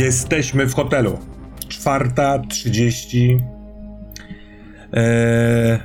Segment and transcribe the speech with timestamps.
[0.00, 1.18] Jesteśmy w hotelu.
[1.68, 3.44] Czwarta, trzydzieści.
[4.92, 5.78] Eee,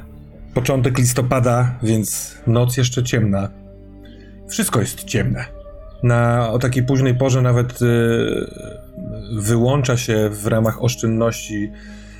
[0.53, 3.49] początek listopada, więc noc jeszcze ciemna.
[4.47, 5.45] Wszystko jest ciemne.
[6.03, 7.85] Na, o takiej późnej porze nawet e,
[9.41, 11.71] wyłącza się w ramach oszczędności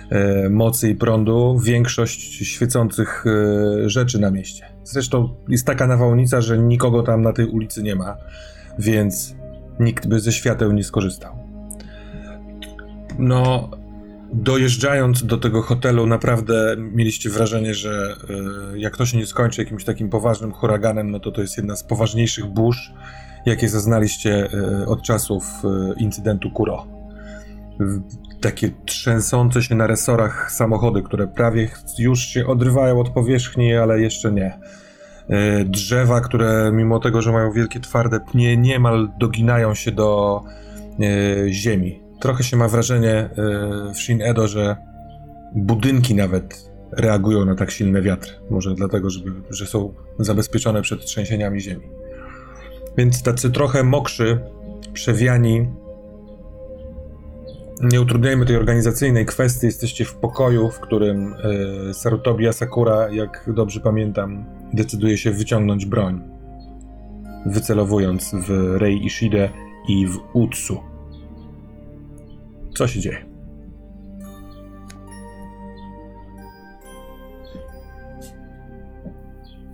[0.10, 4.66] e, mocy i prądu większość świecących e, rzeczy na mieście.
[4.84, 8.18] Zresztą jest taka nawałnica, że nikogo tam na tej ulicy nie ma,
[8.80, 9.36] więc
[9.80, 11.45] nikt by ze świateł nie skorzystał.
[13.20, 13.70] No,
[14.34, 18.16] dojeżdżając do tego hotelu, naprawdę mieliście wrażenie, że
[18.74, 21.76] y, jak to się nie skończy jakimś takim poważnym huraganem, no to to jest jedna
[21.76, 22.94] z poważniejszych burz,
[23.46, 26.88] jakie zaznaliście y, od czasów y, incydentu Kuro.
[28.42, 34.32] Takie trzęsące się na resorach samochody, które prawie już się odrywają od powierzchni, ale jeszcze
[34.32, 34.60] nie.
[35.66, 40.42] Drzewa, które mimo tego, że mają wielkie twarde pnie, niemal doginają się do
[41.50, 43.30] ziemi trochę się ma wrażenie e,
[43.94, 44.76] w Shin Edo, że
[45.56, 48.42] budynki nawet reagują na tak silny wiatr.
[48.50, 51.88] Może dlatego, żeby, że są zabezpieczone przed trzęsieniami ziemi.
[52.98, 54.40] Więc tacy trochę mokrzy,
[54.94, 55.68] przewiani.
[57.82, 59.66] Nie utrudniajmy tej organizacyjnej kwestii.
[59.66, 61.34] Jesteście w pokoju, w którym
[61.90, 66.22] y, Sarutobi Asakura, jak dobrze pamiętam, decyduje się wyciągnąć broń,
[67.46, 69.50] wycelowując w Rei Ishide
[69.90, 70.95] i w Utsu.
[72.76, 73.26] Co się dzieje?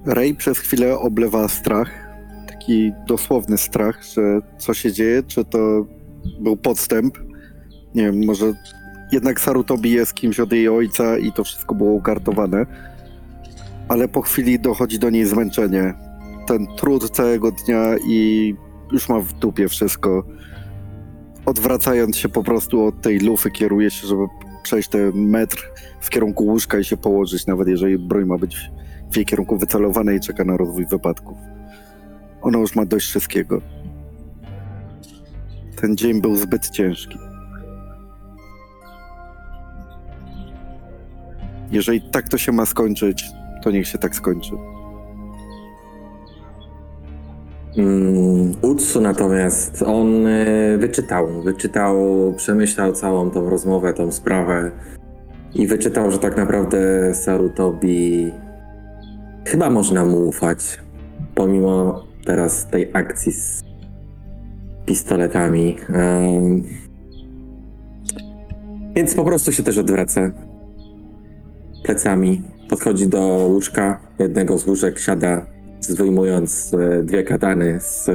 [0.06, 1.90] Ray przez chwilę oblewa strach.
[2.48, 5.86] Taki dosłowny strach, że co się dzieje, czy to
[6.40, 7.18] był podstęp.
[7.96, 8.54] Nie wiem, może
[9.12, 12.66] jednak Sarutobi jest kimś od jej ojca i to wszystko było ukartowane.
[13.88, 15.94] Ale po chwili dochodzi do niej zmęczenie.
[16.48, 18.56] Ten trud całego dnia i
[18.92, 20.24] już ma w dupie wszystko
[21.46, 24.24] odwracając się po prostu od tej lufy, kieruje się, żeby
[24.64, 25.72] przejść ten metr
[26.02, 28.72] w kierunku łóżka i się położyć, nawet jeżeli broń ma być
[29.12, 31.38] w jej kierunku wycelowana i czeka na rozwój wypadków.
[32.42, 33.62] Ona już ma dość wszystkiego.
[35.82, 37.18] Ten dzień był zbyt ciężki.
[41.72, 43.26] Jeżeli tak to się ma skończyć,
[43.64, 44.52] to niech się tak skończy.
[47.78, 51.98] Mm, Utsu natomiast on e, wyczytał, wyczytał,
[52.38, 54.72] przemyślał całą tą rozmowę, tą sprawę
[55.56, 56.80] i wyczytał, że tak naprawdę
[57.16, 58.32] Sarutobi
[59.46, 60.80] chyba można mu ufać,
[61.36, 63.64] pomimo teraz tej akcji z
[64.86, 65.78] pistoletami.
[68.96, 70.32] Więc po prostu się też odwraca
[71.84, 75.46] plecami, podchodzi do łóżka, jednego z łóżek, siada
[75.82, 78.14] zdejmując e, dwie katany z, e,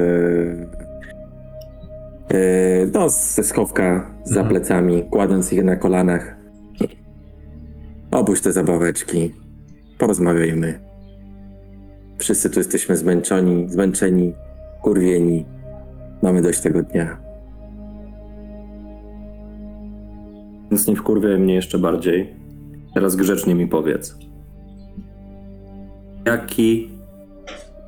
[2.29, 4.49] e, no, ze schowka za mhm.
[4.49, 6.37] plecami, kładąc je na kolanach.
[8.11, 9.33] Opuść te zabaweczki,
[9.97, 10.79] porozmawiajmy.
[12.17, 14.33] Wszyscy tu jesteśmy zmęczeni, zmęczeni,
[14.81, 15.45] kurwieni.
[16.21, 17.17] Mamy dość tego dnia.
[20.71, 22.33] Więc nie wkurwiaj mnie jeszcze bardziej.
[22.93, 24.17] Teraz grzecznie mi powiedz.
[26.25, 26.96] Jaki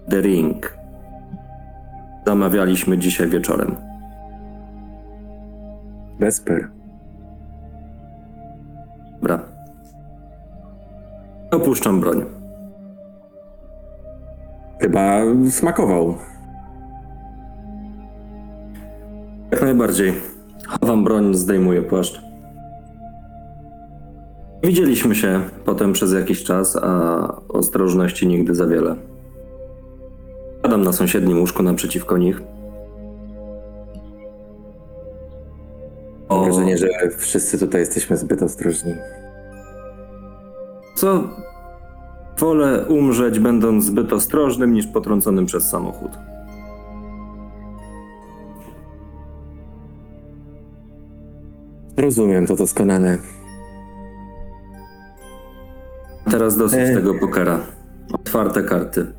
[0.10, 0.78] The Ring.
[2.28, 3.76] Zamawialiśmy dzisiaj wieczorem.
[6.20, 6.70] Vesper.
[9.14, 9.40] Dobra.
[11.52, 12.26] Opuszczam broń.
[14.82, 16.16] Chyba smakował.
[19.52, 20.14] Jak najbardziej.
[20.68, 22.22] Chowam broń, zdejmuję płaszcz.
[24.64, 28.96] Widzieliśmy się potem przez jakiś czas, a ostrożności nigdy za wiele.
[30.62, 32.42] Padam na sąsiednim łóżku naprzeciwko nich.
[36.30, 38.96] Mam wrażenie, że wszyscy tutaj jesteśmy zbyt ostrożni.
[40.96, 41.24] Co?
[42.40, 46.12] Wolę umrzeć, będąc zbyt ostrożnym, niż potrąconym przez samochód.
[51.98, 53.18] Rozumiem to doskonale.
[56.32, 56.94] Teraz dosyć e...
[56.94, 57.60] tego pokera.
[58.14, 59.19] Otwarte karty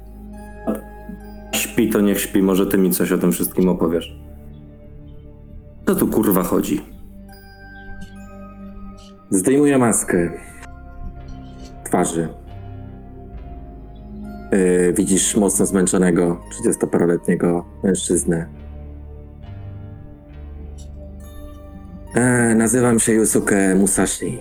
[1.53, 2.43] śpi, to niech śpi.
[2.43, 4.21] Może ty mi coś o tym wszystkim opowiesz.
[5.87, 6.81] Co tu kurwa chodzi?
[9.31, 10.31] Zdejmuję maskę
[11.85, 12.29] twarzy.
[14.53, 18.47] Yy, widzisz mocno zmęczonego 30-paroletniego mężczyznę.
[22.15, 24.39] E, nazywam się Yusuke Musashi.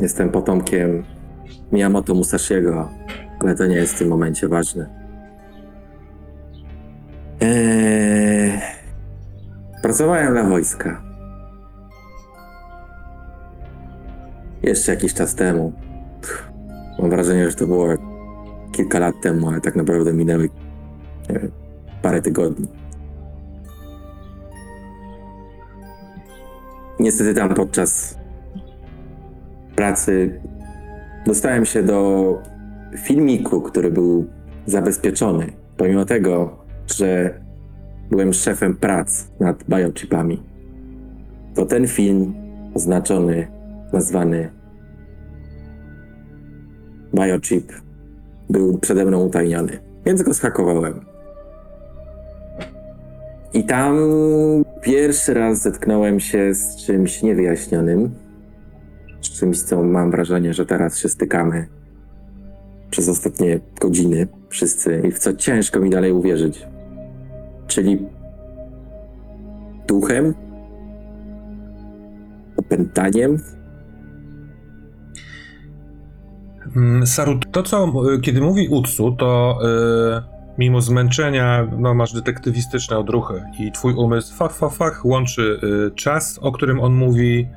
[0.00, 1.04] Jestem potomkiem
[1.72, 2.88] Miyamoto Musashiego,
[3.40, 5.01] ale to nie jest w tym momencie ważne.
[7.42, 8.60] Eee,
[9.82, 11.02] pracowałem dla wojska.
[14.62, 15.72] Jeszcze jakiś czas temu.
[16.98, 17.88] Mam wrażenie, że to było
[18.72, 20.48] kilka lat temu, ale tak naprawdę minęły
[22.02, 22.68] parę tygodni.
[27.00, 28.18] Niestety tam podczas
[29.76, 30.40] pracy
[31.26, 32.38] dostałem się do
[32.98, 34.26] filmiku, który był
[34.66, 35.46] zabezpieczony.
[35.76, 36.61] Pomimo tego
[36.92, 37.40] że
[38.10, 40.42] byłem szefem prac nad biochipami.
[41.54, 42.34] To ten film
[42.74, 43.48] oznaczony,
[43.92, 44.50] nazwany
[47.14, 47.72] biochip
[48.50, 51.04] był przede mną utajniony, więc go schakowałem.
[53.54, 53.96] I tam
[54.82, 58.14] pierwszy raz zetknąłem się z czymś niewyjaśnionym,
[59.20, 61.66] z czymś, co mam wrażenie, że teraz się stykamy
[62.90, 66.66] przez ostatnie godziny wszyscy i w co ciężko mi dalej uwierzyć.
[67.72, 67.98] Czyli
[69.88, 70.34] duchem,
[72.56, 73.38] opętaniem,
[76.76, 79.58] Mm, Saru, to co, y, kiedy mówi Utsu, to
[80.18, 80.22] y,
[80.58, 86.38] mimo zmęczenia, no masz detektywistyczne odruchy i twój umysł fach, fach, fach łączy y, czas,
[86.42, 87.48] o którym on mówi,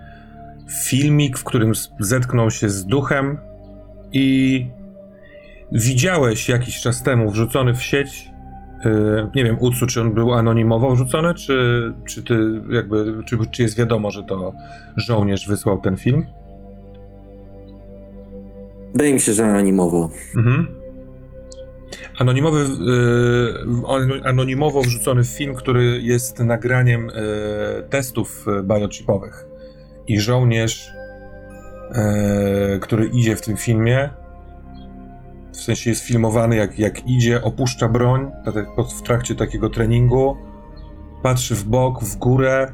[0.83, 3.37] filmik, w którym zetknął się z duchem
[4.11, 4.67] i
[5.71, 8.34] widziałeś jakiś czas temu wrzucony w sieć,
[9.35, 13.77] nie wiem, Utsu, czy on był anonimowo wrzucony, czy, czy ty jakby, czy, czy jest
[13.77, 14.53] wiadomo, że to
[14.95, 16.25] żołnierz wysłał ten film?
[18.93, 20.09] wydaje mi się, że anonimowo.
[20.35, 20.67] Mhm.
[22.17, 22.65] Anonimowy,
[23.85, 27.13] on- anonimowo wrzucony film, który jest nagraniem y,
[27.89, 29.45] testów biochipowych.
[30.07, 30.91] I żołnierz,
[32.81, 34.09] który idzie w tym filmie,
[35.57, 38.31] w sensie jest filmowany jak, jak idzie, opuszcza broń
[38.97, 40.37] w trakcie takiego treningu,
[41.23, 42.73] patrzy w bok, w górę,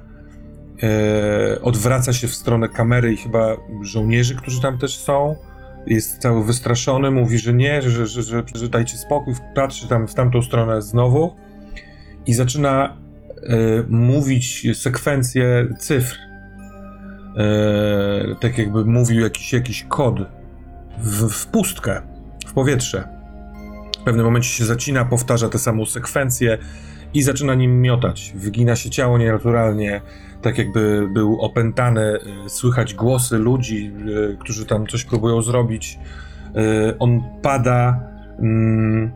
[1.53, 5.35] y, odwraca się w stronę kamery i chyba żołnierzy, którzy tam też są
[5.87, 10.13] jest cały wystraszony, mówi, że nie, że, że, że, że dajcie spokój, patrzy tam w
[10.13, 11.35] tamtą stronę znowu
[12.25, 12.97] i zaczyna
[13.43, 13.57] e,
[13.89, 16.17] mówić sekwencję cyfr.
[17.37, 20.15] E, tak jakby mówił jakiś, jakiś kod
[20.97, 22.01] w, w pustkę,
[22.51, 23.07] w powietrze.
[24.01, 26.57] W pewnym momencie się zacina, powtarza tę samą sekwencję
[27.13, 28.33] i zaczyna nim miotać.
[28.35, 30.01] Wygina się ciało nienaturalnie,
[30.41, 32.01] tak jakby był opętany,
[32.45, 33.91] y, słychać głosy ludzi,
[34.33, 35.99] y, którzy tam coś próbują zrobić.
[36.55, 37.99] Y, On pada
[38.39, 39.11] mm,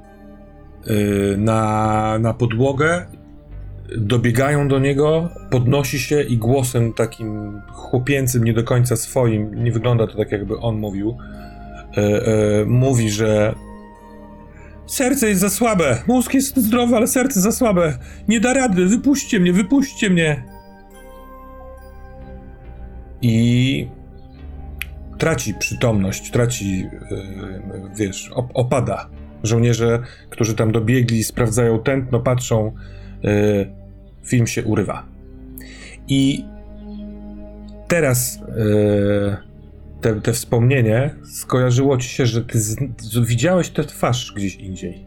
[1.38, 3.06] na, na podłogę,
[3.98, 10.08] dobiegają do niego, podnosi się i głosem takim chłopięcym, nie do końca swoim, nie wygląda
[10.08, 11.18] to tak jakby on mówił,
[12.66, 13.56] mówi, że
[14.86, 17.98] serce jest za słabe, mózg jest zdrowy, ale serce za słabe,
[18.28, 20.44] nie da rady, wypuśćcie mnie, wypuśćcie mnie
[23.22, 23.88] i
[25.18, 26.90] traci przytomność, traci, yy,
[27.96, 29.10] wiesz, op- opada.
[29.44, 30.00] Żołnierze,
[30.30, 32.72] którzy tam dobiegli, sprawdzają tętno, patrzą,
[34.24, 35.06] film się urywa.
[36.08, 36.46] I
[37.88, 38.40] teraz
[40.06, 45.06] te, te wspomnienie skojarzyło ci się, że ty z, z, widziałeś tę twarz gdzieś indziej.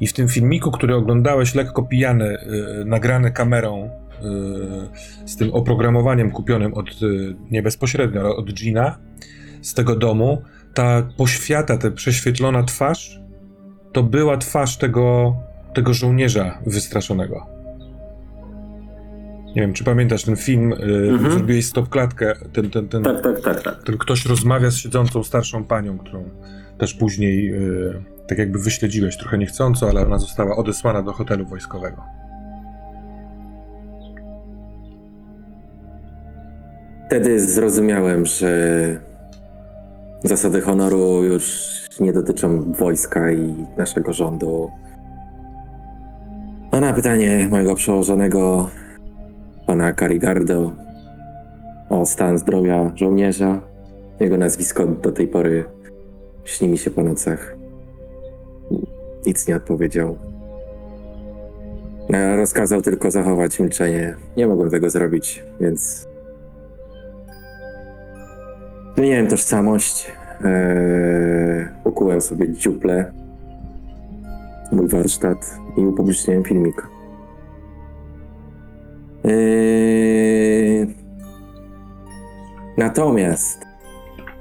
[0.00, 2.38] I w tym filmiku, który oglądałeś lekko pijany,
[2.78, 3.90] yy, nagrany kamerą,
[4.22, 8.98] yy, z tym oprogramowaniem kupionym od, y, nie bezpośrednio, ale od Gina,
[9.62, 10.42] z tego domu,
[10.74, 13.20] ta poświata, ta prześwietlona twarz,
[13.92, 15.36] to była twarz tego,
[15.74, 17.57] tego żołnierza wystraszonego.
[19.58, 20.76] Nie wiem, czy pamiętasz ten film, y,
[21.12, 21.32] Mhm.
[21.32, 23.82] zrobiłeś stopklatkę, ten, ten, ten, Tak, tak, tak, tak.
[23.82, 26.24] ten ktoś rozmawia z siedzącą starszą panią, którą
[26.78, 32.02] też później y, tak jakby wyśledziłeś trochę niechcąco, ale ona została odesłana do hotelu wojskowego.
[37.06, 38.50] Wtedy zrozumiałem, że
[40.24, 41.68] zasady honoru już
[42.00, 44.70] nie dotyczą wojska i naszego rządu.
[46.70, 48.70] A na pytanie mojego przełożonego,
[49.68, 50.72] pana Carigardo,
[51.88, 53.60] o stan zdrowia żołnierza,
[54.20, 55.64] jego nazwisko do tej pory
[56.44, 57.56] śni mi się po nocach.
[59.26, 60.18] Nic nie odpowiedział.
[62.12, 64.14] E, Rozkazał tylko zachować milczenie.
[64.36, 66.08] Nie mogłem tego zrobić, więc
[68.96, 70.12] Zmieniłem tożsamość.
[70.44, 73.12] Eee, ukułem sobie dziuplę,
[74.72, 76.97] mój warsztat i upubliczniłem filmik.
[79.28, 80.86] Eee,
[82.76, 83.66] natomiast,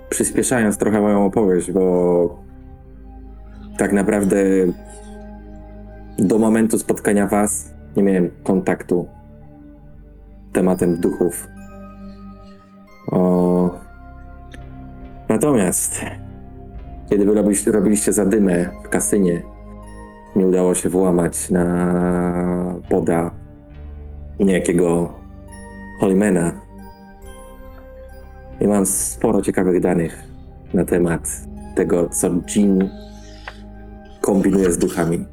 [0.10, 2.44] przyspieszając trochę moją opowieść, bo
[3.78, 4.38] tak naprawdę
[6.20, 9.08] do momentu spotkania Was nie miałem kontaktu
[10.54, 11.48] tematem duchów.
[13.12, 13.88] O,
[15.30, 16.02] Natomiast,
[17.10, 19.42] kiedy wy robiliście, robiliście zadymę w kasynie,
[20.36, 23.32] nie udało się włamać na poda
[24.46, 25.14] niejakiego
[26.00, 26.62] Holmena.
[28.62, 30.24] I mam sporo ciekawych danych
[30.74, 31.22] na temat
[31.76, 32.90] tego, co Jean
[34.22, 35.26] kombinuje z duchami.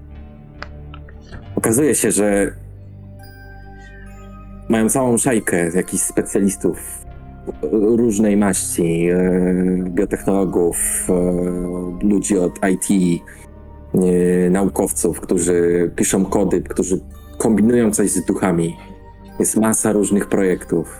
[1.56, 2.52] Okazuje się, że
[4.68, 7.04] mają całą szajkę jakichś specjalistów
[7.73, 9.25] różnej maści, e,
[9.90, 13.23] biotechnologów, e, ludzi od IT,
[13.94, 17.00] e, naukowców, którzy piszą kody, którzy
[17.38, 18.76] kombinują coś z duchami.
[19.38, 20.98] Jest masa różnych projektów.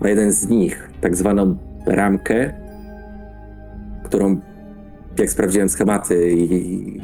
[0.00, 2.52] A jeden z nich, tak zwaną ramkę,
[4.04, 4.40] którą,
[5.18, 7.00] jak sprawdziłem schematy i,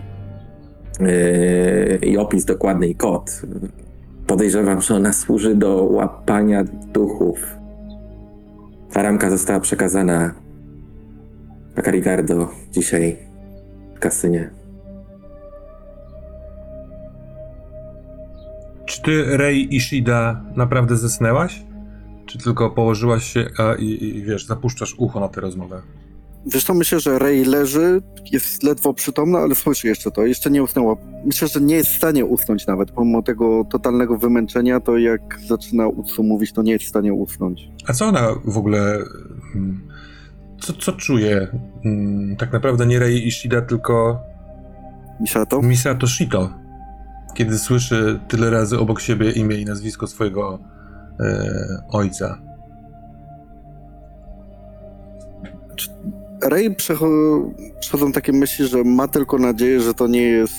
[1.01, 3.43] e, i opis dokładny i kod,
[4.27, 7.57] podejrzewam, że ona służy do łapania duchów.
[8.93, 10.35] Ta ramka została przekazana
[11.77, 13.17] na Carigardo dzisiaj
[13.97, 14.64] w kasynie.
[18.87, 21.63] Czy ty, Rei Ishida, naprawdę zesnęłaś?
[22.27, 25.83] Czy tylko położyłaś się a, i, i wiesz, zapuszczasz ucho na tę rozmowę?
[26.47, 30.27] Wiesz to myślę, że Rey leży, jest ledwo przytomna, ale słyszy jeszcze to.
[30.27, 30.97] Jeszcze nie usnęła.
[31.27, 32.91] Myślę, że nie jest w stanie usnąć nawet.
[32.91, 37.69] Pomimo tego totalnego wymęczenia, to jak zaczyna Utsu mówić, to nie jest w stanie usnąć.
[37.87, 38.99] A co ona w ogóle.
[39.55, 39.81] mm,
[40.61, 41.49] Co, co czuje?
[41.85, 44.21] Mm, Tak naprawdę nie Rei Ishida, tylko
[45.21, 45.63] Misato?
[45.63, 46.51] Misato Shito.
[47.35, 50.59] Kiedy słyszy tyle razy obok siebie imię i nazwisko swojego
[51.21, 52.39] e, ojca.
[56.77, 57.51] Przecho-
[57.81, 60.55] przechodzą takie myśli, że ma tylko nadzieję, że to nie jest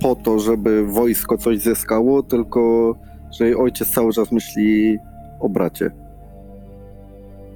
[0.00, 2.94] po to, żeby wojsko coś zyskało, tylko
[3.38, 4.98] że jej ojciec cały czas myśli
[5.40, 5.90] o bracie.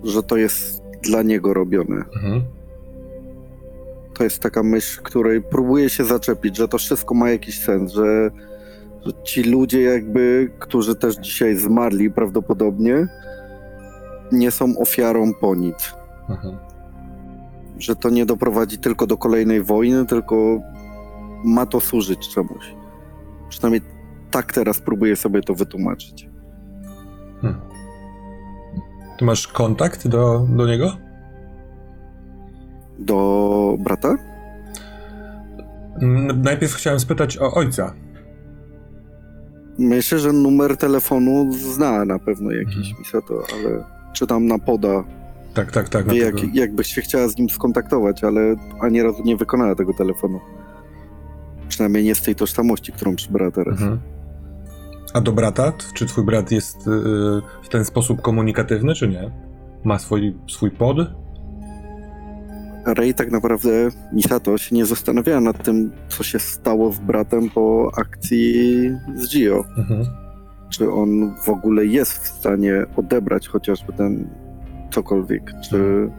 [0.04, 1.96] Że to jest dla niego robione.
[1.96, 2.44] Mhm.
[4.20, 8.30] To jest taka myśl, której próbuje się zaczepić, że to wszystko ma jakiś sens, że,
[9.06, 13.08] że ci ludzie jakby, którzy też dzisiaj zmarli prawdopodobnie,
[14.32, 15.94] nie są ofiarą po nic.
[16.28, 16.56] Mhm.
[17.78, 20.60] Że to nie doprowadzi tylko do kolejnej wojny, tylko
[21.44, 22.74] ma to służyć czemuś.
[23.48, 23.82] Przynajmniej
[24.30, 26.28] tak teraz próbuję sobie to wytłumaczyć.
[29.18, 31.09] Ty masz kontakt do, do niego?
[33.00, 34.16] Do brata?
[36.36, 37.94] Najpierw chciałem spytać o ojca.
[39.78, 42.96] Myślę, że numer telefonu zna na pewno jakiś Mhm.
[42.98, 45.04] Misato, ale czy tam na poda
[45.54, 46.08] Tak, tak, tak.
[46.08, 50.40] Wie, jak, jakbyś się chciała z nim skontaktować, ale ani razu nie wykonała tego telefonu.
[51.68, 53.80] Przynajmniej nie z tej tożsamości, którą przybrała teraz.
[53.80, 54.00] Mhm.
[55.14, 55.72] A do brata?
[55.94, 56.90] Czy twój brat jest y,
[57.62, 59.30] w ten sposób komunikatywny, czy nie?
[59.84, 60.96] Ma swój, swój pod?
[62.86, 63.70] Rey tak naprawdę,
[64.12, 69.64] Misato, się nie zastanawiała nad tym, co się stało z bratem po akcji z Gio.
[69.76, 70.06] Mhm.
[70.70, 74.28] Czy on w ogóle jest w stanie odebrać chociażby ten
[74.90, 76.10] cokolwiek, czy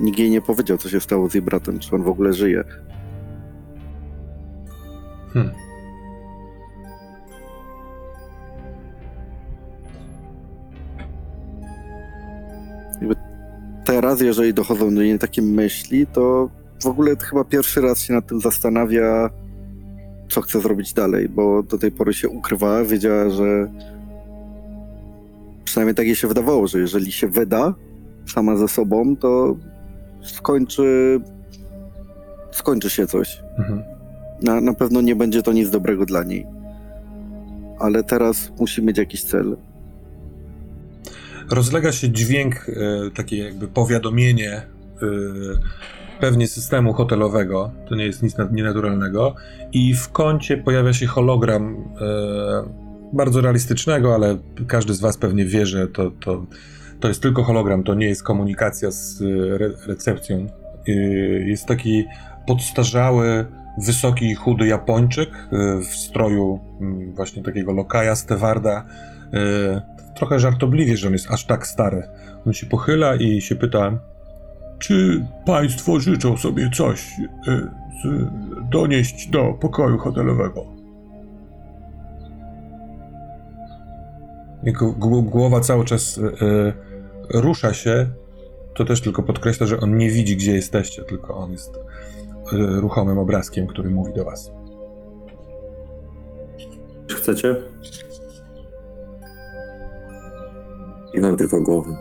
[0.00, 2.64] nikt jej nie powiedział, co się stało z jej bratem, czy on w ogóle żyje.
[5.32, 5.68] Hmm.
[13.88, 16.50] Teraz, jeżeli dochodzą do niej takie myśli, to
[16.82, 19.30] w ogóle chyba pierwszy raz się nad tym zastanawia,
[20.28, 23.70] co chce zrobić dalej, bo do tej pory się ukrywała, wiedziała, że
[25.64, 27.74] przynajmniej tak jej się wydawało, że jeżeli się wyda
[28.26, 29.56] sama ze sobą, to
[30.22, 31.20] skończy
[32.50, 33.42] skończy się coś.
[33.58, 33.82] Mhm.
[34.42, 36.46] Na, na pewno nie będzie to nic dobrego dla niej.
[37.78, 39.56] Ale teraz musi mieć jakiś cel.
[41.50, 44.62] Rozlega się dźwięk, e, takie jakby powiadomienie e,
[46.20, 49.34] pewnie systemu hotelowego, to nie jest nic nienaturalnego.
[49.72, 55.66] I w kącie pojawia się hologram e, bardzo realistycznego, ale każdy z was pewnie wie,
[55.66, 56.46] że to, to,
[57.00, 59.22] to jest tylko hologram, to nie jest komunikacja z
[59.60, 60.46] re, recepcją.
[61.44, 62.04] Jest taki
[62.46, 63.46] podstarzały,
[63.78, 65.30] wysoki, chudy Japończyk
[65.90, 68.84] w stroju mm, właśnie takiego lokaja, stewarda,
[70.18, 72.02] trochę żartobliwie, że on jest aż tak stary.
[72.46, 73.98] On się pochyla i się pyta,
[74.78, 77.06] czy państwo życzą sobie coś
[77.48, 77.60] e,
[78.02, 78.26] z,
[78.70, 80.64] donieść do pokoju hotelowego?
[84.62, 86.72] Jego gł- głowa cały czas e, e,
[87.40, 88.06] rusza się.
[88.74, 91.78] To też tylko podkreśla, że on nie widzi, gdzie jesteście, tylko on jest
[92.52, 94.52] ruchomym obrazkiem, który mówi do was.
[97.10, 97.56] Chcecie?
[101.14, 101.96] I mam tylko głowę.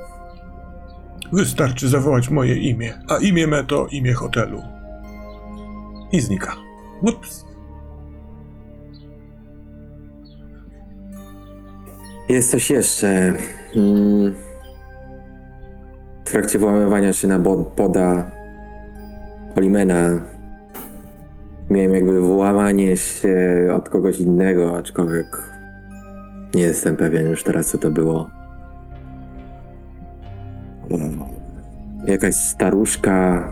[1.33, 4.61] Wystarczy zawołać moje imię, a imię me to imię hotelu.
[6.11, 6.55] I znika.
[7.01, 7.45] Ups.
[12.29, 13.33] Jest coś jeszcze.
[13.75, 14.35] Mm.
[16.25, 17.39] W trakcie włamywania się na
[17.75, 18.31] poda
[19.55, 20.21] Polimena
[21.69, 25.43] miałem jakby włamanie się od kogoś innego, aczkolwiek
[26.55, 28.36] nie jestem pewien już teraz, co to było.
[30.89, 31.19] Mm.
[32.07, 33.51] Jakaś staruszka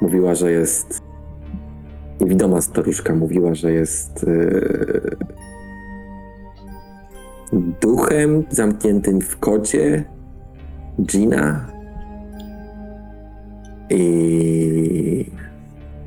[0.00, 1.02] mówiła, że jest.
[2.20, 4.26] Niewidoma staruszka mówiła, że jest.
[4.26, 5.16] Yy,
[7.80, 10.04] duchem zamkniętym w kocie
[11.02, 11.66] Gina
[13.90, 15.30] i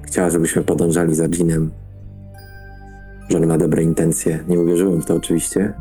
[0.02, 1.72] chciała, żebyśmy podążali za Ginem.
[3.30, 4.40] Że on ma dobre intencje.
[4.48, 5.74] Nie uwierzyłem w to oczywiście.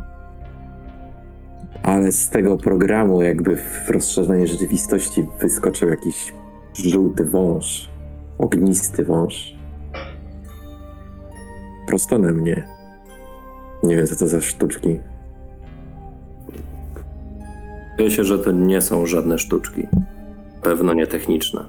[1.84, 6.34] Ale z tego programu, jakby w rozszerzonej rzeczywistości, wyskoczył jakiś
[6.74, 7.90] żółty wąż.
[8.38, 9.54] Ognisty wąż.
[11.86, 12.68] Prosto na mnie.
[13.82, 15.00] Nie wiem, co to za sztuczki.
[17.90, 19.86] Wydaje się, że to nie są żadne sztuczki.
[20.62, 21.64] Pewno nie techniczne.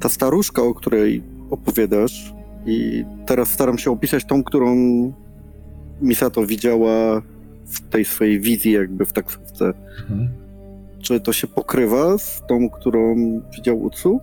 [0.00, 2.34] Ta staruszka, o której opowiadasz,
[2.66, 4.76] i teraz staram się opisać tą, którą
[6.02, 7.22] Misato widziała
[7.66, 9.72] w tej swojej wizji, jakby w taksówce.
[10.00, 10.28] Mhm.
[11.02, 13.16] Czy to się pokrywa z tą, którą
[13.56, 14.20] widział Utsu?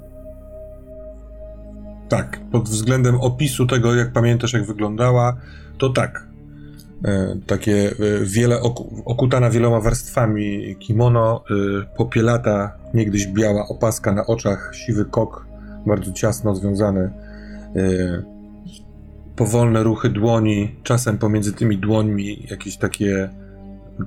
[2.09, 5.37] Tak, pod względem opisu tego, jak pamiętasz, jak wyglądała,
[5.77, 6.27] to tak.
[7.05, 14.25] E, takie e, wiele oku, okutana wieloma warstwami kimono, e, popielata, niegdyś biała opaska na
[14.25, 15.45] oczach, siwy kok,
[15.85, 17.11] bardzo ciasno związany,
[17.75, 18.23] e,
[19.37, 23.29] powolne ruchy dłoni, czasem pomiędzy tymi dłońmi jakieś takie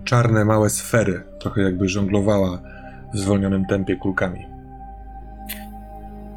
[0.04, 2.62] czarne, małe sfery, trochę jakby żonglowała
[3.14, 4.46] w zwolnionym tempie kulkami.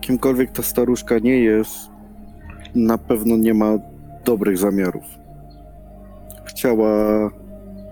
[0.02, 1.90] Kimkolwiek ta staruszka nie jest,
[2.76, 3.78] na pewno nie ma
[4.26, 5.04] dobrych zamiarów.
[6.46, 7.30] Chciała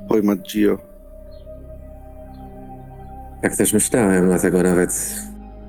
[0.08, 0.78] pojmać Gio.
[3.42, 5.16] Tak też myślałem, dlatego nawet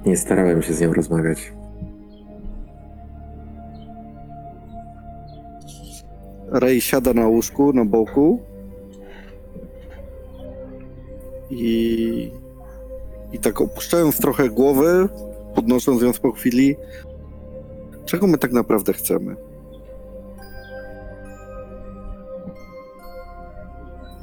[0.07, 1.53] nie starałem się z nią rozmawiać.
[6.53, 8.41] Ray siada na łóżku, na boku
[11.51, 12.31] i,
[13.33, 15.09] i tak opuszczając trochę głowę,
[15.55, 16.77] podnosząc ją po chwili,
[18.05, 19.37] czego my tak naprawdę chcemy?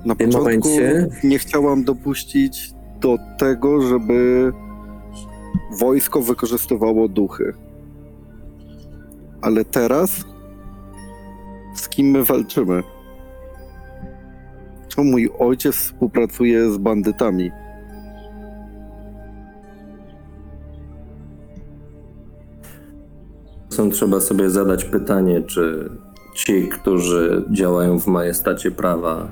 [0.05, 0.39] Na początku
[0.69, 4.51] momencie- nie chciałam dopuścić do tego, żeby
[5.79, 7.53] wojsko wykorzystywało duchy.
[9.41, 10.25] Ale teraz
[11.75, 12.83] z kim my walczymy?
[14.87, 17.51] Czemu mój ojciec współpracuje z bandytami?
[23.69, 25.89] Są trzeba sobie zadać pytanie, czy
[26.35, 29.27] ci, którzy działają w majestacie prawa,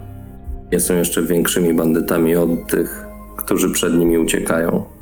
[0.71, 4.96] nie są jeszcze większymi bandytami od tych, którzy przed nimi uciekają.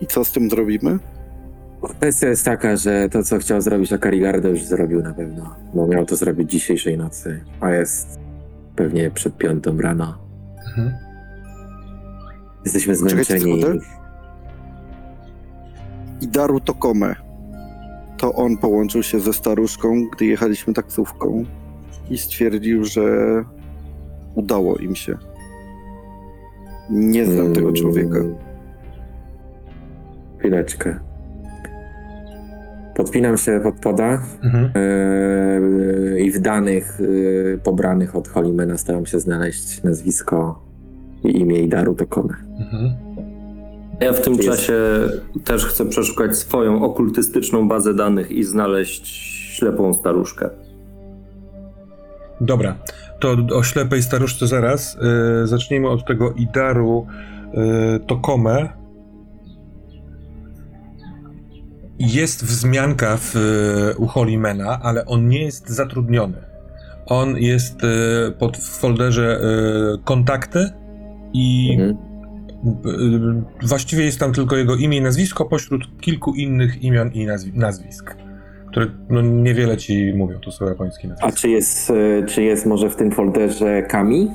[0.00, 0.98] I co z tym zrobimy?
[1.82, 5.56] Kwestia jest taka, że to, co chciał zrobić Akarigardo, już zrobił na pewno.
[5.74, 8.20] Bo miał to zrobić dzisiejszej nocy, a jest
[8.76, 10.18] pewnie przed piątą rano.
[10.68, 10.92] Mhm.
[12.64, 13.62] Jesteśmy zmęczeni.
[16.20, 17.14] I Daru Tokome.
[18.16, 21.44] To on połączył się ze staruszką, gdy jechaliśmy taksówką
[22.10, 23.02] i stwierdził, że
[24.34, 25.18] udało im się.
[26.90, 28.18] Nie znam tego człowieka.
[30.38, 30.98] Chwileczkę.
[32.96, 34.70] Podpinam się pod poda Mhm.
[34.74, 40.62] yy, i w danych yy, pobranych od Holimena staram się znaleźć nazwisko
[41.24, 42.34] i imię i daru Tokome.
[42.60, 42.92] Mhm.
[44.00, 44.48] Ja w tym Jest.
[44.48, 44.74] czasie
[45.44, 49.06] też chcę przeszukać swoją okultystyczną bazę danych i znaleźć
[49.56, 50.50] ślepą staruszkę.
[52.40, 52.74] Dobra,
[53.20, 54.98] to o ślepej staruszce zaraz.
[55.40, 57.06] Yy, zacznijmy od tego Idaru
[57.54, 58.68] yy, Tokome.
[61.98, 66.36] Jest wzmianka w, yy, u Holimena, ale on nie jest zatrudniony.
[67.06, 70.70] On jest yy, pod, w folderze yy, kontakty
[71.32, 71.96] i Mhm.
[73.62, 78.16] właściwie jest tam tylko jego imię i nazwisko pośród kilku innych imion i nazwi- nazwisk,
[78.70, 80.38] które no, niewiele ci mówią.
[80.40, 81.28] To są japońskie nazwiska.
[81.28, 81.92] A czy jest,
[82.28, 84.28] czy jest może w tym folderze Kami?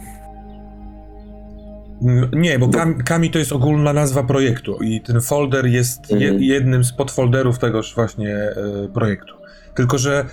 [2.34, 6.44] Nie, bo Kam, Kami to jest ogólna nazwa projektu i ten folder jest je, Mhm.
[6.44, 8.56] jednym z podfolderów tegoż właśnie e,
[8.94, 9.34] projektu.
[9.76, 10.26] Tylko, że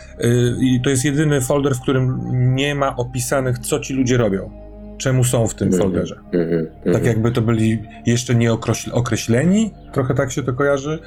[0.61, 2.19] i to jest jedyny folder, w którym
[2.55, 4.51] nie ma opisanych, co ci ludzie robią.
[4.99, 5.83] Czemu są w tym Mhm.
[5.83, 6.17] folderze.
[6.33, 10.99] Mhm, Tak jakby to byli jeszcze nie okrośl- określeni, trochę tak się to kojarzy.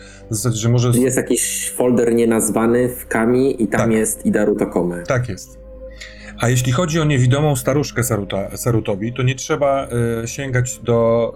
[0.54, 0.89] Że może.
[1.00, 3.91] Jest jakiś folder nienazwany w Kami i tam Tak.
[3.91, 5.04] jest Idaru Tokome.
[5.04, 5.61] Tak jest.
[6.41, 9.88] A jeśli chodzi o niewidomą staruszkę Saruta, Sarutobi, to nie trzeba
[10.23, 11.34] e, sięgać do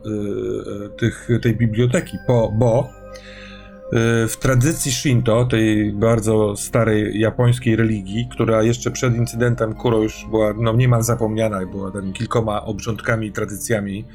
[0.86, 8.28] e, tych, tej biblioteki, bo, bo e, w tradycji Shinto, tej bardzo starej japońskiej religii,
[8.32, 13.32] która jeszcze przed incydentem Kuro już była no, niemal zapomniana była tam kilkoma obrządkami i
[13.32, 14.06] tradycjami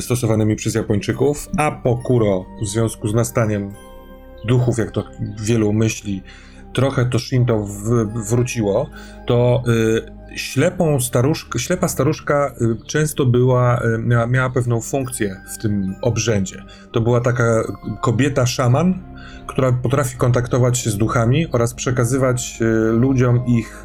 [0.00, 3.72] stosowanymi przez Japończyków, a po Kuro w związku z nastaniem
[4.44, 5.04] duchów, jak to
[5.42, 6.22] wielu myśli,
[6.72, 8.90] trochę to Shinto w, wróciło,
[9.26, 10.98] to y, ślepą
[11.56, 16.64] ślepa staruszka y, często była, y, miała, miała pewną funkcję w tym obrzędzie.
[16.92, 17.62] To była taka
[18.00, 19.02] kobieta szaman,
[19.46, 23.84] która potrafi kontaktować się z duchami oraz przekazywać y, ludziom ich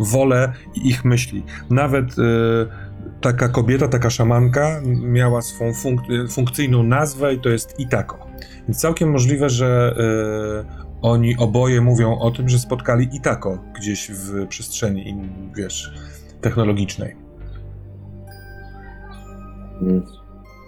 [0.00, 1.44] wolę i ich myśli.
[1.70, 2.04] Nawet
[3.20, 8.26] taka kobieta, taka szamanka miała swą funk- funkcyjną nazwę i to jest Itako.
[8.68, 9.96] Więc całkiem możliwe, że
[11.04, 15.92] oni oboje mówią o tym, że spotkali Itako gdzieś w przestrzeni, in, wiesz,
[16.40, 17.16] technologicznej.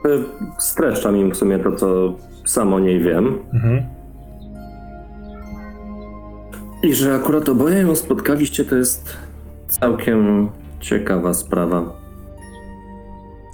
[0.07, 0.25] Y,
[0.59, 3.39] Streszczam im w sumie to, co sam o niej wiem.
[3.55, 3.83] Mhm.
[6.83, 9.17] I że akurat oboje ją spotkaliście, to jest
[9.69, 10.49] całkiem
[10.81, 11.97] ciekawa sprawa.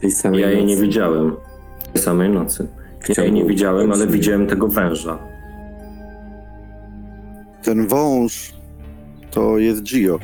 [0.00, 0.86] Tej samej Ja jej nie nocy.
[0.86, 1.36] widziałem
[1.92, 2.68] tej samej nocy.
[3.16, 5.18] Ja jej nie widziałem, ale widziałem tego węża.
[7.62, 8.54] Ten wąż
[9.30, 10.18] to jest Gio.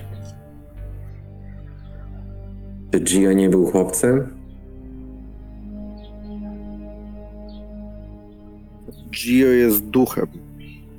[2.92, 4.38] Czy Gio nie był chłopcem?
[9.10, 10.26] Gio jest duchem.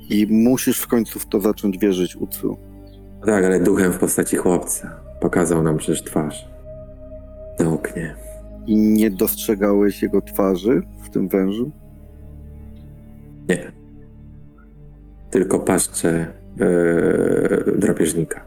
[0.09, 2.57] I musisz w końcu w to zacząć wierzyć, Utsu.
[3.25, 4.99] Tak, ale duchem w postaci chłopca.
[5.21, 6.47] Pokazał nam przecież twarz.
[7.59, 8.15] Na oknie.
[8.67, 11.71] I nie dostrzegałeś jego twarzy w tym wężu?
[13.49, 13.78] Nie.
[15.29, 16.25] Tylko paszcze
[16.59, 18.41] yy, drapieżnika.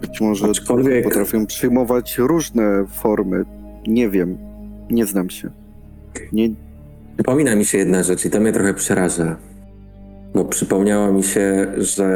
[0.00, 3.44] Być może Aczkolwiek- potrafią przyjmować różne formy.
[3.86, 4.38] Nie wiem.
[4.90, 5.50] Nie znam się.
[6.32, 6.48] Nie,
[7.16, 9.36] Przypomina mi się jedna rzecz i to mnie trochę przeraża.
[10.34, 12.06] Bo przypomniało mi się, że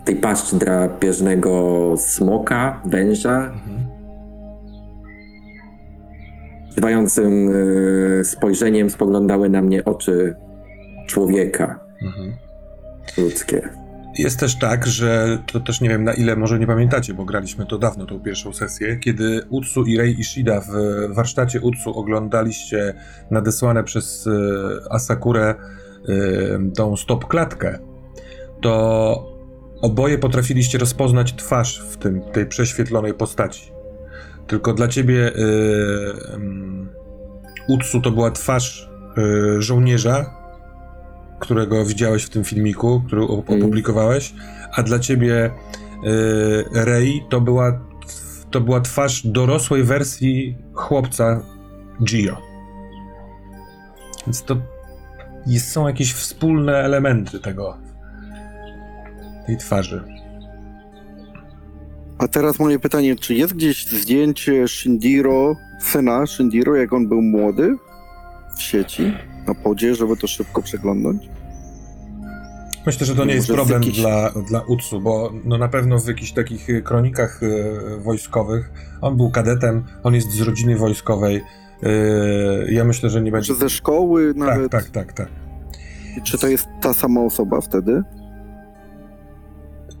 [0.00, 3.84] w tej paszczy drapieżnego smoka, węża, Mhm.
[6.76, 7.48] trwającym
[8.18, 10.34] yy, spojrzeniem spoglądały na mnie oczy
[11.06, 12.36] człowieka Mhm.
[13.16, 13.68] ludzkie.
[14.18, 17.66] Jest też tak, że to też nie wiem na ile może nie pamiętacie, bo graliśmy
[17.66, 20.72] to dawno, tą pierwszą sesję, kiedy Utsu i Rei Ishida w
[21.14, 22.94] warsztacie Utsu oglądaliście
[23.30, 25.54] nadesłane przez e, Asakurę e,
[26.76, 27.78] tą stop klatkę,
[28.60, 29.34] to
[29.82, 33.72] oboje potrafiliście rozpoznać twarz w tym, tej prześwietlonej postaci.
[34.46, 35.40] Tylko dla ciebie e,
[37.68, 38.90] Utsu to była twarz
[39.58, 40.43] żołnierza,
[41.38, 43.38] którego widziałeś w tym filmiku, który Mm.
[43.38, 44.34] opublikowałeś,
[44.76, 45.50] a dla ciebie y,
[46.84, 47.80] Rei to była,
[48.50, 51.42] to była twarz dorosłej wersji chłopca
[52.04, 52.36] Gio.
[54.26, 54.56] Więc to
[55.46, 57.78] jest, są jakieś wspólne elementy tego,
[59.46, 60.04] tej twarzy.
[62.18, 67.76] A teraz moje pytanie, czy jest gdzieś zdjęcie Shindiro, syna Shindiro, jak on był młody
[68.56, 69.12] w sieci,
[69.46, 71.28] na podzie, żeby to szybko przeglądnąć?
[72.86, 76.08] Myślę, że to nie jest problem jakichś- dla, dla Utsu, bo no na pewno w
[76.08, 81.36] jakichś takich y, kronikach y, wojskowych on był kadetem, on jest z rodziny wojskowej.
[81.36, 83.46] y, ja myślę, że nie będzie.
[83.54, 84.72] Czy ze szkoły Tak, nawet?
[84.72, 85.28] tak, tak, tak.
[86.24, 88.02] Czy to jest ta sama osoba wtedy?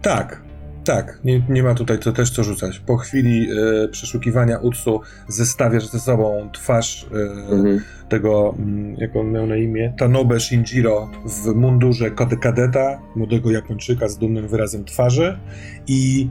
[0.02, 0.42] Tak,
[0.84, 1.18] tak.
[1.24, 2.78] Nie, nie ma tutaj co, też co rzucać.
[2.78, 3.48] Po chwili
[3.84, 7.80] y, przeszukiwania Utsu zestawiasz ze sobą twarz y, Mhm.
[8.08, 14.08] tego, mm, jak on miał na imię, Tanobe Shinjiro w mundurze kade- kadeta, młodego Japończyka
[14.08, 15.38] z dumnym wyrazem twarzy
[15.86, 16.28] i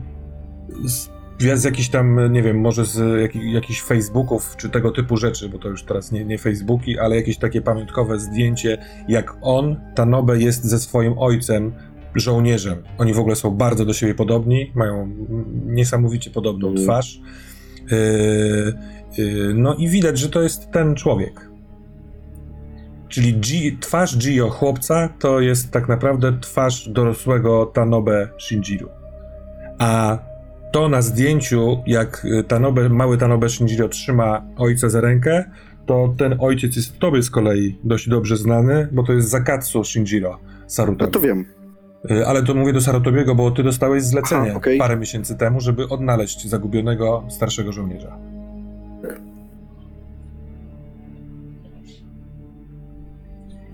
[0.84, 1.08] z,
[1.54, 5.58] z jakichś tam, nie wiem, może z jak, jakichś Facebooków czy tego typu rzeczy, bo
[5.58, 10.64] to już teraz nie, nie Facebooki, ale jakieś takie pamiątkowe zdjęcie, jak on, Tanobe, jest
[10.64, 11.72] ze swoim ojcem,
[12.14, 12.82] żołnierzem.
[12.98, 16.86] Oni w ogóle są bardzo do siebie podobni, mają mm, niesamowicie podobną Mhm.
[16.86, 17.20] twarz.
[17.90, 21.50] Yy, yy, no i widać, że to jest ten człowiek.
[23.08, 28.88] Czyli G, twarz Gio chłopca to jest tak naprawdę twarz dorosłego Tanobe Shinjiru.
[29.78, 30.18] A
[30.72, 35.44] to na zdjęciu, jak y, Tanobe, mały Tanobe Shinjiro trzyma ojca za rękę,
[35.86, 40.38] to ten ojciec jest tobie z kolei dość dobrze znany, bo to jest Zakatsu Shinjiro
[40.66, 41.04] Sarutobi.
[41.04, 41.44] No to wiem.
[42.10, 44.78] Y, Ale to mówię do Sarutobiego, bo ty dostałeś zlecenie Aha, okej.
[44.78, 48.18] parę miesięcy temu, żeby odnaleźć zagubionego starszego żołnierza.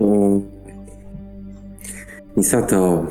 [0.00, 0.42] Mm.
[2.36, 3.06] Misato,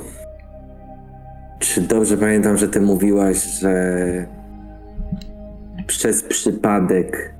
[1.59, 4.25] czy dobrze pamiętam, że ty mówiłaś, że
[5.87, 7.33] przez przypadek,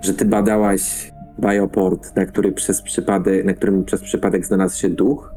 [0.00, 5.31] że ty badałaś bioport, na, który przez przypadek, na którym przez przypadek znalazł się duch?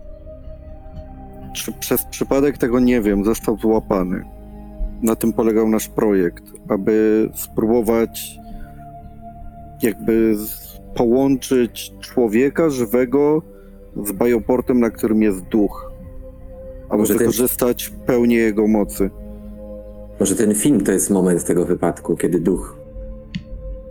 [1.56, 4.24] Czy przez przypadek tego nie wiem, został złapany.
[5.02, 8.39] Na tym polegał nasz projekt, aby spróbować
[9.82, 10.36] jakby
[10.96, 13.41] połączyć człowieka żywego
[14.06, 15.91] z bioportem, na którym jest duch.
[16.89, 19.10] Aby Może ten- wykorzystać pełnię jego mocy.
[20.20, 22.78] Może ten film to jest moment tego wypadku, kiedy duch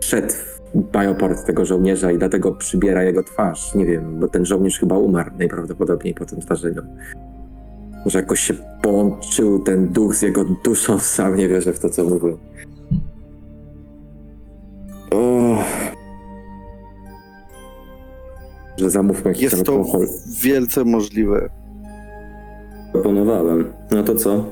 [0.01, 0.33] wszedł
[0.75, 3.75] w bioport tego żołnierza i dlatego przybiera jego twarz.
[3.75, 6.81] Nie wiem, bo ten żołnierz chyba umarł najprawdopodobniej po tym zdarzeniu.
[8.05, 12.03] Może jakoś się połączył ten duch z jego duszą, sam nie wierzę w to, co
[12.03, 12.37] mówię.
[15.11, 15.57] O.
[18.77, 20.07] Że zamówmy jakiś Jest to alkohol.
[20.41, 21.49] wielce możliwe.
[22.91, 23.73] Proponowałem.
[23.91, 24.45] No to co?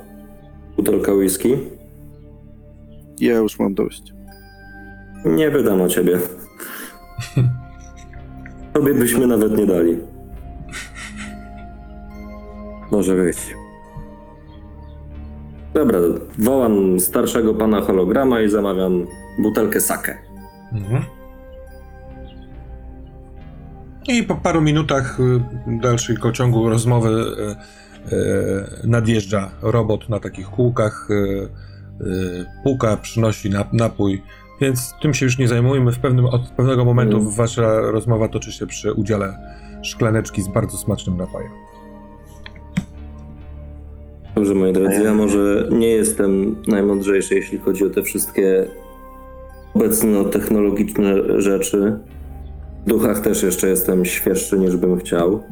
[0.78, 1.58] Butelka whisky?
[3.20, 4.14] Ja już mam dość.
[5.26, 6.20] Nie wydam o ciebie.
[8.74, 9.98] Tobie byśmy nawet nie dali.
[12.92, 13.38] Może być.
[15.74, 16.00] Dobra,
[16.40, 19.06] wołam starszego pana holograma i zamawiam
[19.40, 20.18] butelkę sake.
[20.74, 21.04] Mhm.
[24.08, 25.42] I po paru minutach y,
[25.82, 31.08] dalszego ciągu rozmowy y, y, nadjeżdża robot na takich kółkach,
[32.64, 34.24] puka, przynosi nap- napój,
[34.62, 35.92] więc tym się już nie zajmujemy.
[35.92, 37.32] W pewnym, od pewnego momentu Mm.
[37.32, 39.38] wasza rozmowa toczy się przy udziale
[39.84, 41.52] szklaneczki z bardzo smacznym napojem.
[44.36, 48.68] Dobrze, moi drodzy, ja może nie jestem najmądrzejszy, jeśli chodzi o te wszystkie
[49.74, 52.00] obecno-technologiczne rzeczy.
[52.86, 55.44] W duchach też jeszcze jestem świeższy niż bym chciał.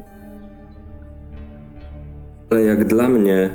[2.50, 3.50] Ale jak dla mnie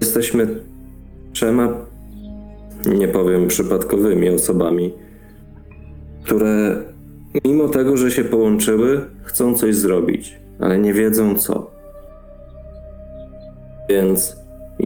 [0.00, 0.46] jesteśmy
[1.32, 1.68] trzema,
[2.86, 4.94] nie powiem przypadkowymi osobami,
[6.24, 6.82] które
[7.44, 11.73] mimo tego, że się połączyły, chcą coś zrobić, ale nie wiedzą co.
[13.88, 14.36] Więc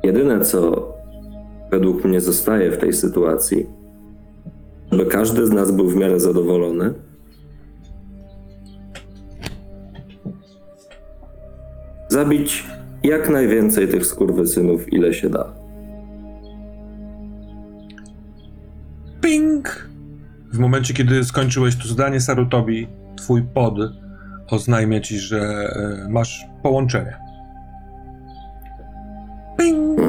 [0.02, 0.92] jedyne, co
[1.70, 3.66] według mnie zostaje w tej sytuacji,
[4.92, 6.94] żeby każdy z nas był w miarę zadowolony,
[12.08, 12.66] zabić
[13.02, 15.54] jak najwięcej tych skurwysynów, ile się da.
[19.20, 19.88] Ping!
[20.52, 23.74] W momencie, kiedy skończyłeś to zdanie, Sarutobi, twój pod
[24.50, 25.70] oznajmia ci, że
[26.06, 27.27] y, masz połączenie.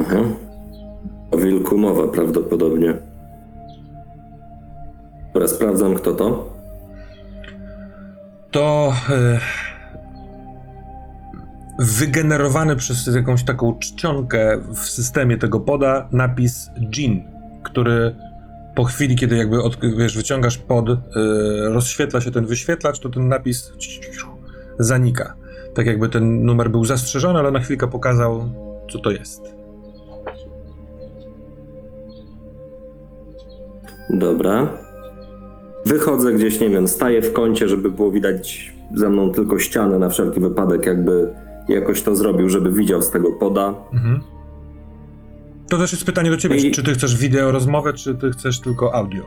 [0.00, 0.12] Ping!
[0.12, 0.34] Mhm.
[1.30, 2.94] O wilku mowa prawdopodobnie.
[5.34, 6.60] Dobra, sprawdzam kto to.
[8.50, 9.40] to e,
[11.78, 17.24] wygenerowany przez jakąś taką czcionkę w systemie tego poda napis Jin,
[17.62, 18.14] który
[18.74, 20.96] po chwili, kiedy jakby od, wiesz, wyciągasz pod, e,
[21.68, 23.72] rozświetla się ten wyświetlacz, to ten napis
[24.78, 25.34] zanika.
[25.74, 28.48] Tak jakby ten numer był zastrzeżony, ale na chwilkę pokazał,
[28.92, 29.59] co to jest.
[34.12, 34.68] Dobra.
[35.86, 40.08] Wychodzę gdzieś, nie wiem, staję w kącie, żeby było widać za mną tylko ścianę na
[40.08, 41.34] wszelki wypadek, jakby
[41.68, 43.74] jakoś to zrobił, żeby widział z tego poda.
[43.92, 44.20] Mhm.
[45.68, 48.60] To też jest pytanie do ciebie, I- czy ty chcesz wideo rozmowę, czy ty chcesz
[48.60, 49.22] tylko audio?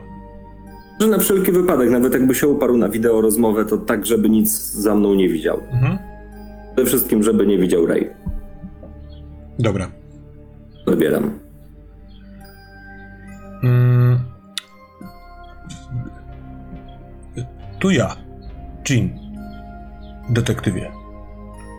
[1.00, 4.50] Że na wszelki wypadek, nawet jakby się uparł na wideo rozmowę, to tak, żeby nic
[4.72, 5.60] za mną nie widział.
[5.72, 5.98] Mhm.
[6.74, 8.10] Przede wszystkim, żeby nie widział Ray.
[9.58, 9.88] Dobra.
[10.86, 11.30] Odbieram.
[13.62, 14.18] Mm.
[17.84, 18.16] Tu ja,
[18.90, 19.10] Jean,
[20.30, 20.92] detektywie.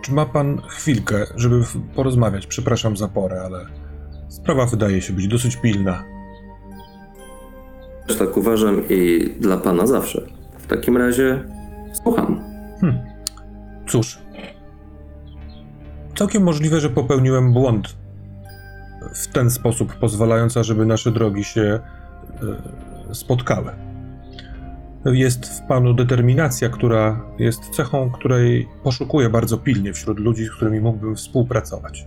[0.04, 1.64] Czy ma pan chwilkę, żeby
[1.94, 2.46] porozmawiać?
[2.46, 3.66] Przepraszam za porę, ale
[4.28, 6.04] sprawa wydaje się być dosyć pilna.
[8.06, 10.26] Też tak uważam i dla pana zawsze.
[10.58, 11.44] W takim razie
[11.92, 12.40] słucham.
[13.88, 14.18] Cóż,
[16.16, 17.96] całkiem możliwe, że popełniłem błąd
[19.14, 21.80] w ten sposób, pozwalający, żeby nasze drogi się
[23.10, 23.85] e, spotkały.
[25.12, 30.80] Jest w panu determinacja, która jest cechą, której poszukuję bardzo pilnie wśród ludzi, z którymi
[30.80, 32.06] mógłbym współpracować.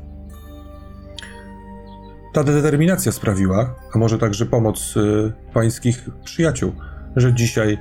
[2.33, 6.71] ta determinacja sprawiła, a może także pomoc y, pańskich przyjaciół,
[7.15, 7.77] że dzisiaj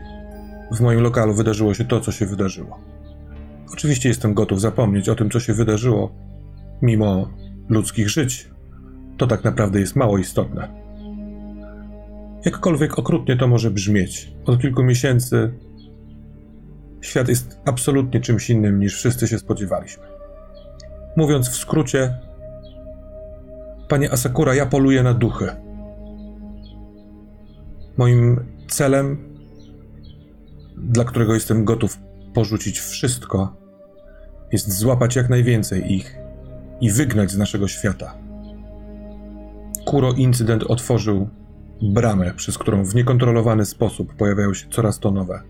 [0.72, 2.78] w moim lokalu wydarzyło się to, co się wydarzyło.
[3.72, 6.12] Oczywiście jestem gotów zapomnieć o tym, co się wydarzyło,
[6.83, 7.31] mimo
[7.68, 8.50] ludzkich żyć.
[9.16, 10.88] To tak naprawdę jest mało istotne.
[12.44, 15.53] Jakkolwiek okrutnie to może brzmieć, od kilku miesięcy
[17.01, 20.05] świat jest absolutnie czymś innym niż wszyscy się spodziewaliśmy.
[21.16, 22.18] Mówiąc w skrócie,
[23.88, 25.48] panie Asakura, ja poluję na duchy.
[27.96, 29.35] Moim celem,
[30.77, 31.98] dla którego jestem gotów
[32.35, 33.57] porzucić wszystko,
[34.53, 36.16] jest złapać jak najwięcej ich
[36.81, 38.14] i wygnać z naszego świata.
[39.85, 41.29] Kuro incydent otworzył
[41.82, 45.42] bramę, przez którą w niekontrolowany sposób pojawiają się coraz to nowe.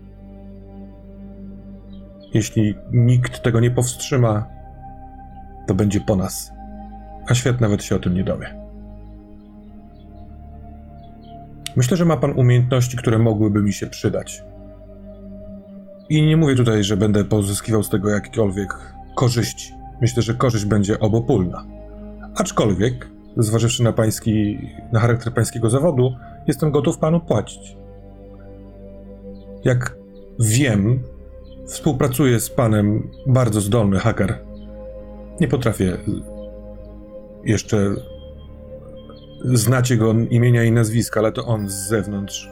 [2.33, 4.45] Jeśli nikt tego nie powstrzyma,
[5.67, 6.51] to będzie po nas,
[7.27, 8.59] a świat nawet się o tym nie dowie.
[11.75, 14.43] Myślę, że ma pan umiejętności, które mogłyby mi się przydać.
[16.09, 19.73] I nie mówię tutaj, że będę pozyskiwał z tego jakiekolwiek korzyści.
[20.01, 21.65] Myślę, że korzyść będzie obopólna.
[22.35, 24.57] Aczkolwiek, zważywszy na pański,
[24.91, 26.15] na charakter pańskiego zawodu,
[26.47, 27.77] jestem gotów panu płacić.
[29.63, 29.95] Jak
[30.39, 31.03] wiem,
[31.67, 34.39] współpracuję z panem bardzo zdolny haker.
[35.41, 35.97] Nie potrafię
[37.43, 37.95] jeszcze
[39.43, 42.49] znać jego imienia i nazwiska, ale to on z zewnątrz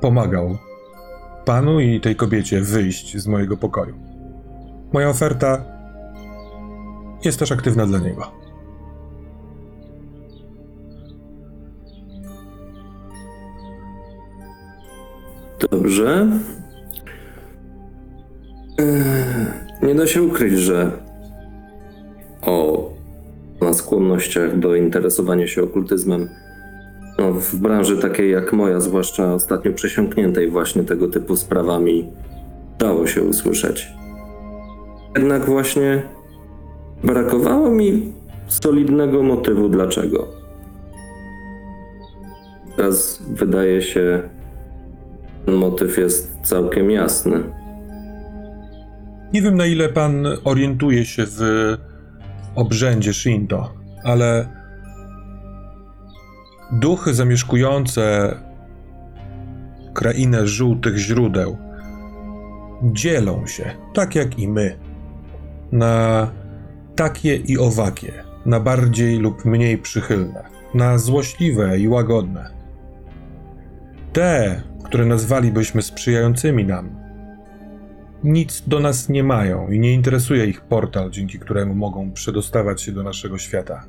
[0.00, 0.58] pomagał
[1.44, 3.94] panu i tej kobiecie wyjść z mojego pokoju.
[4.92, 5.64] Moja oferta
[7.24, 8.45] jest też aktywna dla niego.
[15.60, 16.28] Dobrze.
[18.78, 18.86] Eee,
[19.82, 20.90] Nie da się ukryć, że
[22.42, 22.86] o
[23.60, 26.28] na skłonnościach do interesowania się okultyzmem
[27.18, 32.08] no, w branży takiej jak moja, zwłaszcza ostatnio przesiąkniętej właśnie tego typu sprawami,
[32.78, 33.88] dało się usłyszeć.
[35.16, 36.02] Jednak właśnie
[37.04, 38.12] brakowało mi
[38.48, 40.28] solidnego motywu dlaczego.
[42.76, 44.22] Teraz wydaje się,
[45.46, 47.42] motyw jest całkiem jasny.
[49.32, 51.40] Nie wiem, na ile pan orientuje się w
[52.54, 54.48] obrzędzie Shinto, ale
[56.72, 58.36] duchy zamieszkujące
[59.94, 61.56] krainę żółtych źródeł
[62.82, 64.78] dzielą się, tak jak i my,
[65.72, 66.30] na
[66.96, 68.12] takie i owakie,
[68.46, 72.50] na bardziej lub mniej przychylne, na złośliwe i łagodne.
[74.12, 76.90] Te, które nazwalibyśmy sprzyjającymi nam,
[78.24, 82.92] nic do nas nie mają i nie interesuje ich portal, dzięki któremu mogą przedostawać się
[82.92, 83.84] do naszego świata.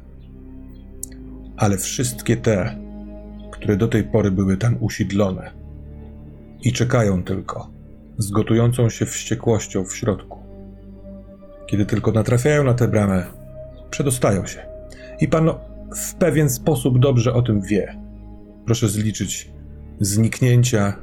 [1.58, 2.78] Ale wszystkie te,
[3.52, 5.52] które do tej pory były tam usiedlone
[6.64, 7.70] i czekają tylko,
[8.18, 10.40] z gotującą się wściekłością w środku.
[11.68, 13.26] Kiedy tylko natrafiają na tę bramę,
[13.90, 14.66] przedostają się.
[15.22, 15.50] I pan
[15.96, 17.96] w pewien sposób dobrze o tym wie.
[18.66, 19.57] Proszę zliczyć
[20.00, 20.94] zniknięcia,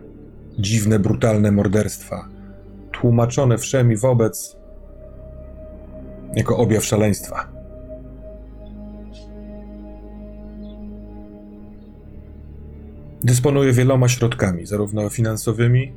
[0.58, 2.28] dziwne, brutalne morderstwa,
[2.92, 4.56] tłumaczone wszemi wobec
[6.36, 7.48] jako objaw szaleństwa.
[13.24, 15.92] Dysponuje wieloma środkami, zarówno finansowymi,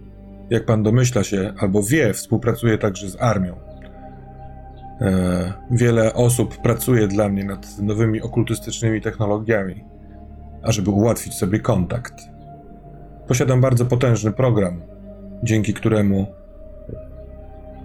[0.50, 3.56] jak pan domyśla się, albo wie, współpracuje także z armią.
[5.02, 9.84] E, wiele osób pracuje dla mnie nad nowymi okultystycznymi technologiami,
[10.64, 12.37] ażeby ułatwić sobie kontakt.
[13.28, 14.82] Posiadam bardzo potężny program,
[15.44, 16.28] dzięki któremu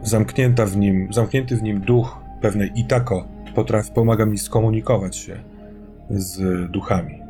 [0.02, 5.40] zamknięta w nim, zamknięty w nim duch pewnej Itako potrafi, pomaga mi skomunikować się
[6.10, 7.22] z duchami.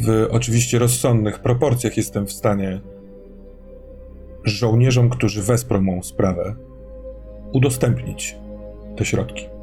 [0.00, 2.80] W oczywiście rozsądnych proporcjach jestem w stanie
[4.44, 6.54] żołnierzom, którzy wesprą mą sprawę,
[7.52, 8.36] udostępnić
[8.96, 9.53] te środki.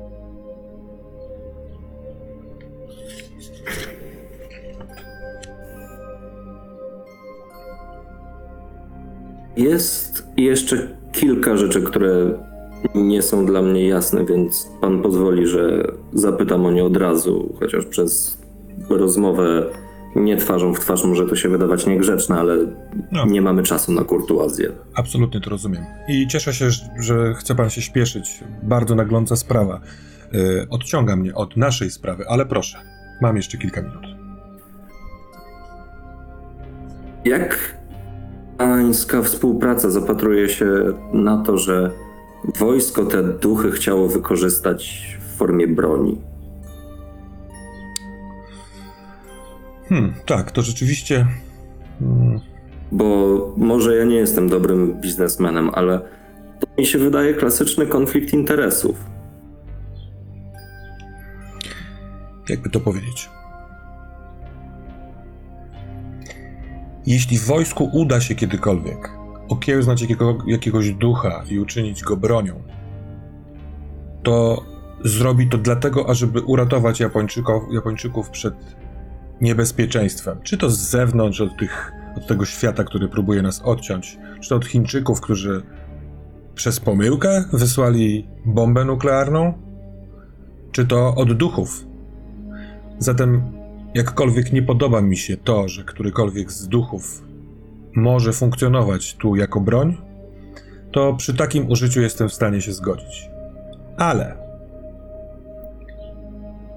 [9.62, 12.09] Jest jeszcze kilka rzeczy, które
[12.95, 15.84] nie są dla mnie jasne, więc pan pozwoli, że
[16.14, 18.38] zapytam o nie od razu, chociaż przez
[18.89, 19.66] rozmowę
[20.16, 22.57] nie twarzą w twarz może to się wydawać niegrzeczne, ale
[23.12, 23.26] No.
[23.26, 24.72] nie mamy czasu na kurtuazję.
[24.95, 25.84] Absolutnie to rozumiem.
[26.09, 28.43] I cieszę się, że- chce pan się śpieszyć.
[28.64, 29.82] Bardzo nagląca sprawa.
[30.34, 32.78] Yy, odciąga mnie od naszej sprawy, ale proszę,
[33.22, 34.05] mam jeszcze kilka minut.
[37.26, 37.80] Jak
[38.62, 40.66] pańska współpraca zapatruje się
[41.14, 41.91] na to, że
[42.59, 46.22] wojsko te duchy chciało wykorzystać w formie broni?
[49.89, 51.28] Hmm, tak, to rzeczywiście.
[51.99, 52.39] Hmm,
[52.91, 53.05] Bo
[53.57, 55.99] może ja nie jestem dobrym biznesmenem, ale
[56.59, 58.95] to mi się wydaje klasyczny konflikt interesów.
[62.49, 63.30] jakby to powiedzieć.
[67.06, 69.12] Jeśli w wojsku uda się kiedykolwiek
[69.49, 72.64] okiełznać jakiego, jakiegoś ducha i uczynić go bronią,
[74.24, 74.66] to
[75.06, 78.54] zrobi to dlatego, ażeby uratować Japończyków, Japończyków przed
[79.41, 80.39] niebezpieczeństwem.
[80.43, 84.56] Czy to z zewnątrz, od, tych, od tego świata, który próbuje nas odciąć, czy to
[84.56, 85.64] od Chińczyków, którzy
[86.56, 89.54] przez pomyłkę wysłali bombę nuklearną,
[90.72, 91.86] czy to od duchów,
[93.02, 93.41] Zatem,
[93.93, 97.23] jakkolwiek nie podoba mi się to, że którykolwiek z duchów
[97.95, 99.97] może funkcjonować tu jako broń,
[100.91, 103.29] to przy takim użyciu jestem w stanie się zgodzić.
[103.97, 104.37] Ale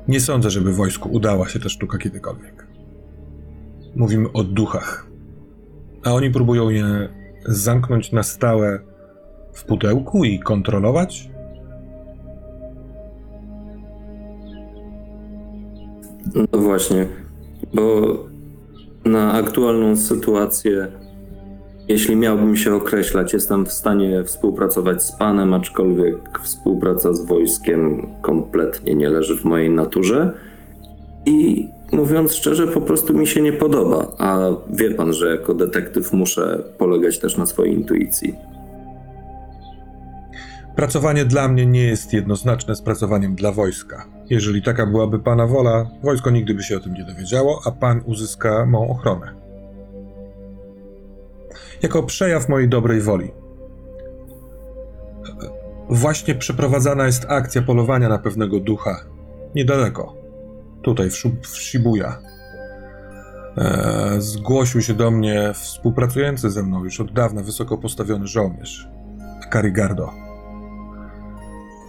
[0.09, 2.67] nie sądzę, żeby wojsku udała się ta sztuka kiedykolwiek.
[3.97, 5.07] Mówimy o duchach,
[6.05, 7.09] a oni próbują je
[7.47, 8.81] zamknąć na stałe
[9.53, 11.31] w pudełku i kontrolować?
[16.53, 17.07] No właśnie,
[17.75, 18.17] bo
[19.05, 20.87] na aktualną sytuację,
[21.89, 28.95] jeśli miałbym się określać, jestem w stanie współpracować z panem, aczkolwiek współpraca z wojskiem kompletnie
[28.95, 30.33] nie leży w mojej naturze.
[31.27, 34.13] I mówiąc szczerze, po prostu mi się nie podoba.
[34.19, 34.39] A
[34.71, 38.35] wie pan, że jako detektyw muszę polegać też na swojej intuicji.
[40.77, 44.14] Pracowanie dla mnie nie jest jednoznaczne z pracowaniem dla wojska.
[44.31, 48.01] Jeżeli taka byłaby pana wola, wojsko nigdy by się o tym nie dowiedziało, a pan
[48.07, 49.35] uzyska mą ochronę.
[51.83, 53.31] Jako przejaw mojej dobrej woli.
[55.91, 59.05] Właśnie przeprowadzana jest akcja polowania na pewnego ducha.
[59.55, 60.17] Niedaleko.
[60.83, 62.19] Tutaj, w, Shu- w Shibuya.
[63.57, 68.89] Eee, zgłosił się do mnie współpracujący ze mną już od dawna wysoko postawiony żołnierz.
[69.43, 70.24] Akari Gardo.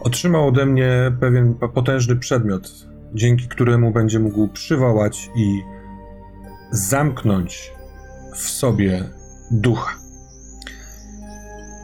[0.05, 5.61] Otrzymał ode mnie pewien potężny przedmiot, dzięki któremu będzie mógł przywołać i
[6.71, 7.73] zamknąć
[8.33, 9.03] w sobie
[9.51, 9.95] ducha.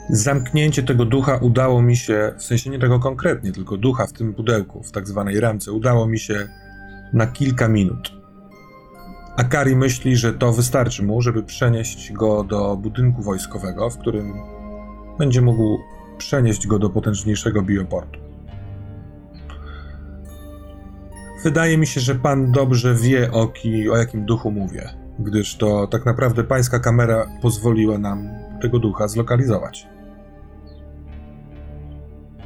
[0.09, 4.33] Zamknięcie tego ducha udało mi się, w sensie nie tego konkretnie, tylko ducha w tym
[4.33, 6.47] pudełku, w tak zwanej ramce, udało mi się
[7.13, 8.11] na kilka minut.
[9.37, 14.33] Akari myśli, że to wystarczy mu, żeby przenieść go do budynku wojskowego, w którym
[15.19, 15.79] będzie mógł
[16.21, 18.19] przenieść go do potężniejszego bioportu.
[21.43, 25.87] Wydaje mi się, że pan dobrze wie, o, ki, o jakim duchu mówię, gdyż to
[25.87, 28.29] tak naprawdę pańska kamera pozwoliła nam
[28.61, 29.87] tego ducha zlokalizować.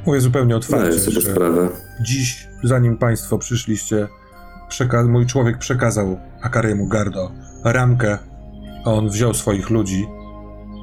[0.06, 1.68] Mówię zupełnie otwarcie, sobie że sprawę.
[2.00, 4.08] dziś, zanim państwo przyszliście,
[4.70, 7.32] przeka- mój człowiek przekazał Akariemu Gardo
[7.64, 8.18] ramkę,
[8.84, 10.06] a on wziął swoich ludzi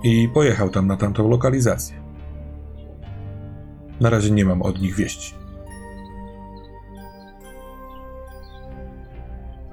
[0.03, 2.02] i pojechał tam na tamtą lokalizację.
[4.03, 5.33] Na razie nie mam od nich wieści.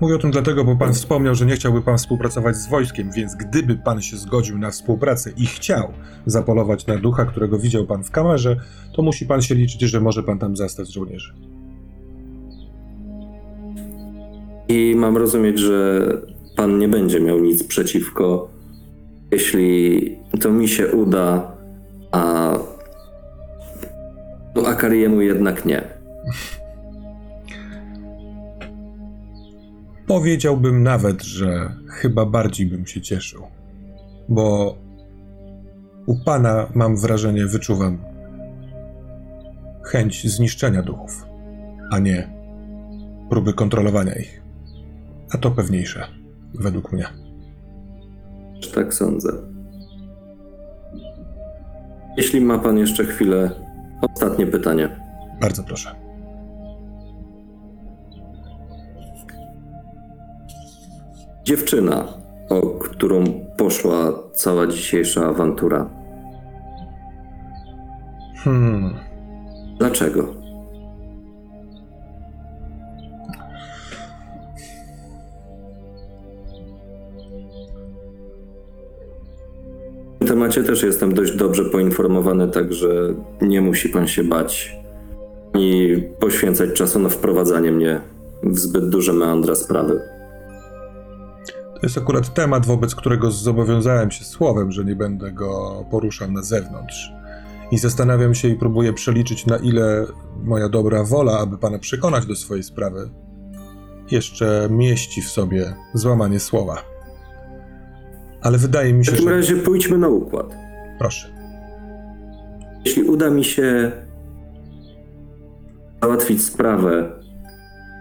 [0.01, 3.35] Mówię o tym dlatego, bo pan wspomniał, że nie chciałby pan współpracować z wojskiem, więc
[3.35, 5.93] gdyby pan się zgodził na współpracę i chciał
[6.27, 8.57] zapolować na ducha, którego widział pan w kamerze,
[8.97, 11.35] to musi pan się liczyć, że może pan tam zastać żołnierzy.
[14.69, 16.07] I mam rozumieć, że
[16.57, 18.49] pan nie będzie miał nic przeciwko,
[19.31, 21.53] jeśli to mi się uda,
[22.13, 22.53] a
[24.55, 25.83] no, Akariemu jednak nie.
[30.07, 33.43] Powiedziałbym nawet, że chyba bardziej bym się cieszył,
[34.29, 34.77] bo
[36.07, 37.99] u pana mam wrażenie, wyczuwam
[39.85, 41.27] chęć zniszczenia duchów,
[41.91, 42.41] a nie
[43.31, 44.43] próby kontrolowania ich.
[45.35, 46.05] A to pewniejsze,
[46.55, 47.07] według mnie.
[48.75, 49.33] Tak sądzę.
[52.17, 53.51] Jeśli ma pan jeszcze chwilę,
[54.01, 54.89] ostatnie pytanie.
[55.41, 55.95] Bardzo proszę.
[61.45, 62.05] Dziewczyna,
[62.49, 63.25] o którą
[63.57, 65.91] poszła cała dzisiejsza awantura.
[68.37, 68.95] Hmm.
[69.79, 70.40] Dlaczego?
[80.31, 84.77] Temacie też jestem dość dobrze poinformowany, także nie musi pan się bać
[85.55, 88.01] i poświęcać czasu na wprowadzanie mnie
[88.43, 90.01] w zbyt duże meandra sprawy.
[91.47, 96.43] To jest akurat temat, wobec którego zobowiązałem się słowem, że nie będę go poruszał na
[96.43, 97.13] zewnątrz.
[97.71, 100.07] I zastanawiam się i próbuję przeliczyć, na ile
[100.43, 103.11] moja dobra wola, aby pana przekonać do swojej sprawy,
[104.11, 106.83] jeszcze mieści w sobie złamanie słowa.
[108.43, 109.35] Ale wydaje mi W się, takim że.
[109.37, 110.55] razie pójdźmy na układ.
[110.99, 111.29] Proszę.
[112.85, 113.93] Jeśli uda mi się
[116.03, 117.11] załatwić sprawę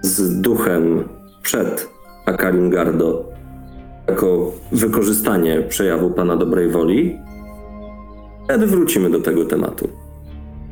[0.02, 1.10] z duchem
[1.42, 1.90] przed
[2.26, 3.30] Akalim Gardo
[4.08, 7.20] jako wykorzystanie przejawu pana dobrej woli,
[8.44, 9.90] wtedy wrócimy do tego tematu.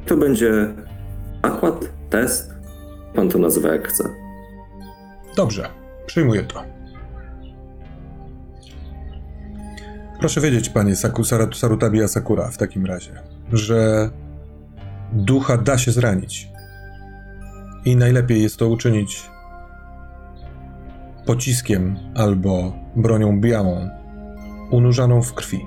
[0.05, 0.73] To będzie
[1.43, 2.53] zakład, test,
[3.15, 4.09] pan to nazywa jak chce.
[5.35, 5.69] Dobrze,
[6.05, 6.63] przyjmuję to.
[10.19, 13.11] Proszę wiedzieć, panie Saku, Sarutabi Asakura, w takim razie,
[13.53, 14.09] że
[15.13, 16.49] ducha da się zranić.
[17.85, 19.29] I najlepiej jest to uczynić
[21.25, 23.89] pociskiem albo bronią białą,
[24.71, 25.65] unurzaną w krwi.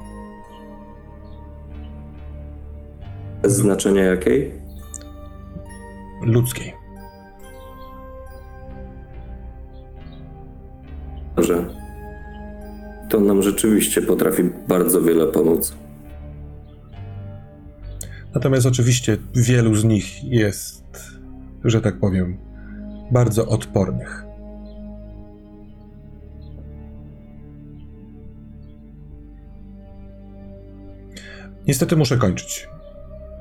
[3.43, 4.61] Bez znaczenia jakiej?
[6.23, 6.75] ludzkiej.
[11.39, 11.80] Że
[13.11, 15.77] to nam rzeczywiście potrafi bardzo wiele pomóc.
[18.35, 20.85] Natomiast oczywiście wielu z nich jest,
[21.65, 22.37] że tak powiem,
[23.11, 24.25] bardzo odpornych.
[31.67, 32.69] Niestety muszę kończyć.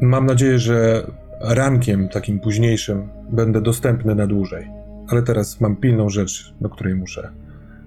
[0.02, 1.08] Mam nadzieję, że
[1.42, 4.68] rankiem takim późniejszym będę dostępny na dłużej.
[5.08, 7.32] Ale teraz mam pilną rzecz, do której muszę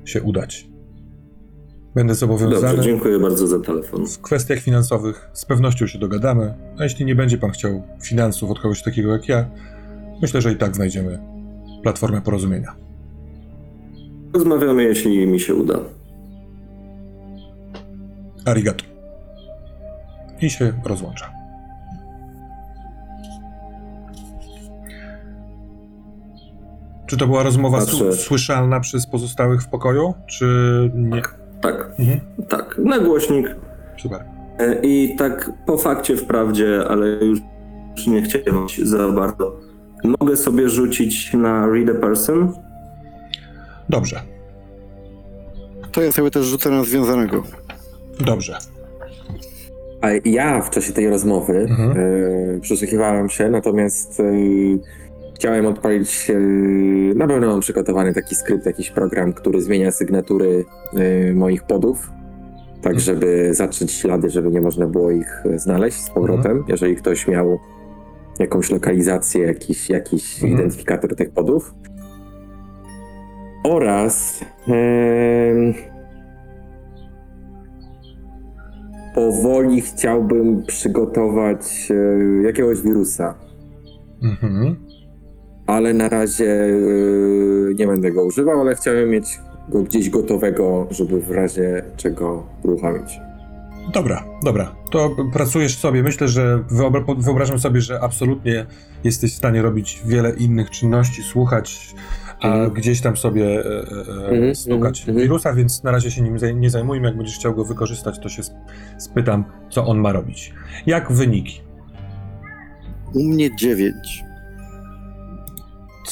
[0.04, 0.71] się udać.
[1.94, 2.76] Będę zobowiązany.
[2.76, 4.06] Dobrze, dziękuję bardzo za telefon.
[4.06, 8.60] W kwestiach finansowych z pewnością się dogadamy, a jeśli nie będzie pan chciał finansów od
[8.60, 9.48] kogoś takiego jak ja,
[10.22, 11.18] myślę, że i tak znajdziemy
[11.82, 12.74] platformę porozumienia.
[14.34, 15.78] Rozmawiamy, jeśli mi się uda.
[18.44, 18.84] Arigato.
[20.40, 21.32] I się rozłącza.
[27.06, 28.12] Czy to była rozmowa Patrzę.
[28.12, 30.46] słyszalna przez pozostałych w pokoju, czy
[30.94, 31.10] nie?
[31.10, 32.20] Tak, Mhm.
[32.48, 32.78] tak.
[32.78, 33.46] Na głośnik.
[34.02, 34.24] Super.
[34.58, 37.38] E, I tak po fakcie wprawdzie, ale już
[38.06, 39.56] nie chciałem za bardzo.
[40.20, 42.52] Mogę sobie rzucić na Read a Person?
[43.88, 44.20] Dobrze,
[45.92, 47.42] To ja sobie też rzucę na związanego.
[48.20, 48.58] dobrze.
[50.00, 51.90] A ja w czasie tej rozmowy Mhm.
[52.56, 54.24] e, przysłuchiwałem się, natomiast e,
[55.34, 56.30] chciałem odpalić.
[56.30, 56.38] E,
[57.14, 60.64] na pewno mam przygotowany taki skrypt, jakiś program, który zmienia sygnatury
[60.94, 62.10] e, moich podów,
[62.82, 67.28] tak żeby zatrzeć ślady, żeby nie można było ich e, znaleźć z powrotem, jeżeli ktoś
[67.28, 67.58] miał
[68.38, 70.52] jakąś lokalizację, jakiś, jakiś Mhm.
[70.52, 71.74] identyfikator tych podów.
[73.64, 75.74] Oraz em,
[79.14, 83.34] powoli chciałbym przygotować e, jakiegoś wirusa,
[84.22, 84.76] Mhm.
[85.72, 86.64] Ale na razie
[87.70, 92.46] e, nie będę go używał, ale chciałem mieć go gdzieś gotowego, żeby w razie czego
[92.62, 93.18] uruchomić.
[93.94, 94.74] Dobra, dobra.
[94.90, 96.02] To pracujesz sobie.
[96.02, 98.66] Myślę, że wyobra- wyobrażam sobie, że absolutnie
[99.04, 101.94] jesteś w stanie robić wiele innych czynności, słuchać,
[102.40, 102.70] a Mhm.
[102.70, 105.18] gdzieś tam sobie e, e, e, Mhm, stukać mhm, mhm.
[105.18, 107.06] wirusa, więc na razie się nim nie zajmujmy.
[107.06, 108.58] Jak będziesz chciał go wykorzystać, to się sp-
[108.98, 110.54] spytam, co on ma robić.
[110.86, 111.60] Jak wyniki?
[113.14, 114.24] U mnie 9.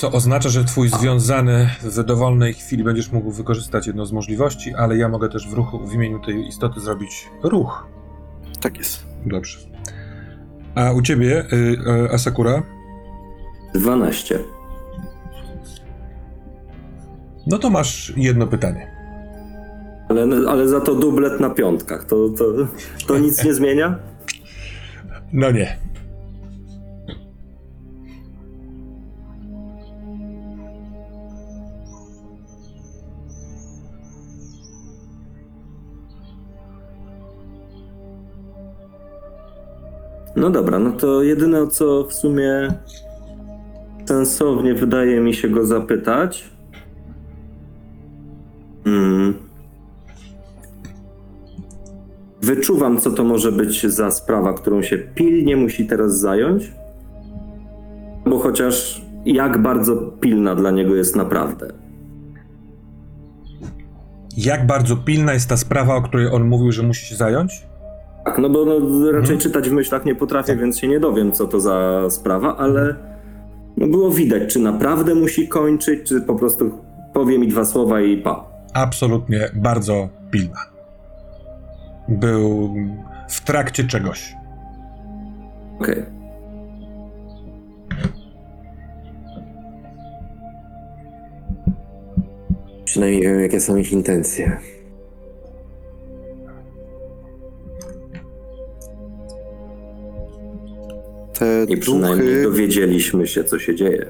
[0.00, 4.96] Co oznacza, że twój związany w dowolnej chwili będziesz mógł wykorzystać jedną z możliwości, ale
[4.96, 7.86] ja mogę też w ruchu w imieniu tej istoty zrobić ruch.
[8.60, 9.06] Tak jest.
[9.26, 9.58] Dobrze.
[10.74, 11.56] A u ciebie, y,
[12.06, 12.62] y, Asakura?
[13.74, 14.38] 12.
[17.46, 18.90] No to masz jedno pytanie.
[20.08, 22.04] Ale, ale za to dublet na piątkach.
[22.04, 22.44] To, to,
[23.06, 23.98] to nic nie zmienia?
[25.32, 25.89] No nie.
[40.36, 42.74] No dobra, no to jedyne o co w sumie
[44.04, 46.50] sensownie wydaje mi się go zapytać.
[48.84, 49.34] Hmm.
[52.42, 56.72] Wyczuwam, co to może być za sprawa, którą się pilnie musi teraz zająć.
[58.26, 61.72] Bo chociaż jak bardzo pilna dla niego jest naprawdę.
[64.36, 67.69] Jak bardzo pilna jest ta sprawa, o której on mówił, że musi się zająć?
[68.30, 68.74] Tak, no bo no,
[69.06, 69.38] raczej Mhm.
[69.38, 72.94] czytać w myślach nie potrafię, więc się nie dowiem, co to za sprawa, ale
[73.76, 76.70] no było widać, czy naprawdę musi kończyć, czy po prostu
[77.14, 78.44] powie mi dwa słowa i pa.
[78.74, 80.60] Absolutnie bardzo pilna.
[82.08, 82.74] Był
[83.28, 84.34] w trakcie czegoś.
[85.80, 86.02] Okej.
[92.84, 94.58] Przynajmniej wiem, jakie są ich intencje.
[101.40, 104.06] Te I przynajmniej duchy, dowiedzieliśmy się, co się dzieje.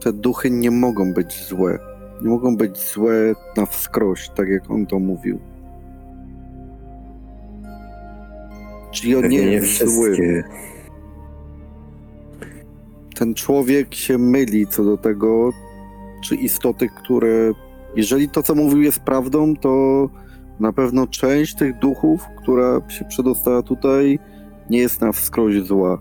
[0.00, 1.78] te duchy nie mogą być złe.
[2.22, 5.38] Nie mogą być złe na wskroś, tak jak on to mówił.
[8.90, 10.12] Czyli on nie Pewnie nie jest zły.
[10.12, 10.44] wszystkie.
[13.14, 15.50] ten człowiek się myli co do tego,
[16.24, 17.52] czy istoty, które.
[17.96, 20.08] Jeżeli to, co mówił, jest prawdą, to
[20.60, 24.18] na pewno część tych duchów, która się przedostała tutaj,
[24.70, 26.00] nie jest na wskroś zła.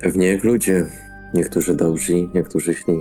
[0.00, 0.86] Pewnie jak ludzie.
[1.34, 3.00] Niektórzy dobrzy, niektórzy źli.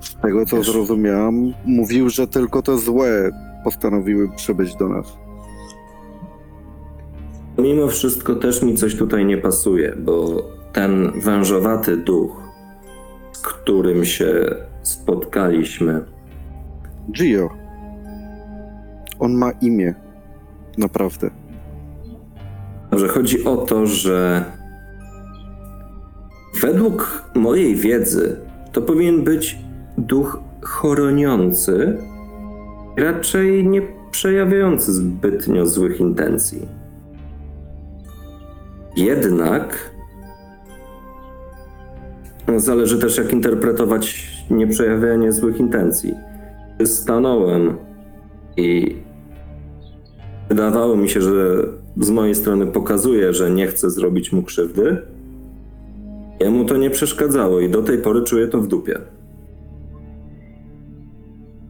[0.00, 0.66] Z tego, co Wiesz.
[0.72, 3.30] zrozumiałam, mówił, że tylko te złe
[3.64, 5.06] postanowiły przybyć do nas.
[7.58, 12.42] Mimo wszystko też mi coś tutaj nie pasuje, bo ten wężowaty duch,
[13.32, 16.04] z którym się spotkaliśmy,
[17.12, 17.48] Gio.
[19.18, 19.94] On ma imię.
[20.78, 21.30] Naprawdę.
[22.92, 24.44] Że chodzi o to, że
[26.60, 28.36] według mojej wiedzy
[28.72, 29.58] to powinien być
[29.98, 31.98] duch chroniący,
[32.96, 36.68] raczej nie przejawiający zbytnio złych intencji.
[38.96, 39.90] Jednak
[42.56, 46.14] zależy też, jak interpretować nieprzejawianie złych intencji.
[46.84, 47.76] Stanąłem
[48.56, 48.96] i
[50.48, 51.64] wydawało mi się, że
[52.00, 55.02] z mojej strony pokazuje, że nie chcę zrobić mu krzywdy.
[56.40, 58.98] Jemu to nie przeszkadzało i do tej pory czuję to w dupie.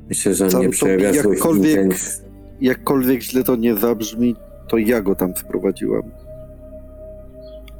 [0.08, 2.22] Myślę, że on Tam nie przejawia złych jakkolwiek- intencji.
[2.60, 4.36] Jakkolwiek źle to nie zabrzmi,
[4.68, 6.02] to ja go tam sprowadziłam.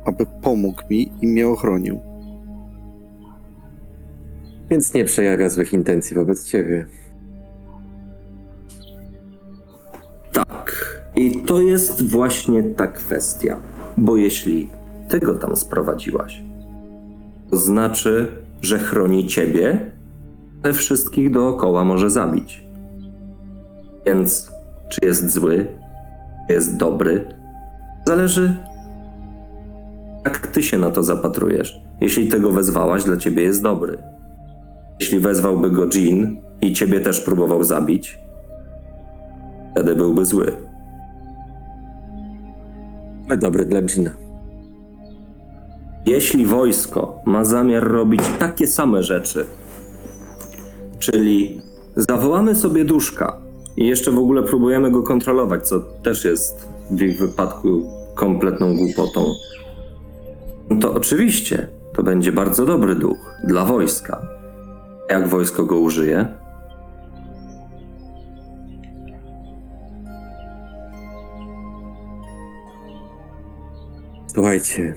[0.05, 2.01] Aby pomógł mi i mnie ochronił.
[4.70, 6.86] Więc nie przejawia złych intencji wobec ciebie.
[10.32, 11.01] Tak.
[11.17, 13.57] I to jest właśnie ta kwestia.
[13.97, 14.71] Bo jeśli
[15.09, 16.43] ty go tam sprowadziłaś,
[17.51, 18.29] to znaczy,
[18.63, 19.91] że chroni ciebie,
[20.63, 22.65] ale wszystkich dookoła może zabić.
[24.07, 24.53] Więc
[24.89, 25.67] czy jest zły,
[26.49, 27.25] czy jest dobry,
[28.07, 28.57] zależy,
[30.25, 31.81] jak ty się na to zapatrujesz.
[32.01, 33.99] Jeśli tego wezwałaś, dla ciebie jest dobry.
[35.01, 38.19] Jeśli wezwałby go Jean i ciebie też próbował zabić,
[39.73, 40.72] wtedy byłby zły.
[43.37, 44.11] Dobry dla Gina.
[46.07, 49.47] Jeśli wojsko ma zamiar robić takie same rzeczy,
[50.99, 51.61] czyli
[51.97, 53.37] zawołamy sobie duszka
[53.76, 57.83] i jeszcze w ogóle próbujemy go kontrolować, co też jest w ich wypadku
[58.14, 59.24] kompletną głupotą,
[60.80, 64.26] to oczywiście to będzie bardzo dobry duch dla wojska.
[65.11, 66.41] Jak wojsko go użyje?
[74.53, 74.94] Słuchajcie.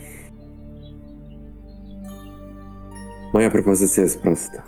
[3.34, 4.64] Moja propozycja jest prosta.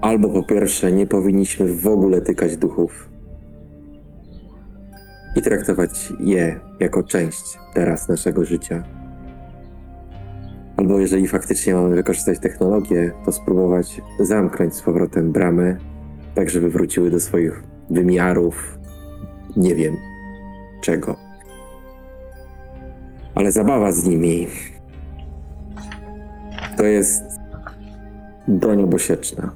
[0.00, 3.08] Albo po pierwsze, nie powinniśmy w ogóle tykać duchów
[5.36, 8.84] i traktować je jako część teraz naszego życia.
[10.76, 15.76] Albo jeżeli faktycznie mamy wykorzystać technologię, to spróbować zamknąć z powrotem bramę,
[16.34, 18.78] tak żeby wróciły do swoich wymiarów,
[19.56, 19.96] nie wiem
[20.80, 21.16] czego.
[23.34, 24.46] Ale zabawa z nimi
[26.76, 27.22] to jest
[28.48, 29.52] broń obosieczna.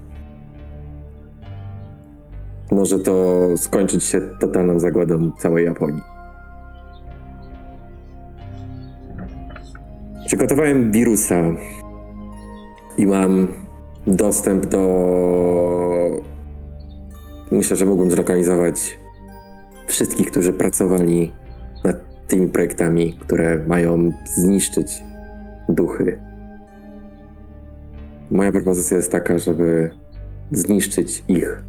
[2.70, 6.03] Może to skończyć się totalną zagładą całej Japonii.
[10.26, 11.43] Przygotowałem wirusa
[12.99, 13.49] i mam
[14.07, 14.80] dostęp do
[17.51, 18.99] Myślę, że mógłbym zlokalizować
[19.86, 21.32] wszystkich, którzy pracowali
[21.84, 21.97] nad
[22.28, 25.03] tymi projektami, które mają zniszczyć
[25.68, 26.18] duchy.
[28.30, 29.90] Moja propozycja jest taka, żeby
[30.53, 31.64] zniszczyć ich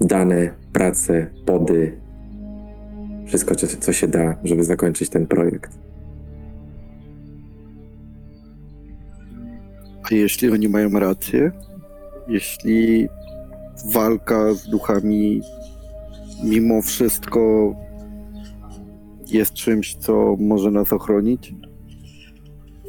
[0.00, 2.00] dane, pracę, pody,
[3.26, 5.78] wszystko, co się da, żeby zakończyć ten projekt.
[10.10, 11.52] A jeśli oni mają rację,
[12.28, 13.08] jeśli
[13.84, 15.40] walka z duchami
[16.44, 17.74] mimo wszystko
[19.26, 21.54] jest czymś, co może nas ochronić,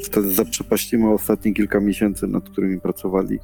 [0.04, 3.40] wtedy zaprzepaścimy ostatnie kilka miesięcy, nad którymi pracowali.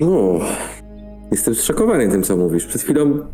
[0.00, 0.40] No,
[1.30, 2.66] jestem zszokowany tym, co mówisz.
[2.66, 3.26] Przed chwilą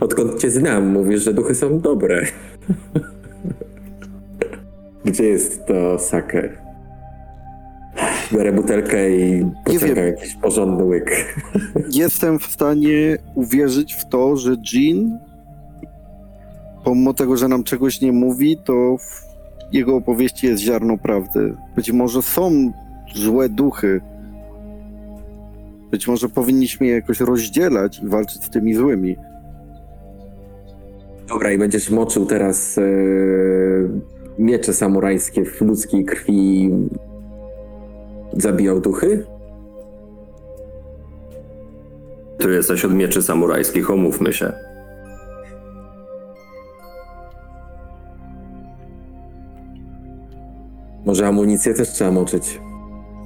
[0.00, 2.24] Odkąd cię znam, mówisz, że duchy są dobre.
[5.04, 6.67] Gdzie jest to sake?
[8.32, 11.34] Biorę butelkę i pociągam jakiś porządny łyk.
[11.92, 15.18] Jestem w stanie uwierzyć w to, że Jean,
[16.84, 19.28] pomimo tego, że nam czegoś nie mówi, to w
[19.72, 21.56] jego opowieści jest ziarno prawdy.
[21.76, 22.72] Być może są
[23.14, 24.00] złe duchy.
[25.90, 29.16] Być może powinniśmy je jakoś rozdzielać i walczyć z tymi złymi.
[31.28, 32.82] Dobra, i będziesz moczył teraz e,
[34.38, 36.70] miecze samurajskie w ludzkiej krwi.
[38.32, 39.26] Zabijał duchy?
[42.38, 44.52] Tu jesteś od mieczy samurajskich, omówmy się.
[51.06, 52.60] Może amunicję też trzeba moczyć.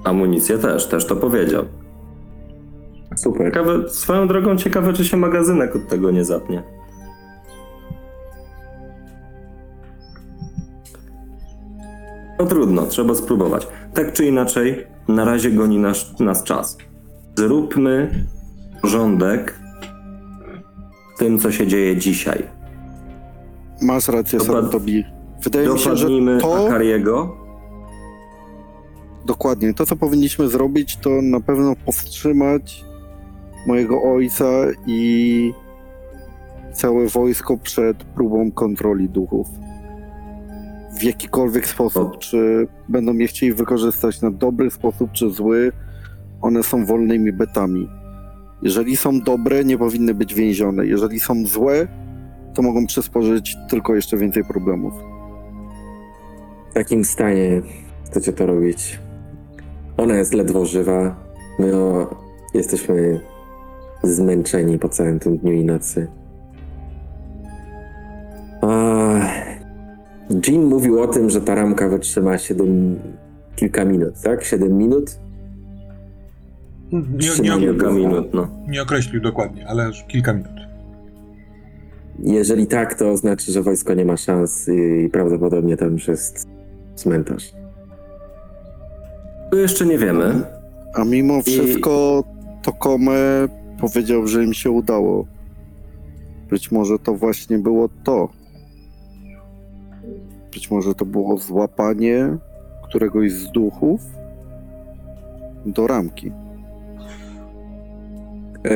[0.04, 1.64] Amunicję też, też to powiedział.
[3.16, 3.46] Super.
[3.46, 6.62] Ciekawe, swoją drogą ciekawe, czy się magazynek od tego nie zapnie.
[12.42, 13.66] No trudno, trzeba spróbować.
[13.94, 16.78] Tak czy inaczej, na razie goni nas, nas czas.
[17.36, 18.26] Zróbmy
[18.82, 19.58] porządek
[21.14, 22.42] w tym, co się dzieje dzisiaj.
[23.82, 25.04] Masz rację, Dopad- Sarutobi.
[25.42, 26.08] Wydaje mi się, że
[26.40, 26.66] to...
[26.66, 27.36] Akariego.
[29.26, 29.74] Dokładnie.
[29.74, 32.84] To, co powinniśmy zrobić, to na pewno powstrzymać
[33.66, 34.44] mojego ojca
[34.86, 35.52] i
[36.72, 39.48] całe wojsko przed próbą kontroli duchów.
[40.98, 42.18] W jakikolwiek sposób.
[42.18, 45.72] Czy będą je chcieli wykorzystać na dobry sposób, czy zły,
[46.40, 47.88] one są wolnymi betami.
[48.62, 50.86] Jeżeli są dobre, nie powinny być więzione.
[50.86, 51.88] Jeżeli są złe,
[52.54, 54.94] to mogą przysporzyć tylko jeszcze więcej problemów.
[56.70, 57.62] W takim stanie
[58.04, 59.00] chcecie to robić.
[59.96, 61.16] Ona jest ledwo żywa.
[61.58, 62.16] My o,
[62.54, 63.20] jesteśmy
[64.02, 66.08] zmęczeni po całym tym dniu i nocy.
[68.62, 68.68] A,
[70.48, 72.98] Jean mówił o tym, że ta ramka wytrzyma 7
[73.56, 74.44] kilka minut, tak?
[74.44, 75.18] 7 minut?
[76.92, 78.48] Nie, nie, Trzymanie Kilka minut, no.
[78.68, 80.52] nie określił dokładnie, ale już kilka minut.
[82.18, 86.48] Jeżeli tak, to znaczy, że wojsko nie ma szans i prawdopodobnie tam już jest
[86.94, 87.52] cmentarz.
[89.50, 90.42] Tu jeszcze nie wiemy.
[90.94, 92.24] A mimo wszystko
[92.62, 93.48] Tokome
[93.80, 95.26] powiedział, że im się udało.
[96.50, 98.28] Być może to właśnie było to.
[100.54, 102.36] Być może to było złapanie
[102.84, 104.00] któregoś z duchów
[105.66, 106.32] do ramki.
[108.66, 108.72] E,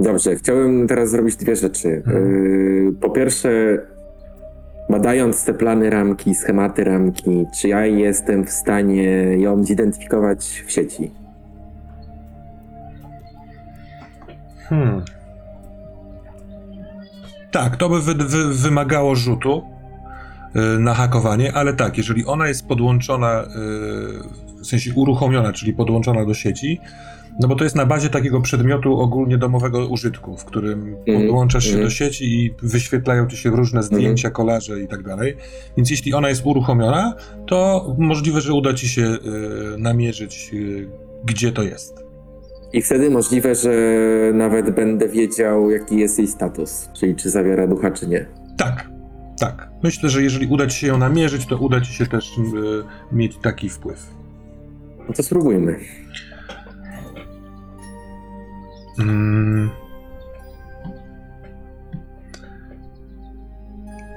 [0.00, 2.02] Dobrze, chciałbym teraz zrobić dwie rzeczy.
[2.06, 3.78] E, Po pierwsze,
[4.90, 9.04] badając te plany ramki, schematy ramki, czy ja jestem w stanie
[9.38, 11.10] ją zidentyfikować w sieci?
[14.68, 15.02] Hmm.
[17.50, 19.62] Tak, to by wy, wy, wymagało rzutu
[20.56, 23.46] y, na hakowanie, ale tak, jeżeli ona jest podłączona, y,
[24.62, 26.80] w sensie uruchomiona, czyli podłączona do sieci,
[27.40, 31.64] no bo to jest na bazie takiego przedmiotu ogólnie domowego użytku, w którym Mhm, podłączasz
[31.64, 31.86] się mhm.
[31.86, 35.36] do sieci i wyświetlają ci się różne zdjęcia, kolaże i tak dalej.
[35.76, 37.14] Więc jeśli ona jest uruchomiona,
[37.46, 39.18] to możliwe, że uda ci się y,
[39.78, 40.88] namierzyć, y,
[41.24, 42.07] gdzie to jest.
[42.72, 43.70] I wtedy możliwe, że
[44.34, 48.26] nawet będę wiedział, jaki jest jej status, czyli czy zawiera ducha, czy nie.
[48.56, 48.90] Tak,
[49.40, 49.70] tak.
[49.82, 52.42] Myślę, że jeżeli uda ci się ją namierzyć, to uda ci się też y,
[53.12, 54.06] mieć taki wpływ.
[55.08, 55.78] No to spróbujmy.
[58.98, 59.70] Mm.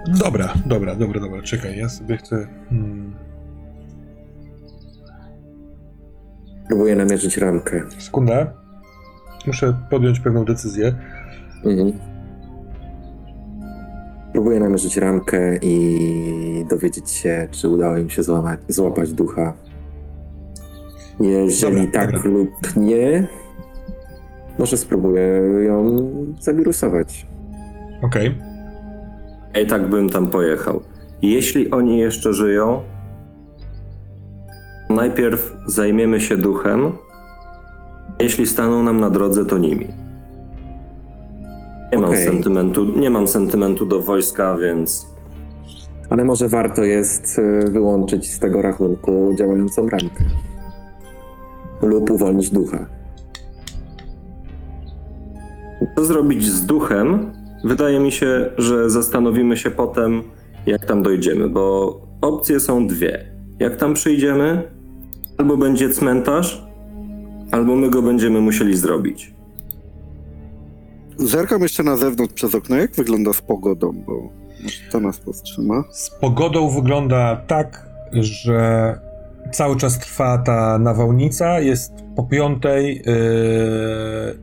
[0.08, 1.42] Dobra, dobra, dobra, dobra.
[1.42, 2.48] Czekaj, ja sobie chcę.
[2.70, 3.16] Hmm.
[6.72, 7.82] Próbuję namierzyć ramkę.
[8.00, 8.54] Sekunda.
[9.48, 10.96] Muszę podjąć pewną decyzję.
[11.66, 11.94] Mhm.
[14.32, 19.54] Próbuję namierzyć ramkę i dowiedzieć się, czy udało im się złamać, złapać ducha.
[21.20, 22.32] Jeżeli Dobra, tak dobra.
[22.32, 23.28] lub nie,
[24.60, 25.24] może spróbuję
[25.68, 25.98] ją
[26.40, 27.28] zawirusować.
[28.02, 28.38] Okej.
[29.54, 30.82] Ja i tak bym tam pojechał.
[31.22, 32.82] Jeśli oni jeszcze żyją,
[34.92, 36.92] najpierw zajmiemy się duchem.
[38.20, 39.88] Jeśli staną nam na drodze, to nimi.
[41.92, 42.26] Nie mam Okej.
[42.26, 45.08] sentymentu, nie mam sentymentu do wojska, więc
[46.10, 50.24] Ale może warto jest e, wyłączyć z tego rachunku działającą ramkę.
[51.82, 52.86] Lub uwolnić ducha.
[55.96, 57.32] co zrobić z duchem?
[57.64, 60.24] Wydaje mi się, że zastanowimy się potem,
[60.66, 63.26] jak tam dojdziemy, bo opcje są dwie.
[63.60, 64.64] Jak tam przyjdziemy,
[65.42, 66.64] albo będzie cmentarz,
[67.52, 69.34] albo my go będziemy musieli zrobić.
[71.18, 74.30] Zerkam jeszcze na zewnątrz przez okno, jak wygląda z pogodą, bo
[74.92, 75.84] to nas powstrzyma.
[75.92, 79.00] Z pogodą wygląda tak, że
[79.52, 83.04] cały czas trwa ta nawałnica, jest po piątej yy,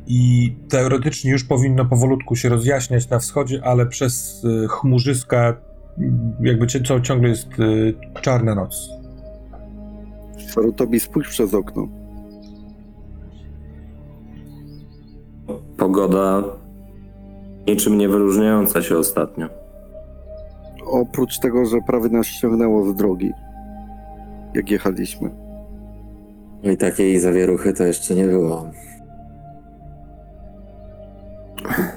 [0.07, 5.57] i teoretycznie już powinno powolutku się rozjaśniać na wschodzie, ale przez yy, chmurzyska
[6.40, 8.97] jakby co ciągle jest yy, czarna noc.
[10.49, 11.88] Sarutobi, spójrz przez okno.
[15.76, 16.42] Pogoda
[17.66, 19.49] niczym nie wyróżniająca się ostatnio.
[20.86, 23.32] Oprócz tego, że prawie nas ściągnęło z drogi,
[24.55, 25.30] jak jechaliśmy.
[26.62, 28.70] I takiej zawieruchy to jeszcze nie było.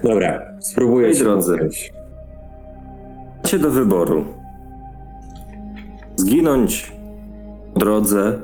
[0.04, 1.70] Dobra, spróbuję Moi się drodzy.
[3.43, 4.26] Macie do wyboru.
[6.16, 7.01] Zginąć
[7.82, 8.42] drodze,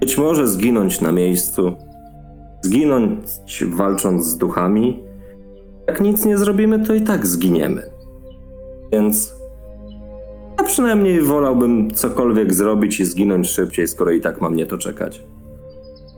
[0.00, 1.72] być może zginąć na miejscu,
[2.62, 5.02] zginąć walcząc z duchami.
[5.88, 7.90] Jak nic nie zrobimy, to i tak zginiemy.
[8.92, 9.34] Więc
[10.58, 15.22] ja przynajmniej wolałbym cokolwiek zrobić i zginąć szybciej, skoro i tak ma mnie to czekać.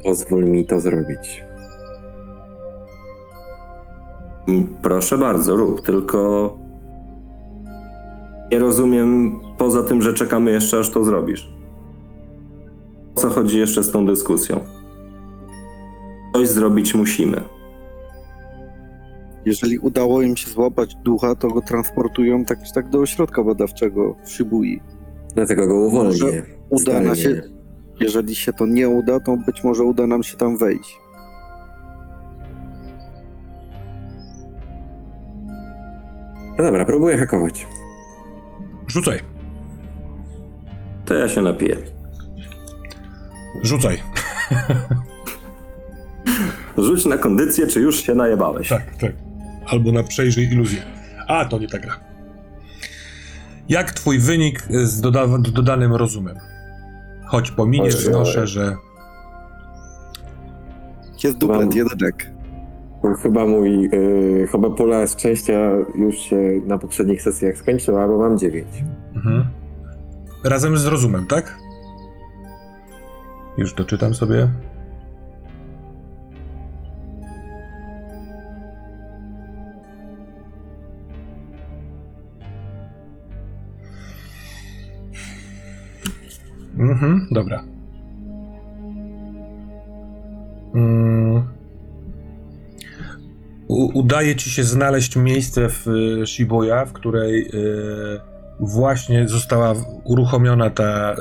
[0.05, 1.44] Pozwól mi to zrobić.
[4.82, 6.59] Proszę bardzo, rób, tylko
[8.53, 11.55] nie rozumiem poza tym, że czekamy jeszcze aż to zrobisz.
[13.16, 14.60] O co chodzi jeszcze z tą dyskusją?
[16.34, 17.40] Coś zrobić musimy.
[19.44, 24.16] Jeżeli udało im się złapać ducha, to go transportują tak czy tak do ośrodka badawczego
[24.24, 24.80] w Shibui.
[25.34, 26.42] Dlatego go uwolnię.
[26.70, 27.42] Uda nam się,
[28.00, 30.98] jeżeli się to nie uda, to być może uda nam się tam wejść.
[36.58, 37.66] No dobra, próbuję hakować.
[38.86, 39.20] Rzucaj,
[41.04, 41.95] To ja się napiję.
[43.62, 43.98] Rzucaj.
[46.78, 48.68] Rzuć na kondycję, czy już się najebałeś.
[48.68, 49.12] Tak, tak.
[49.66, 50.82] Albo na przejrzyj iluzję.
[51.28, 51.92] A, to nie ta gra.
[53.68, 56.36] Jak twój wynik z doda- dodanym rozumem?
[57.26, 58.07] Choć pominiesz, Ojej.
[58.07, 58.76] znoszę, że
[61.24, 62.30] Jest duplet, Mam- jedynek.
[63.22, 66.36] Chyba mój, yy, chyba pula szczęścia już się
[66.66, 68.66] na poprzednich sesjach skończyła, bo mam 9.
[69.14, 69.44] Mhm.
[70.44, 71.59] Razem z rozumem, tak?
[73.59, 74.48] Już doczytam sobie.
[86.78, 87.64] Mhm, dobra.
[90.74, 91.44] Mm.
[93.68, 101.12] Udaje ci się znaleźć miejsce w y, Shibuya, w której y, właśnie została uruchomiona ta
[101.12, 101.16] y,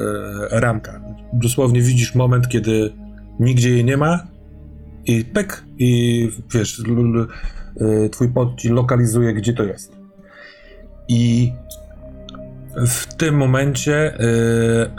[0.51, 1.01] ramka.
[1.33, 2.93] Dosłownie widzisz moment, kiedy
[3.39, 4.27] nigdzie jej nie ma
[5.05, 7.27] i pek i wiesz, l, l,
[8.05, 9.95] y, twój pod ci lokalizuje, gdzie to jest.
[11.07, 11.53] I
[12.87, 14.91] w tym momencie y,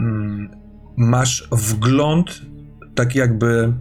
[0.00, 0.50] mm,
[0.96, 2.42] masz wgląd
[2.94, 3.72] tak jakby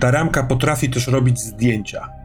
[0.00, 2.17] ta ramka potrafi też robić zdjęcia.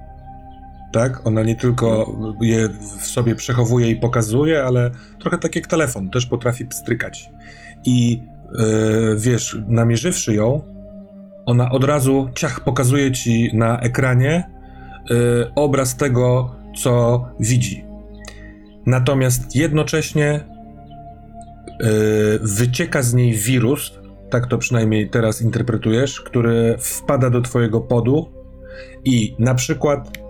[0.93, 1.27] Tak?
[1.27, 2.69] Ona nie tylko je
[2.99, 7.29] w sobie przechowuje i pokazuje, ale trochę tak jak telefon, też potrafi pstrykać.
[7.85, 8.21] I
[8.57, 10.61] yy, wiesz, namierzywszy ją,
[11.45, 14.43] ona od razu ciach pokazuje ci na ekranie
[15.09, 17.85] yy, obraz tego, co widzi.
[18.85, 20.45] Natomiast jednocześnie
[21.79, 21.87] yy,
[22.41, 28.31] wycieka z niej wirus, tak to przynajmniej teraz interpretujesz, który wpada do twojego podu
[29.05, 30.22] i na przykład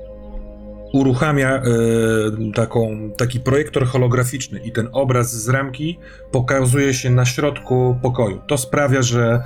[0.94, 6.00] uruchamia y, taką, taki projektor holograficzny i ten obraz z ramki
[6.32, 8.41] pokazuje się na środku pokoju.
[8.48, 9.44] To sprawia, że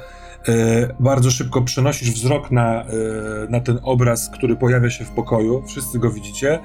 [0.50, 0.54] y,
[1.00, 5.64] bardzo szybko przenosisz wzrok na, y, na ten obraz, który pojawia się w pokoju.
[5.68, 6.60] Wszyscy go widzicie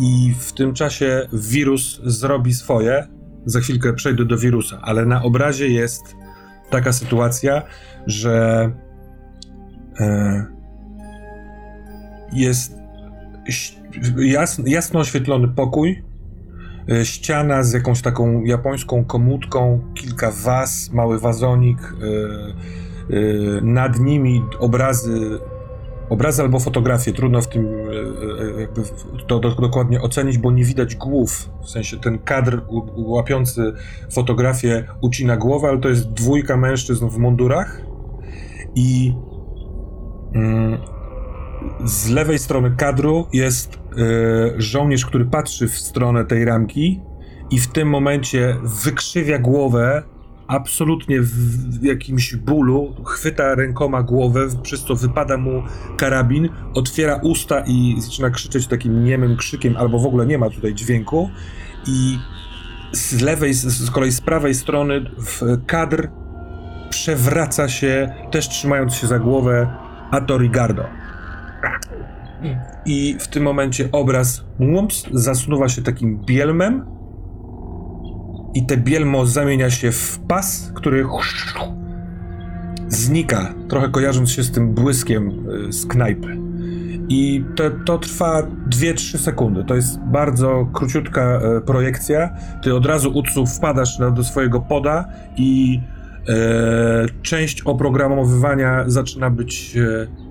[0.00, 3.06] i w tym czasie wirus zrobi swoje.
[3.46, 6.02] Za chwilkę przejdę do wirusa, ale na obrazie jest
[6.70, 7.62] taka sytuacja,
[8.06, 8.70] że
[12.32, 12.76] jest
[14.02, 16.02] ś- jas, jasno oświetlony pokój,
[16.90, 22.06] e, ściana z jakąś taką japońską komutką, kilka was, mały wazonik, e,
[23.16, 25.38] e, nad nimi obrazy,
[26.08, 27.66] obrazy albo fotografie, trudno w tym
[28.60, 28.82] jakby
[29.26, 32.62] to do, dokładnie ocenić, bo nie widać głów, w sensie ten kadr
[32.96, 33.72] łapiący
[34.12, 37.80] fotografię ucina głowę, ale to jest dwójka mężczyzn w mundurach
[38.74, 39.14] i
[40.34, 40.78] mm,
[41.84, 43.78] z lewej strony kadru jest e,
[44.58, 47.00] żołnierz, który patrzy w stronę tej ramki
[47.50, 50.02] i w tym momencie wykrzywia głowę
[50.46, 55.62] absolutnie w, jakimś bólu, chwyta rękoma głowę, przez co wypada mu
[55.96, 60.74] karabin, otwiera usta i zaczyna krzyczeć takim niemym krzykiem, albo w ogóle nie ma tutaj
[60.74, 61.30] dźwięku.
[61.86, 62.18] I
[62.92, 66.08] z lewej, z, kolei z prawej strony w kadr
[66.90, 69.68] przewraca się, też trzymając się za głowę,
[70.10, 70.84] Ato Rigardo.
[72.86, 76.86] I w tym momencie obraz łumps zasuwa się takim bielmem
[78.54, 81.04] i te bielmo zamienia się w pas, który
[82.88, 86.36] znika, trochę kojarząc się z tym błyskiem y, z knajpy.
[87.08, 87.44] I
[87.84, 89.64] to, trwa 2-3 sekundy.
[89.64, 92.36] To jest bardzo króciutka e, projekcja.
[92.62, 95.80] Ty od razu Utsu wpadasz do swojego poda i
[96.28, 99.76] e, część oprogramowywania zaczyna być.
[99.76, 100.25] E,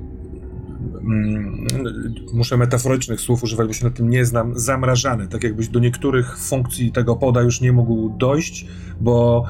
[2.33, 4.59] muszę metaforycznych słów używać, bo się na tym nie znam.
[4.59, 5.27] Zamrażany.
[5.27, 8.67] Tak jakbyś do niektórych funkcji tego poda już nie mógł dojść,
[9.01, 9.45] bo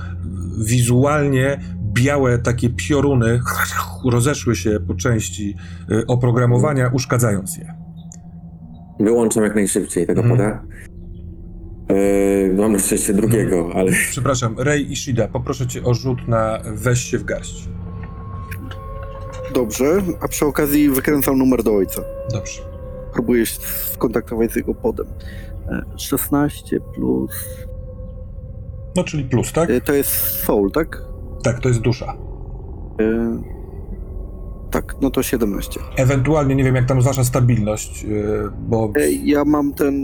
[0.65, 1.59] wizualnie
[1.93, 3.39] białe takie pioruny
[4.11, 5.55] rozeszły się po części
[5.91, 7.73] y, oprogramowania, uszkadzając je.
[8.99, 10.37] Wyłączam jak najszybciej tego Mhm.
[10.37, 10.63] poda.
[11.89, 16.99] Yy, mam na szczęście drugiego, ale Przepraszam, Rei Ishida, poproszę cię o rzut na weź
[16.99, 17.69] się w garść.
[19.59, 22.01] Dobrze, a przy okazji wykręcam numer do ojca.
[22.33, 22.61] Dobrze.
[23.13, 23.59] Próbuję się
[23.93, 25.05] skontaktować z jego podem.
[25.69, 27.31] E, 16 plus...
[28.95, 29.69] No czyli plus, tak?
[29.69, 30.09] e, To jest
[30.45, 31.01] soul, tak?
[31.43, 32.17] Tak, to jest dusza.
[33.01, 33.41] E,
[34.71, 35.79] Tak, no to 17.
[35.97, 38.91] Ewentualnie nie wiem, jak tam wasza stabilność, y, bo.
[38.99, 39.95] E, Ja mam ten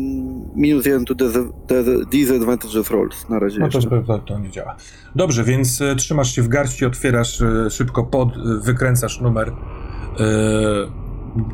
[0.56, 4.04] minus 1 to dis- dis- disadvantages rolls na razie No to, jeszcze.
[4.08, 4.76] to, to nie działa.
[5.16, 9.52] Dobrze, więc y, trzymasz się w garści, otwierasz y, szybko pod, y, wykręcasz numer.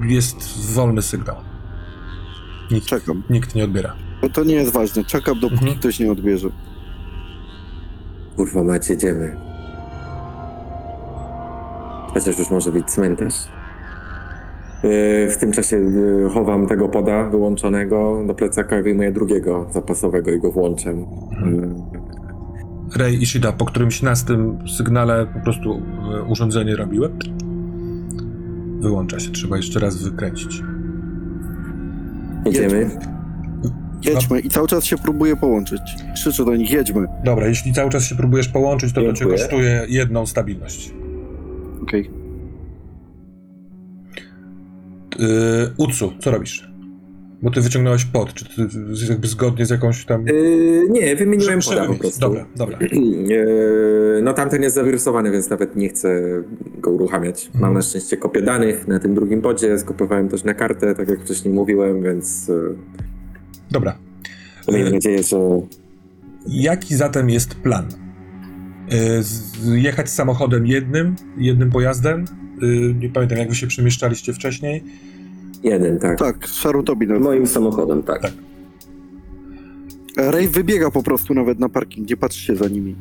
[0.07, 1.35] Jest wolny sygnał.
[2.71, 3.23] Nikt, Czekam.
[3.29, 3.95] nikt nie odbiera.
[4.23, 5.03] No to nie jest ważne.
[5.05, 5.79] Czekam, dopóki Mhm.
[5.79, 6.47] ktoś nie odbierze.
[8.35, 9.37] kurwa macie, jedziemy.
[12.13, 13.33] Chociaż już może być cmentarz.
[15.29, 20.39] W tym czasie yy, chowam tego poda wyłączonego do plecaka i wyjmuję drugiego zapasowego i
[20.39, 20.93] go włączę.
[22.95, 25.81] Ray Ishida po którymś nastym sygnale po prostu
[26.19, 27.09] y, urządzenie robiły.
[28.79, 30.63] Wyłącza się, trzeba jeszcze raz wykręcić.
[32.45, 32.89] Jedziemy.
[34.05, 35.81] Jedźmy i cały czas się próbuję połączyć.
[36.15, 37.07] Krzyczę do nich, jedźmy.
[37.25, 39.37] Dobra, jeśli cały czas się próbujesz połączyć, to to cię Dziękuję.
[39.37, 40.93] kosztuje jedną stabilność.
[41.83, 42.16] Okej.
[45.19, 45.27] Yy,
[45.77, 46.71] Utsu, co robisz?
[47.41, 48.67] Bo ty wyciągnąłeś pod, czy ty
[49.09, 50.25] jakby zgodnie z jakąś tam...
[50.27, 52.19] Yy, nie, wymieniłem poda po prostu.
[52.19, 52.77] Dobra, dobra.
[52.81, 56.21] Yy, No tamten jest zawirusowany, więc nawet nie chcę
[56.77, 57.45] go uruchamiać.
[57.53, 57.73] Mam Mhm.
[57.73, 61.53] na szczęście kopię danych na tym drugim podzie, skopiowałem też na kartę, tak jak wcześniej
[61.53, 62.75] mówiłem, więc yy,
[63.71, 63.97] Dobra.
[64.71, 65.37] miejmy nadzieję, że
[66.47, 67.85] Jaki zatem jest plan?
[69.21, 72.25] Z- Jechać samochodem jednym, jednym pojazdem?
[72.61, 74.83] Yy, Nie pamiętam, jak wy się przemieszczaliście wcześniej.
[75.63, 76.19] jeden, tak.
[76.19, 77.23] Tak, Sharutobi nawet.
[77.23, 78.21] Moim samochodem, tak.
[78.21, 78.33] Tak.
[80.17, 82.95] Ray wybiega po prostu nawet na parking, nie patrzcie za nimi.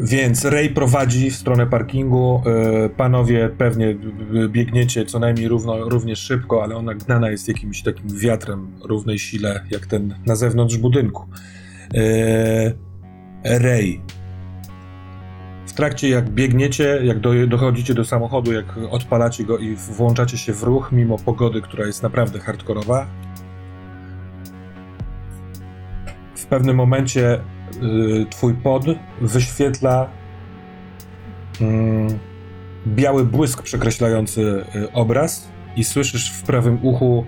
[0.00, 2.42] Więc Ray prowadzi w stronę parkingu.
[2.82, 3.96] Yy, Panowie pewnie
[4.48, 9.64] biegniecie co najmniej równo, równie szybko, ale ona gnana jest jakimś takim wiatrem równej sile,
[9.70, 11.24] jak ten na zewnątrz budynku.
[11.94, 12.02] Yy,
[13.44, 14.00] Ray.
[15.68, 20.52] W trakcie jak biegniecie, jak do, dochodzicie do samochodu, jak odpalacie go i włączacie się
[20.52, 23.06] w ruch, mimo pogody, która jest naprawdę hardkorowa,
[26.36, 28.84] w pewnym momencie y, twój pod
[29.20, 30.08] wyświetla
[31.60, 32.18] mm,
[32.86, 37.24] biały błysk przekreślający y, obraz i słyszysz w prawym uchu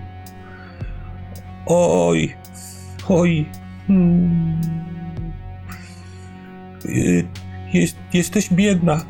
[1.67, 2.35] oj,
[3.09, 3.49] oj,
[3.87, 4.61] hmm,
[6.85, 7.25] y,
[7.73, 9.05] jest, jesteś biedna,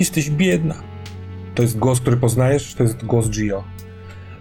[0.00, 0.74] jesteś biedna.
[1.54, 3.64] To jest głos, który poznajesz, to jest głos Gio.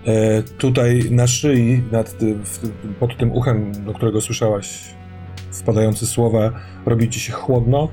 [0.06, 4.94] E, tutaj na szyi, nad w, pod tym uchem, do którego słyszałaś
[5.52, 6.52] wpadające słowa,
[6.86, 7.90] robi ci się chłodno.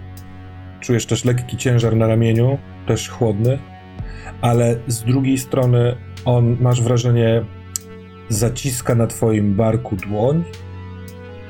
[0.81, 3.59] Czujesz też lekki ciężar na ramieniu, też chłodny,
[4.41, 7.45] ale z drugiej strony on, masz wrażenie,
[8.29, 10.45] zaciska na twoim barku dłoń,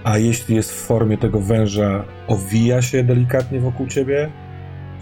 [0.05, 4.31] a jeśli jest w formie tego węża, owija się delikatnie wokół ciebie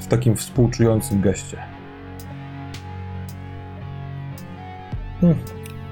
[0.01, 1.57] w takim współczującym geście.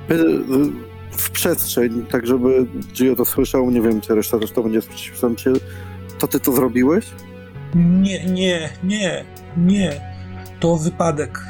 [0.09, 0.45] By-
[1.11, 5.13] W przestrzeń, tak żeby Gio to słyszał, nie wiem, czy reszta też to będzie słyszeć.
[5.37, 5.53] Czy
[6.19, 7.07] to ty to zrobiłeś?
[7.75, 9.25] Nie, nie, nie,
[9.57, 9.93] nie.
[10.61, 11.41] To wypadek.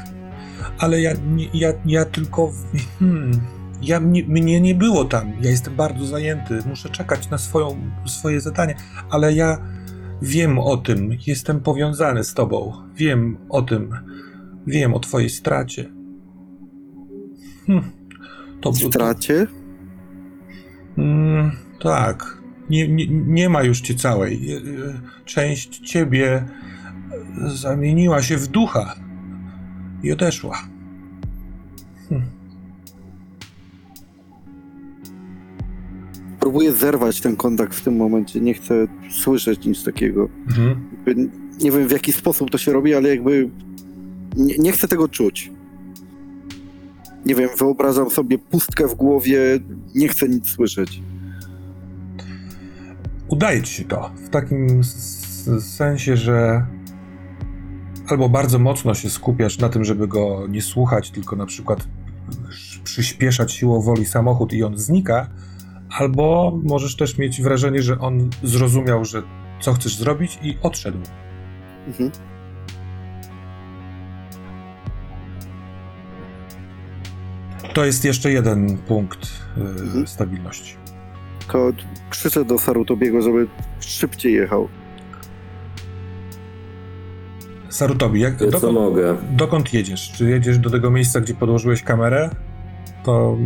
[0.79, 1.11] Ale ja,
[1.53, 2.51] ja, ja tylko.
[2.99, 3.31] Hmm,
[3.81, 5.33] ja, mnie, mnie nie było tam.
[5.41, 6.59] Ja jestem bardzo zajęty.
[6.69, 8.75] Muszę czekać na swoją, swoje zadanie,
[9.09, 9.57] ale ja
[10.21, 11.17] wiem o tym.
[11.27, 12.73] Jestem powiązany z tobą.
[12.95, 13.89] Wiem o tym.
[14.67, 15.89] Wiem o twojej stracie.
[17.65, 17.83] Hm.
[18.61, 19.47] To, Stracie?
[20.97, 21.51] Mm,
[21.81, 22.37] tak.
[22.69, 24.51] Nie, nie, nie ma już cię całej.
[24.51, 24.61] E, e,
[25.25, 26.45] Część ciebie
[27.47, 28.95] zamieniła się w ducha
[30.03, 30.57] i odeszła.
[36.47, 38.41] Próbuję zerwać ten kontakt w tym momencie.
[38.41, 40.29] Nie chcę słyszeć nic takiego.
[40.47, 40.89] Mhm.
[41.61, 43.49] Nie wiem w jaki sposób to się robi, ale jakby
[44.37, 45.51] nie, nie chcę tego czuć.
[47.25, 49.39] Nie wiem, wyobrażam sobie pustkę w głowie,
[49.95, 51.01] nie chcę nic słyszeć.
[53.27, 54.11] Udaje ci się to.
[54.25, 54.81] W takim
[55.59, 56.65] sensie, że
[58.07, 61.87] albo bardzo mocno się skupiasz na tym, żeby go nie słuchać, tylko na przykład
[62.83, 65.29] przyspieszać siłą woli samochód i on znika,
[65.89, 69.21] albo możesz też mieć wrażenie, że on zrozumiał, że
[69.61, 70.97] co chcesz zrobić i odszedł.
[71.87, 72.11] Mhm.
[77.73, 79.25] To jest jeszcze jeden punkt
[79.57, 80.07] y, Mhm.
[80.07, 80.75] stabilności.
[81.39, 81.71] Tylko
[82.09, 83.47] krzyczę do Sarutobiego, żeby
[83.79, 84.67] szybciej jechał.
[87.69, 89.17] Sarutobi, jak, Co dokąd, mogę?
[89.31, 90.11] dokąd jedziesz?
[90.11, 92.29] Czy jedziesz do tego miejsca, gdzie podłożyłeś kamerę?
[93.03, 93.37] To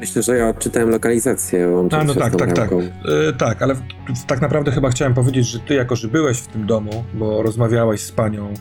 [0.00, 1.68] Myślę, że ja odczytałem lokalizację.
[2.04, 2.70] no z tak, tak, tak.
[2.72, 3.80] E, tak, ale w,
[4.26, 8.00] tak naprawdę chyba chciałem powiedzieć, że ty jako, że byłeś w tym domu, bo rozmawiałeś
[8.00, 8.54] z panią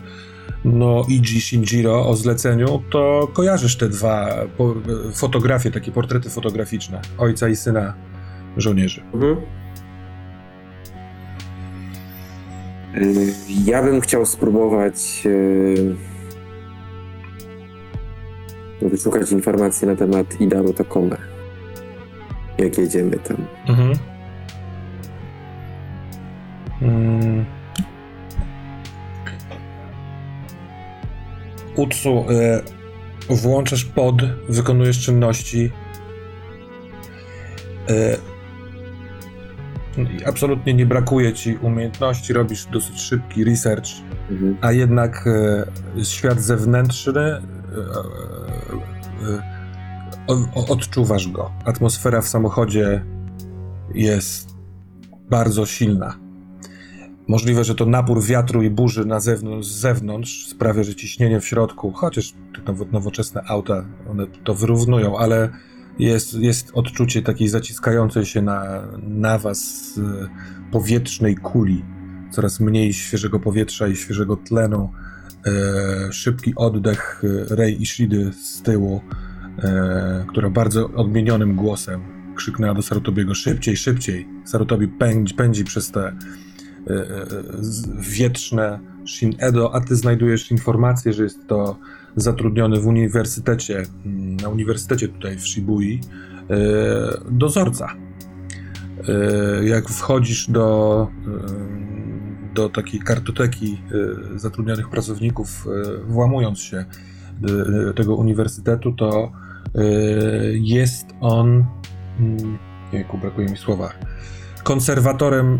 [0.65, 4.75] no Iji Shinjiro o zleceniu, to kojarzysz te dwa po,
[5.13, 7.93] fotografie, takie portrety fotograficzne ojca i syna
[8.57, 9.01] żołnierzy.
[9.13, 9.37] Mhm.
[12.97, 13.33] Y,
[13.65, 15.95] Ja bym chciał spróbować y,
[18.81, 21.17] wyszukać informacji na temat Idaru Tokome.
[22.57, 23.37] Jak jedziemy tam.
[23.67, 23.93] Mhm.
[26.81, 27.45] Mm.
[31.75, 32.61] Utsu, e,
[33.29, 34.15] włączasz pod,
[34.49, 35.71] wykonujesz czynności.
[39.97, 43.89] I absolutnie nie brakuje ci umiejętności, robisz dosyć szybki research,
[44.31, 44.57] Mhm.
[44.61, 45.27] a jednak
[45.97, 47.41] e, świat zewnętrzny
[50.69, 51.51] odczuwasz go.
[51.65, 53.05] Atmosfera w samochodzie
[53.93, 54.55] jest
[55.29, 56.19] bardzo silna.
[57.27, 61.47] Możliwe, że to napór wiatru i burzy na zewnątrz, z zewnątrz sprawia, że ciśnienie w
[61.47, 65.49] środku, chociaż te nowo- nowoczesne auta, one to wyrównują, ale
[65.99, 70.27] jest, jest odczucie takiej zaciskającej się na, na was e,
[70.71, 71.85] powietrznej kuli.
[72.31, 74.89] Coraz mniej świeżego powietrza i świeżego tlenu.
[75.45, 79.01] E, szybki oddech e, Rei Ishidy z tyłu,
[79.63, 82.01] e, która bardzo odmienionym głosem
[82.35, 84.27] krzyknęła do Sarutobiego szybciej, szybciej.
[84.45, 86.15] Sarutobi pędzi, pędzi przez te
[87.99, 91.79] wietrzne Shin Edo, a ty znajdujesz informację, że jest to
[92.15, 96.01] zatrudniony w uniwersytecie, mm, na uniwersytecie tutaj w Shibui,
[97.31, 97.95] dozorca.
[99.63, 101.07] Jak wchodzisz do,
[102.55, 103.81] do takiej kartoteki
[104.35, 106.85] e, zatrudnionych pracowników, e, włamując się
[107.41, 109.31] do tego uniwersytetu, to
[109.75, 109.81] e,
[110.53, 111.65] jest on,
[112.19, 112.57] mm,
[112.93, 113.89] jejku, brakuje mi słowa,
[114.63, 115.59] konserwatorem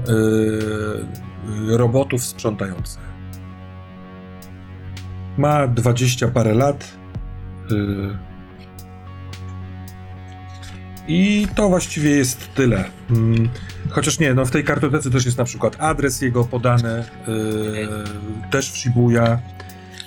[1.69, 3.15] e, robotów sprzątających.
[5.38, 6.97] Ma dwadzieścia parę lat.
[11.07, 12.84] I to właściwie jest tyle.
[13.10, 13.49] Mm,
[13.90, 17.88] Chociaż nie, no w tej kartotece też jest na przykład adres jego podany, yy,
[18.52, 19.40] też w Shibuya.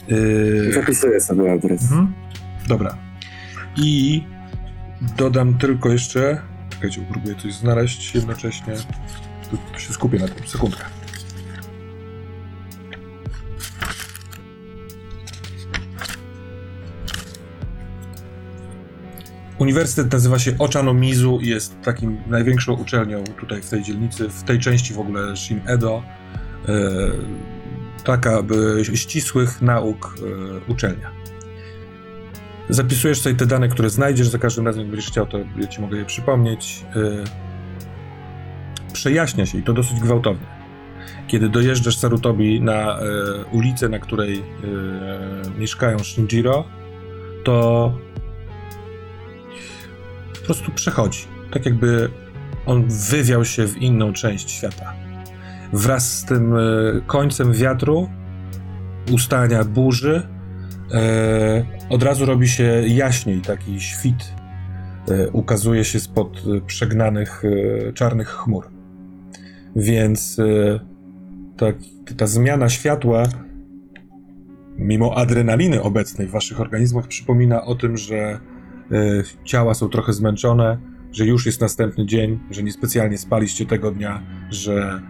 [0.08, 1.82] Yy, Zapisuję sobie adres.
[1.82, 2.12] mhm.
[2.68, 2.96] Dobra.
[3.76, 4.22] I
[5.16, 6.40] dodam tylko jeszcze.
[6.70, 8.74] Czekajcie, próbuję coś znaleźć jednocześnie.
[9.74, 10.46] Tu się skupię na tym.
[10.46, 10.84] Sekundkę.
[19.58, 24.58] Uniwersytet nazywa się Ochanomizu i jest takim największą uczelnią tutaj w tej dzielnicy, w tej
[24.58, 26.02] części w ogóle Shin Edo.
[26.68, 26.72] E,
[28.04, 31.10] taka by ścisłych nauk e, uczelnia.
[32.68, 35.80] Zapisujesz sobie te dane, które znajdziesz, za każdym razem, jak będziesz chciał, to ja ci
[35.80, 36.84] mogę je przypomnieć.
[36.96, 37.24] E,
[38.92, 40.46] przejaśnia się i to dosyć gwałtownie.
[41.26, 42.98] Kiedy dojeżdżasz Sarutobi na
[43.52, 44.42] ulicę, na której
[45.58, 46.64] mieszkają Shinjiro,
[47.44, 47.92] to
[50.48, 51.24] prostu przechodzi.
[51.50, 52.10] Tak jakby
[52.66, 54.94] on wywiał się w inną część świata.
[55.72, 56.60] Wraz z tym e,
[57.06, 58.08] końcem wiatru,
[59.12, 60.28] ustania burzy,
[60.92, 64.34] e, od razu robi się jaśniej, taki świt
[65.08, 67.42] e, ukazuje się spod przegnanych
[67.94, 68.68] czarnych chmur.
[69.76, 70.36] Więc
[71.56, 71.66] ta,
[72.16, 73.22] ta zmiana światła,
[74.78, 78.40] mimo adrenaliny obecnej w waszych organizmach, przypomina o tym, że
[79.44, 80.78] ciała są trochę zmęczone,
[81.12, 85.02] że już jest następny dzień, że niespecjalnie spaliście tego dnia, że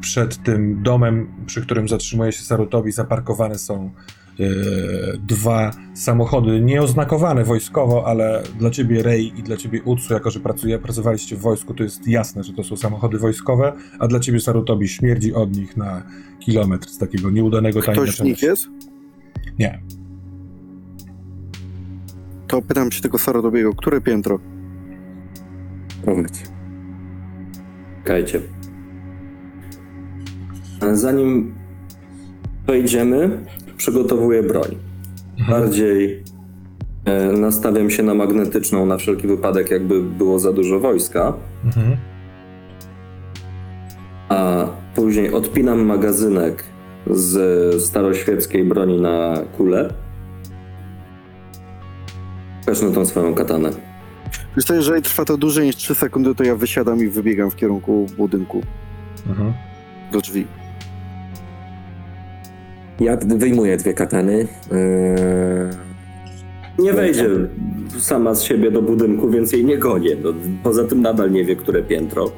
[0.00, 3.90] przed tym domem, przy którym zatrzymuje się Sarutobi, zaparkowane są
[4.40, 4.44] e,
[5.18, 10.78] dwa samochody nieoznakowane wojskowo, ale dla ciebie Rey i dla ciebie Utsu, jako że pracuje,
[10.78, 14.88] pracowaliście w wojsku, to jest jasne, że to są samochody wojskowe, a dla ciebie Sarutobi
[14.88, 16.02] śmierdzi od nich na
[16.40, 18.30] kilometr z takiego nieudanego Ktoś z tajemniczenia.
[18.30, 18.66] nich jest?
[19.58, 19.82] Nie.
[22.46, 24.38] To pytam się tego Sarodobiego, które piętro?
[26.04, 26.42] Prowadź.
[28.02, 28.40] Czekajcie.
[30.92, 31.54] Zanim
[32.66, 33.44] wejdziemy,
[33.76, 34.76] przygotowuję broń.
[35.48, 36.22] Bardziej
[37.04, 41.32] e, nastawiam się na magnetyczną na wszelki wypadek, jakby było za dużo wojska,
[41.64, 41.96] Mhm.
[44.28, 46.64] a później odpinam magazynek
[47.10, 49.92] z staroświeckiej broni na kulę.
[52.66, 53.70] Wezmę tą swoją katanę.
[54.56, 57.56] Wiesz co, jeżeli trwa to dłużej niż 3 sekundy, to ja wysiadam i wybiegam w
[57.56, 58.62] kierunku budynku,
[59.28, 59.52] Mhm.
[60.12, 60.46] do drzwi.
[63.00, 64.32] Ja wyjmuję dwie katany.
[64.38, 64.46] Yy,
[66.84, 67.28] Nie wejdzie
[67.98, 70.16] sama z siebie do budynku, więc jej nie gonię.
[70.24, 70.32] No,
[70.62, 72.30] poza tym nadal nie wie, które piętro.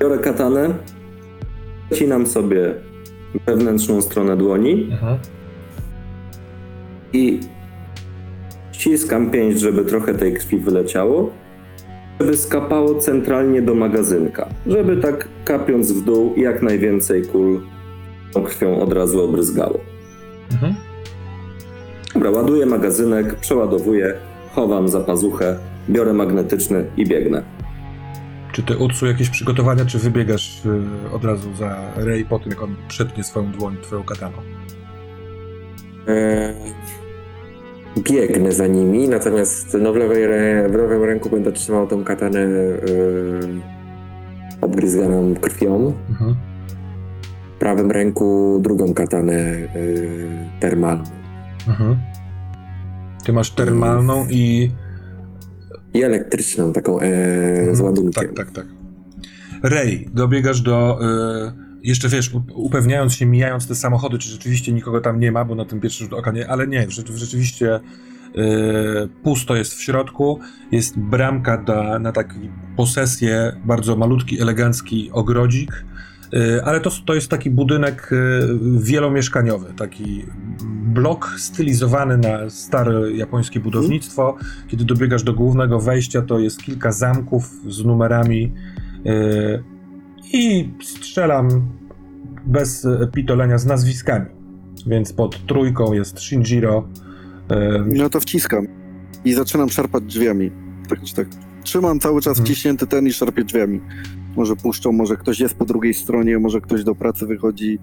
[0.00, 0.74] Biorę katanę,
[1.92, 2.74] wcinam sobie
[3.46, 5.18] wewnętrzną stronę dłoni Mhm.
[7.12, 7.40] i
[8.80, 11.30] ściskam pięść, żeby trochę tej krwi wyleciało,
[12.20, 17.60] żeby skapało centralnie do magazynka, żeby tak kapiąc w dół jak najwięcej kul
[18.32, 19.80] tą krwią od razu obryzgało.
[20.52, 20.74] Mhm.
[22.14, 24.14] Dobra, ładuję magazynek, przeładowuję,
[24.54, 25.58] chowam za pazuchę,
[25.90, 27.42] biorę magnetyczny i biegnę.
[28.52, 32.62] Czy ty Utsu jakieś przygotowania, czy wybiegasz y, od razu za Rey po tym, jak
[32.62, 34.36] on przetnie swoją dłoń twoją kataną?
[36.08, 36.54] E,
[37.98, 40.24] Biegnę za nimi, natomiast no w, lewej,
[40.70, 42.48] w lewym ręku będę trzymał tą katanę
[44.60, 45.92] obgryzganą krwią.
[46.10, 46.36] Mhm.
[47.56, 49.68] W prawym ręku drugą katanę e,
[50.60, 51.04] termalną.
[51.68, 51.96] Mhm.
[53.24, 54.70] Ty masz termalną i.
[55.94, 58.34] I elektryczną, taką e, z ładunkiem.
[58.34, 58.66] Tak, tak, tak.
[59.62, 60.98] Rej, dobiegasz do.
[61.02, 65.54] Y, jeszcze wiesz, upewniając się, mijając te samochody, czy rzeczywiście nikogo tam nie ma, bo
[65.54, 67.80] na tym pierwszy rzut oka nie, ale nie, rzecz- rzeczywiście
[68.36, 70.40] y, pusto jest w środku.
[70.72, 72.34] Jest bramka da, na taką
[72.76, 75.84] posesję, bardzo malutki, elegancki ogrodzik.
[76.34, 78.48] Y, Ale to, to jest taki budynek y,
[78.78, 80.24] wielomieszkaniowy, taki
[80.84, 84.36] blok stylizowany na stare japońskie budownictwo.
[84.68, 88.52] Kiedy dobiegasz do głównego wejścia, to jest kilka zamków z numerami
[90.32, 91.48] i strzelam
[92.46, 94.26] bez y, pitolenia z nazwiskami.
[94.86, 96.88] Więc pod trójką jest Shinjiro.
[97.52, 97.54] y,
[97.98, 98.66] No to wciskam
[99.24, 100.50] i zaczynam szarpać drzwiami.
[100.88, 101.26] Tak czy tak.
[101.62, 102.46] Trzymam cały czas Mhm.
[102.46, 103.80] wciśnięty ten i szarpię drzwiami.
[104.36, 107.78] Może puszczą, może ktoś jest po drugiej stronie, może ktoś do pracy wychodzi.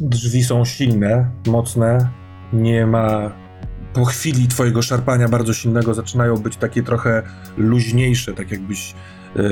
[0.00, 2.08] Drzwi są silne, mocne.
[2.52, 3.32] Nie ma.
[3.98, 7.22] Po chwili twojego szarpania bardzo silnego zaczynają być takie trochę
[7.56, 8.94] luźniejsze, tak jakbyś
[9.36, 9.42] e,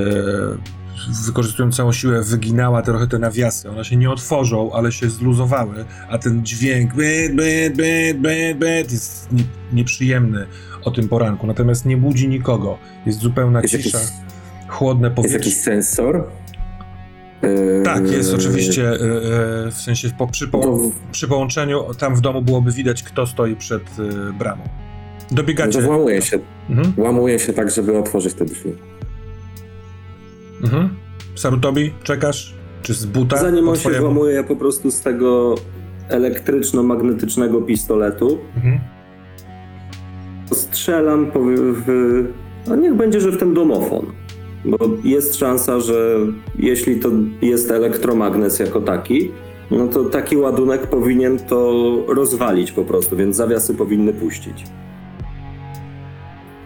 [1.26, 3.70] wykorzystując całą siłę wyginała trochę te nawiasy.
[3.70, 8.92] One się nie otworzą, ale się zluzowały, a ten dźwięk byt, byt, byt, byt, byt
[8.92, 9.42] jest nie,
[9.72, 10.46] nieprzyjemny
[10.84, 11.46] o tym poranku.
[11.46, 12.78] Natomiast nie budzi nikogo.
[13.06, 14.12] Jest zupełna Jest cisza, jakiś,
[14.68, 15.38] chłodne jest powietrze.
[15.38, 16.24] jakiś sensor?
[17.84, 18.98] Tak, jest oczywiście, e, e,
[19.70, 20.78] w sensie po, przy, po, To,
[21.12, 24.62] przy połączeniu tam w domu byłoby widać, kto stoi przed e, bramą.
[25.30, 25.82] Dobiegacie.
[25.82, 26.38] włamuje się,
[26.70, 28.72] Mhm, włamuje się tak, żeby otworzyć te drzwi.
[30.64, 30.88] mhm.
[31.34, 32.54] Sarutobi, czekasz?
[32.82, 33.36] Czy z buta?
[33.36, 35.54] Zanim on się włamuje, ja po prostu z tego
[36.08, 38.78] elektryczno-magnetycznego pistoletu Mhm.
[40.52, 41.84] strzelam po, w...
[42.68, 44.06] No niech będzie, że w ten domofon.
[44.66, 46.16] Bo jest szansa, że
[46.58, 47.08] jeśli to
[47.42, 49.30] jest elektromagnes jako taki,
[49.70, 51.72] no to taki ładunek powinien to
[52.08, 54.64] rozwalić po prostu, więc zawiasy powinny puścić.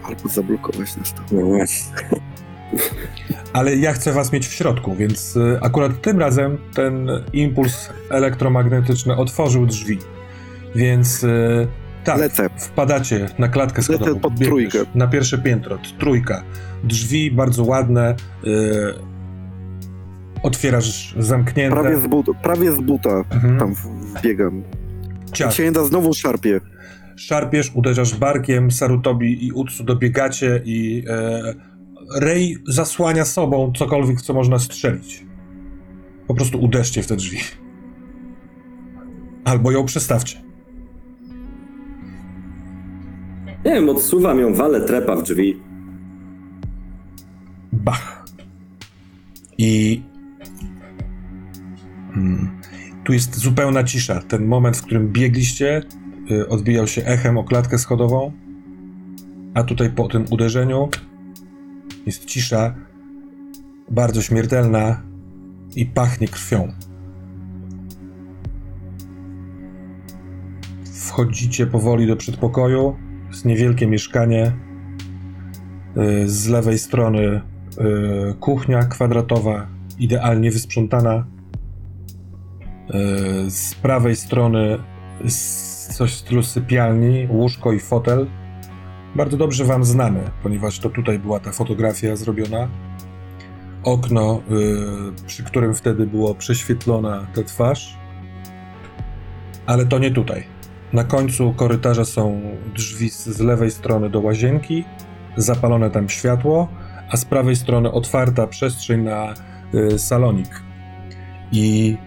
[0.03, 1.21] Albo zablokować nas to.
[1.31, 1.95] No właśnie.
[3.53, 9.15] Ale ja chcę was mieć w środku, więc e, akurat tym razem ten impuls elektromagnetyczny
[9.15, 9.97] otworzył drzwi.
[10.75, 11.67] Więc e,
[12.03, 12.49] tak, Lecę.
[12.57, 14.19] wpadacie na klatkę Lecę schodową.
[14.19, 14.79] pod biegniesz trójkę.
[14.95, 16.43] Na pierwsze piętro, trójka.
[16.83, 18.09] Drzwi bardzo ładne.
[18.09, 19.11] e,
[20.43, 21.75] otwierasz zamknięte.
[21.81, 23.57] Prawie z, but, prawie z buta Mhm.
[23.59, 24.63] tam wbiegam.
[25.33, 25.49] Ciach.
[25.51, 26.59] Księda znowu szarpie.
[27.15, 31.41] Szarpiesz, uderzasz barkiem, Sarutobi i Utsu dobiegacie i e,
[32.19, 35.25] Rey zasłania sobą cokolwiek, co można strzelić.
[36.27, 37.37] Po prostu uderzcie w te drzwi.
[39.45, 40.41] Albo ją przestawcie.
[43.65, 45.59] Nie wiem, odsuwam ją, walę trepa w drzwi.
[47.73, 48.25] Bach.
[49.57, 50.01] I
[52.13, 52.61] hmm,
[53.03, 54.21] tu jest zupełna cisza.
[54.21, 55.83] Ten moment, w którym biegliście,
[56.31, 58.31] y, odbijał się echem o klatkę schodową,
[59.53, 60.89] a tutaj po tym uderzeniu
[62.05, 62.75] jest cisza,
[63.91, 65.01] bardzo śmiertelna
[65.75, 66.71] i pachnie krwią.
[70.93, 73.10] Wchodzicie powoli do przedpokoju.
[73.31, 74.51] Jest niewielkie mieszkanie.
[75.97, 77.41] Y, Z lewej strony y,
[78.39, 79.67] kuchnia kwadratowa,
[79.99, 81.25] idealnie wysprzątana.
[83.45, 84.77] Y, Z prawej strony
[85.93, 88.27] coś w stylu sypialni, łóżko i fotel.
[89.15, 92.67] Bardzo dobrze wam znane, ponieważ to tutaj była ta fotografia zrobiona.
[93.83, 94.41] Okno,
[95.27, 97.97] przy którym wtedy było prześwietlona ta twarz.
[99.65, 100.43] Ale to nie tutaj.
[100.93, 102.41] Na końcu korytarza są
[102.75, 104.83] drzwi z, lewej strony do łazienki,
[105.37, 106.67] zapalone tam światło,
[107.09, 109.33] a z prawej strony otwarta przestrzeń na
[109.73, 110.61] y, salonik.
[111.51, 111.97] I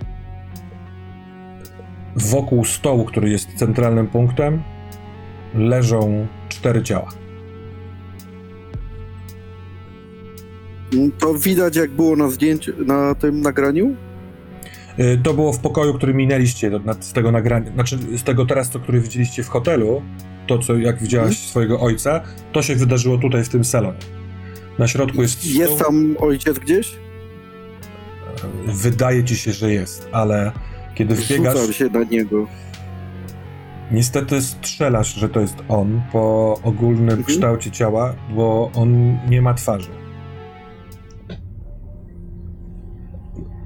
[2.17, 4.63] wokół stołu, który jest centralnym punktem,
[5.55, 7.09] leżą cztery ciała.
[11.19, 13.97] To widać jak było na zdjęciu, na tym nagraniu?
[14.99, 18.81] Y, To było w pokoju, który minęliście z tego nagrania, znaczy z tego teraz, co
[18.81, 20.03] który widzieliście w hotelu,
[20.47, 21.49] to co jak widziałaś Mhm.
[21.49, 22.21] swojego ojca,
[22.53, 23.99] to się wydarzyło tutaj w tym salonie.
[24.79, 25.47] Na środku jest.
[25.47, 26.93] Jest tam ojciec gdzieś?
[28.67, 30.53] Wydaje ci się, że jest, ale
[30.95, 32.47] kiedy wbiegasz, Rzucam się na niego.
[33.91, 37.25] niestety strzelasz, że to jest on po ogólnym Mhm.
[37.25, 39.91] kształcie ciała, bo on nie ma twarzy.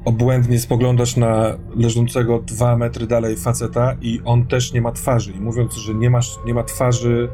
[0.09, 5.33] Obłędnie spoglądasz na leżącego dwa metry dalej faceta i on też nie ma twarzy.
[5.33, 7.29] I mówiąc, że nie, masz, nie ma twarzy,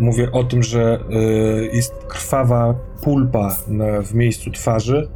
[0.00, 5.08] mówię o tym, że y, jest krwawa pulpa na, w miejscu twarzy.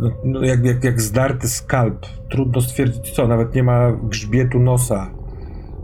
[0.00, 2.06] No, no, jak, jak, jak zdarty skalp.
[2.30, 5.10] Trudno stwierdzić co, nawet nie ma grzbietu nosa.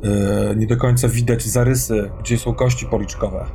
[0.02, 3.46] Yy, nie do końca widać zarysy, gdzie są kości policzkowe.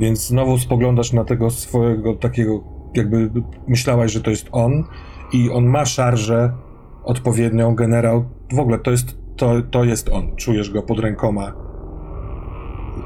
[0.00, 3.30] Więc znowu spoglądasz na tego swojego takiego, jakby
[3.68, 4.84] myślałaś, że to jest on
[5.34, 6.52] i on ma szarżę
[7.04, 8.24] odpowiednią, generał.
[8.52, 10.36] W ogóle to jest, to, to jest on.
[10.36, 11.52] Czujesz go pod rękoma.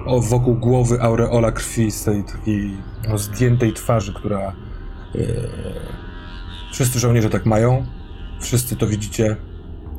[0.07, 2.77] O, wokół głowy aureola krwi z tej takiej
[3.09, 4.53] no, zdjętej twarzy, która...
[5.15, 5.25] Yy,
[6.73, 7.87] wszyscy żołnierze tak mają.
[8.41, 9.37] Wszyscy to widzicie.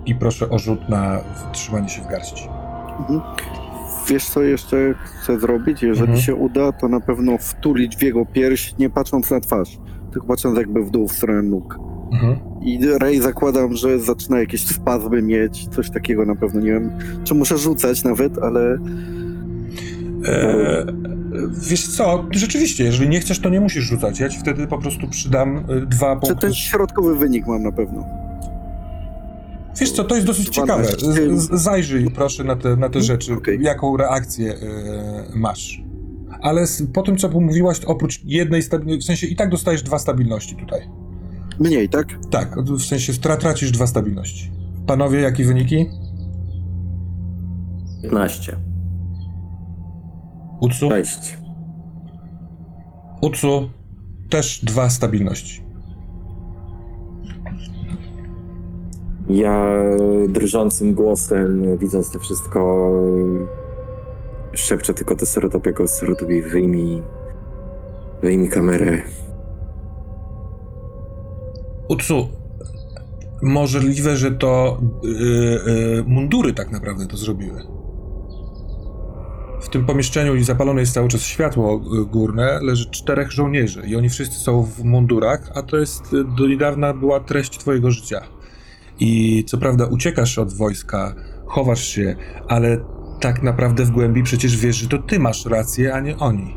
[0.06, 2.50] I proszę o rzut na trzymanie się w garści.
[3.00, 3.22] Mhm.
[4.08, 5.84] Wiesz co jeszcze chcę zrobić?
[5.84, 6.22] Jeżeli Mhm.
[6.22, 9.78] się uda, to na pewno wtulić w jego pierś, nie patrząc na twarz,
[10.12, 11.89] tylko patrząc jakby w dół w stronę nóg.
[12.12, 12.36] Mhm.
[12.62, 16.92] I Ray zakładam, że zaczyna jakieś spazmy mieć, coś takiego na pewno, nie wiem,
[17.24, 18.78] czy muszę rzucać nawet, ale
[20.26, 20.86] E,
[21.70, 24.20] wiesz co, rzeczywiście, jeżeli nie chcesz, to nie musisz rzucać.
[24.20, 26.42] Ja ci wtedy po prostu przydam e, dwa czy punkty.
[26.42, 28.06] ten środkowy wynik mam na pewno.
[29.80, 30.84] Wiesz co, to jest dosyć ciekawe.
[30.84, 31.38] 12.
[31.38, 33.62] Z, z, zajrzyj proszę na te, na te rzeczy, Okej.
[33.62, 34.58] jaką reakcję e,
[35.36, 35.84] masz.
[36.42, 40.56] Ale po tym, co mówiłaś, oprócz jednej stabilności, w sensie i tak dostajesz dwa stabilności
[40.56, 40.82] tutaj.
[41.60, 42.08] Mniej, tak?
[42.30, 44.52] Tak, w sensie stra, tracisz dwa stabilności.
[44.88, 45.90] Panowie, jakie wyniki?
[48.02, 48.58] 15.
[50.62, 50.90] Utsu?
[50.90, 51.38] Cześć.
[53.22, 53.70] Utsu,
[54.30, 55.64] też dwa stabilności.
[59.30, 59.76] Ja
[60.30, 62.92] drżącym głosem, widząc to wszystko,
[64.54, 67.02] szepczę tylko do Serotopiego, Serotopi wyjmij,
[68.22, 69.02] wyjmij kamerę.
[71.90, 72.30] Utsu,
[73.42, 77.64] możliwe, że to yy, yy, mundury tak naprawdę to zrobiły.
[79.62, 83.96] W tym pomieszczeniu i zapalone jest cały czas światło y, górne, leży czterech żołnierzy i
[83.96, 88.22] oni wszyscy są w mundurach, a to jest y, do niedawna była treść twojego życia.
[89.00, 92.16] I co prawda uciekasz od wojska, chowasz się,
[92.48, 92.78] ale
[93.20, 96.54] tak naprawdę w głębi przecież wiesz, że to ty masz rację, a nie oni.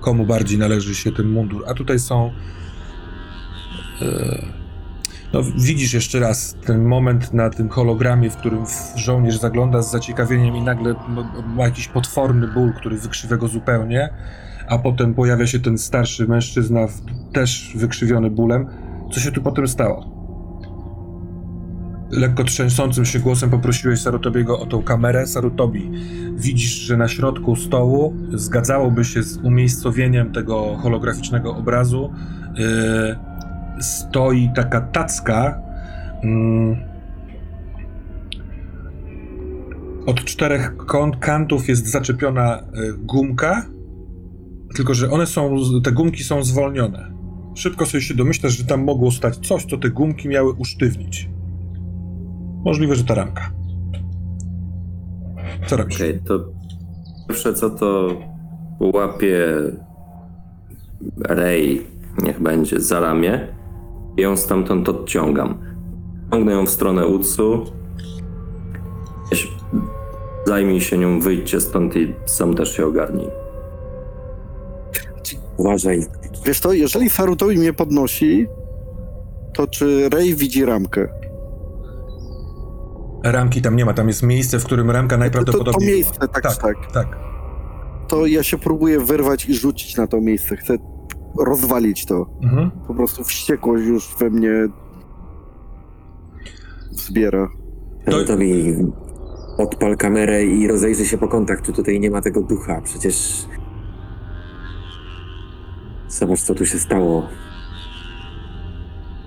[0.00, 1.64] Komu bardziej należy się ten mundur?
[1.66, 2.30] A tutaj są
[5.32, 8.64] no, widzisz jeszcze raz ten moment na tym hologramie, w którym
[8.96, 10.94] żołnierz zagląda z zaciekawieniem i nagle
[11.46, 14.08] ma- jakiś potworny ból, który wykrzywia go zupełnie,
[14.68, 16.86] a potem pojawia się ten starszy mężczyzna,
[17.32, 18.66] też wykrzywiony bólem.
[19.12, 20.22] Co się tu potem stało?
[22.10, 25.26] Lekko trzęsącym się głosem poprosiłeś Sarutobiego o tą kamerę.
[25.26, 25.90] Sarutobi,
[26.36, 32.12] widzisz, że na środku stołu zgadzałoby się z umiejscowieniem tego holograficznego obrazu.
[32.56, 33.31] Yy,
[33.82, 35.62] stoi taka tacka.
[36.22, 36.76] mm,
[40.06, 42.62] od czterech kąt, kantów jest zaczepiona y,
[42.98, 43.66] gumka,
[44.76, 47.12] tylko że one są, te gumki są zwolnione.
[47.54, 51.30] Szybko sobie się domyślasz, że tam mogło stać coś, co te gumki miały usztywnić.
[52.64, 53.50] Możliwe, że ta ramka.
[55.66, 55.96] Co robisz?
[55.96, 56.44] Okej, to
[57.28, 58.16] pierwsze co to
[58.80, 59.48] łapie
[61.28, 61.86] Rej,
[62.22, 63.48] niech będzie, za ramię
[64.16, 65.58] ją stamtąd odciągam.
[66.32, 67.64] Ciągnę ją w stronę Utsu.
[70.46, 73.26] Zajmij się nią, wyjdźcie stąd i sam też się ogarnij.
[75.56, 76.06] Uważaj.
[76.46, 78.46] Wiesz to, jeżeli Sarutobi mnie podnosi,
[79.54, 81.08] to czy Rey widzi ramkę?
[83.24, 85.86] Ramki tam nie ma, tam jest miejsce, w którym ramka To, to, najprawdopodobniej to była.
[85.94, 86.92] miejsce, tak, tak, tak.
[86.92, 87.18] tak.
[88.08, 90.56] To ja się próbuję wyrwać i rzucić na to miejsce.
[90.56, 90.76] Chcę
[91.38, 92.26] rozwalić to.
[92.42, 92.70] Mhm.
[92.86, 94.50] Po prostu wściekłość już we mnie
[96.90, 97.48] wzbiera.
[98.06, 98.74] To- To mi
[99.58, 102.80] odpal kamerę i rozejrzy się po kątach, czy tutaj nie ma tego ducha.
[102.84, 103.46] Przecież...
[106.08, 107.28] Zobacz, co tu się stało.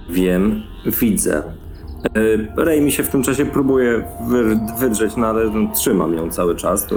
[0.10, 0.64] Wiem,
[1.02, 1.44] widzę.
[2.06, 6.32] E, Rej mi się w tym czasie próbuje wy, wydrzeć, no ale no, trzymam ją
[6.32, 6.88] cały czas.
[6.88, 6.96] To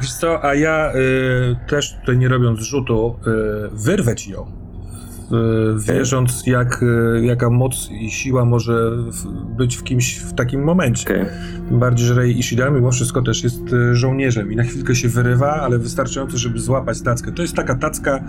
[0.00, 3.30] Wiesz co, a ja y, też tutaj nie robiąc rzutu, y,
[3.72, 4.42] wyrwę ci ją.
[4.42, 6.84] Y, wierząc, jak,
[7.22, 9.26] jaka moc i siła może w,
[9.56, 11.26] być w kimś w takim momencie.
[11.68, 13.62] Tym bardziej, że Rei Ishida mimo wszystko też jest
[13.92, 17.32] żołnierzem i na chwilkę się wyrywa, ale wystarczająco, żeby złapać tackę.
[17.32, 18.24] To jest taka tacka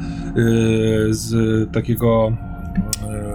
[1.10, 1.34] z
[1.74, 2.32] takiego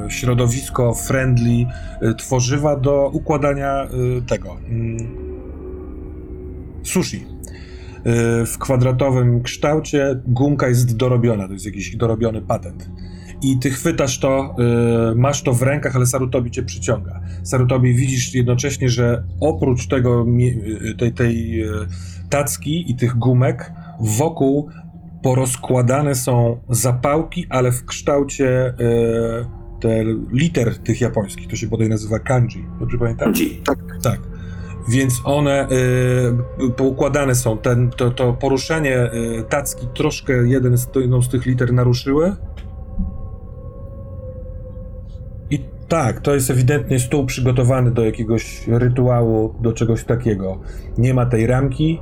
[0.09, 1.67] środowisko friendly
[2.03, 3.85] y, tworzywa do układania
[4.19, 4.97] y, tego mm,
[6.83, 7.27] sushi.
[8.47, 12.91] W kwadratowym kształcie gumka jest dorobiona, to jest jakiś dorobiony patent.
[13.43, 14.57] I ty chwytasz to,
[15.17, 17.21] masz to w rękach, ale Sarutobi cię przyciąga.
[17.43, 20.27] Sarutobi widzisz jednocześnie, że oprócz tego,
[20.99, 21.65] tej, tej
[22.31, 24.71] tacki i tych gumek, wokół
[25.23, 31.49] porozkładane są zapałki, ale w kształcie y, te liter tych japońskich.
[31.49, 32.67] To się bodaj nazywa kanji.
[32.81, 33.33] Dobrze pamiętam?
[33.33, 33.45] G.
[34.03, 34.21] Tak.
[34.89, 35.69] Więc one
[36.69, 37.59] y, poukładane są.
[37.59, 42.37] Ten, to, to poruszenie y, tacki troszkę jeden z, jedną z tych liter naruszyły.
[45.51, 50.61] I tak, to jest ewidentnie stół przygotowany do jakiegoś rytuału, do czegoś takiego.
[50.99, 52.01] Nie ma tej ramki.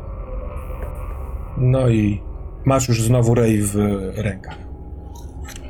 [1.58, 2.27] No i
[2.68, 3.76] masz już znowu rej w
[4.16, 4.56] rękach.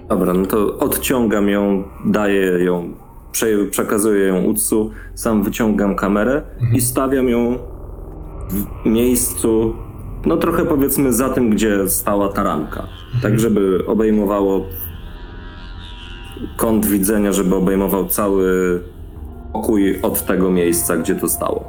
[0.08, 2.94] Dobra, no to odciągam ją, daję ją,
[3.32, 6.42] prze, przekazuję ją Utsu, sam wyciągam kamerę
[6.72, 7.58] i stawiam ją
[8.50, 9.74] w miejscu,
[10.26, 12.86] no trochę powiedzmy za tym, gdzie stała ta ramka.
[13.22, 14.66] Tak, żeby obejmowało
[16.56, 18.80] kąt widzenia, żeby obejmował cały
[19.52, 21.64] pokój od tego miejsca, gdzie to stało.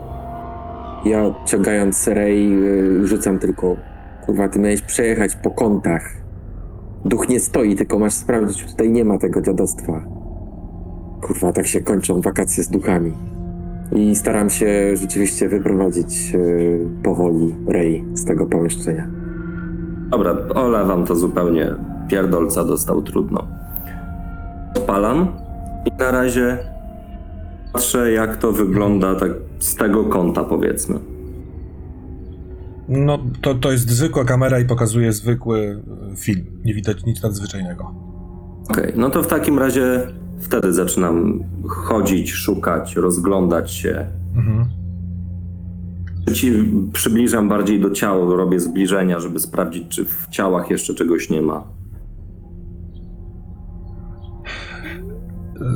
[1.05, 3.75] Ja odciągając Rej y, rzucam tylko,
[4.29, 6.13] kurwa, ty miałeś przejechać po kątach.
[7.05, 10.03] Duch nie stoi, tylko masz sprawdzić, tutaj nie ma tego dziadostwa.
[11.21, 13.13] Kurwa, tak się kończą wakacje z duchami.
[13.91, 19.07] I staram się rzeczywiście wyprowadzić y, powoli Rej z tego pomieszczenia.
[20.09, 21.75] Dobra, olewam to zupełnie.
[22.07, 23.47] Pierdolca dostał trudno.
[24.75, 25.27] Odpalam
[25.85, 26.57] i na razie
[27.73, 31.18] patrzę, jak to wygląda tak z tego kąta, powiedzmy.
[32.89, 35.81] No, to, to jest zwykła kamera i pokazuje zwykły
[36.13, 36.45] y, film.
[36.65, 37.95] Nie widać nic nadzwyczajnego.
[38.69, 40.07] Okej, no to w takim razie
[40.39, 44.07] wtedy zaczynam chodzić, szukać, rozglądać się.
[44.35, 44.65] Mhm.
[46.33, 46.53] Ci
[46.93, 51.78] przybliżam bardziej do ciała, robię zbliżenia, żeby sprawdzić, czy w ciałach jeszcze czegoś nie ma.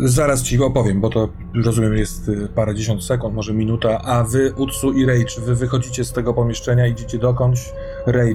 [0.04, 1.30] Zaraz ci opowiem, bo to
[1.66, 4.02] rozumiem jest y, parę dziesiąt sekund, może minuta.
[4.02, 7.74] A wy, Utsu i czy wy wychodzicie z tego pomieszczenia, idziecie dokądś?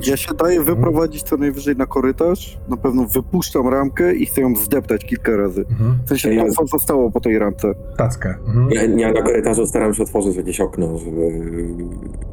[0.02, 0.10] Czy...
[0.10, 2.58] Ja się daję wyprowadzić co najwyżej na korytarz.
[2.68, 5.64] Na pewno wypuszczam ramkę i chcę ją zdeptać kilka razy.
[5.70, 5.98] Mhm.
[6.04, 7.74] W sensie Ja- to, co zostało po tej ramce.
[7.96, 8.34] Tackę.
[8.46, 8.70] Mhm.
[8.70, 11.30] Ja, ja na korytarzu staram się otworzyć jakieś okno, żeby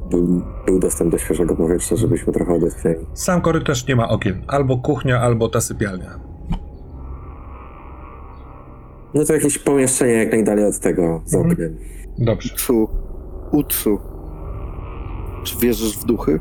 [0.10, 3.06] był, był dostęp do świeżego powietrza, żebyśmy trochę odetchnęli.
[3.14, 4.44] Sam korytarz nie ma okien.
[4.48, 6.35] Albo kuchnia, albo ta sypialnia.
[9.16, 11.78] No to jakieś pomieszczenie jak najdalej od tego z Mhm.
[12.18, 12.56] Dobrze.
[12.56, 12.90] Tsu.
[13.52, 14.00] Utsu.
[15.44, 16.40] Czy wierzysz w duchy?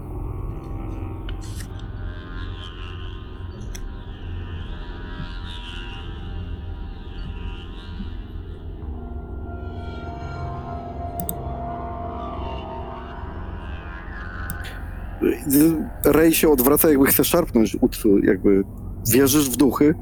[16.04, 18.64] Rej się odwraca, jakby chce szarpnąć Utsu, jakby
[19.08, 19.94] wierzysz w duchy?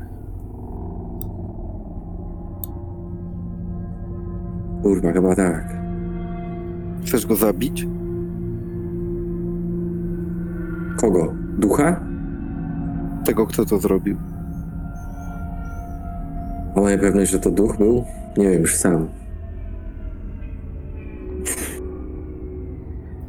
[4.82, 5.76] Kurwa, chyba tak.
[7.06, 7.86] Chcesz go zabić?
[10.96, 11.34] Kogo?
[11.58, 12.00] Ducha?
[13.24, 14.16] Tego, kto to zrobił.
[16.76, 18.04] A moja pewność, że to duch był?
[18.36, 19.08] Nie wiem, już sam.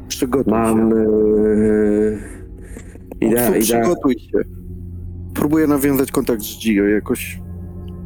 [0.08, 0.90] Przygotuj Mam...
[0.90, 0.96] się.
[0.96, 2.18] Yy...
[3.20, 3.82] Idea, Utsu, idea...
[3.82, 4.38] przygotuj się.
[5.34, 7.40] Próbuję nawiązać kontakt z Gio jakoś.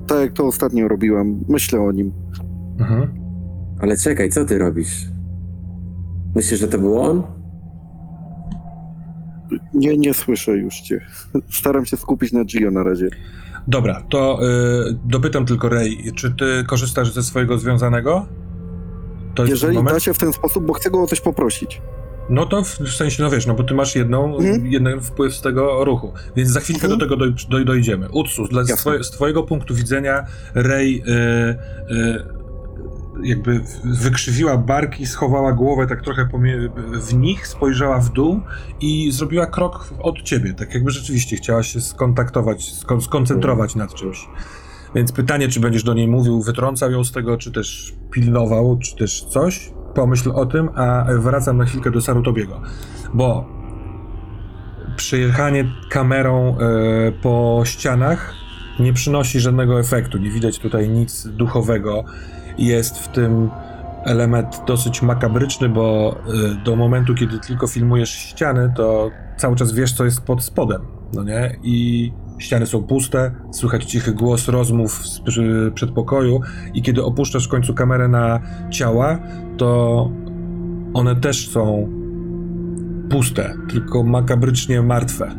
[0.07, 1.41] Tak jak to ostatnio robiłam.
[1.49, 2.13] Myślę o nim.
[2.79, 3.18] Mhm.
[3.81, 5.05] Ale czekaj, co ty robisz?
[6.35, 7.23] Myślisz, że to był on?
[9.75, 11.01] Nie, nie słyszę już cię.
[11.61, 13.09] Staram się skupić na Gio na razie.
[13.69, 14.39] Dobra, to
[14.91, 18.27] y, dopytam tylko Rej, czy ty korzystasz ze swojego związanego?
[19.35, 21.83] To Jeżeli da się w ten sposób, bo chcę go o coś poprosić.
[22.31, 24.67] No to w, w sensie, no wiesz, no bo ty masz jedną, Mhm.
[24.67, 26.99] jeden wpływ z tego ruchu, więc za chwilkę Mhm.
[26.99, 28.09] do tego doj, doj, dojdziemy.
[28.13, 30.25] Utsu, dla, z, z twojego punktu widzenia
[30.55, 32.38] Rej y, y,
[33.23, 36.29] jakby wykrzywiła barki, schowała głowę tak trochę
[36.93, 38.41] w nich, spojrzała w dół
[38.81, 44.29] i zrobiła krok od ciebie, tak jakby rzeczywiście chciała się skontaktować, skon, skoncentrować nad czymś.
[44.95, 48.97] Więc pytanie, czy będziesz do niej mówił, wytrącał ją z tego, czy też pilnował, czy
[48.97, 49.73] też coś.
[49.95, 52.61] Pomyśl o tym, a wracam na chwilkę do Sarutobiego.
[53.15, 53.59] Bo
[54.97, 58.35] przejechanie kamerą e, po ścianach
[58.81, 60.19] nie przynosi żadnego efektu.
[60.19, 62.05] Nie widać tutaj nic duchowego.
[62.59, 63.51] Jest w tym
[64.05, 69.93] element dosyć makabryczny, bo e, do momentu, kiedy tylko filmujesz ściany, to cały czas wiesz,
[69.93, 70.83] co jest pod spodem.
[71.15, 71.57] No nie?
[71.63, 75.23] I ściany są puste, słychać cichy głos rozmów z
[75.75, 76.41] przedpokoju
[76.75, 78.41] i kiedy opuszczasz w końcu kamerę na
[78.71, 79.19] ciała,
[79.57, 80.11] to
[80.95, 81.89] one też są
[83.11, 85.35] puste, tylko makabrycznie martwe.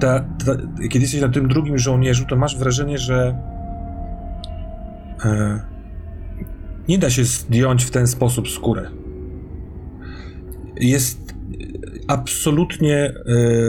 [0.00, 0.52] Ta, ta,
[0.90, 3.38] kiedy jesteś na tym drugim żołnierzu, to masz wrażenie, że
[5.24, 5.75] e,
[6.88, 8.90] nie da się zdjąć w ten sposób skórę.
[10.76, 11.34] Jest
[12.08, 13.12] absolutnie e,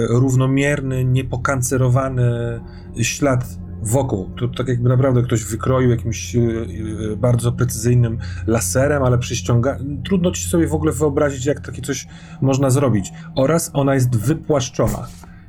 [0.07, 2.59] równomierny, niepokancerowany
[3.01, 4.29] ślad wokół.
[4.39, 8.17] To tak jakby naprawdę ktoś wykroił jakimś e, e, bardzo precyzyjnym
[8.47, 9.77] laserem, ale przyściąga...
[10.05, 12.07] Trudno ci sobie w ogóle wyobrazić, jak takie coś
[12.41, 13.11] można zrobić.
[13.35, 15.07] Oraz ona jest wypłaszczona.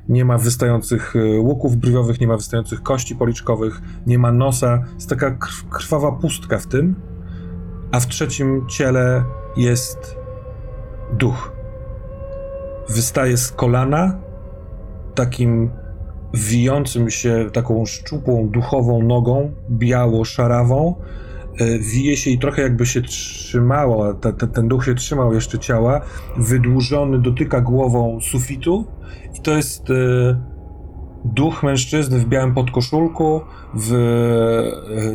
[0.08, 4.84] Nie ma wystających e, łuków brwiowych, nie ma wystających kości policzkowych, nie ma nosa.
[4.94, 6.94] Jest taka krw- krwawa pustka w tym.
[7.93, 9.24] A w trzecim ciele
[9.56, 10.16] jest
[11.12, 11.52] duch.
[12.89, 14.20] Wystaje z kolana
[15.15, 15.70] takim
[16.35, 20.94] wijącym się taką szczupłą, duchową nogą, biało-szarawą.
[21.60, 25.59] E, Wije się i trochę jakby się trzymało, te, te, ten duch się trzymał jeszcze
[25.59, 26.01] ciała,
[26.36, 28.85] wydłużony, dotyka głową sufitu
[29.35, 29.94] i to jest e,
[31.24, 33.40] duch mężczyzny w białym podkoszulku,
[33.74, 33.94] w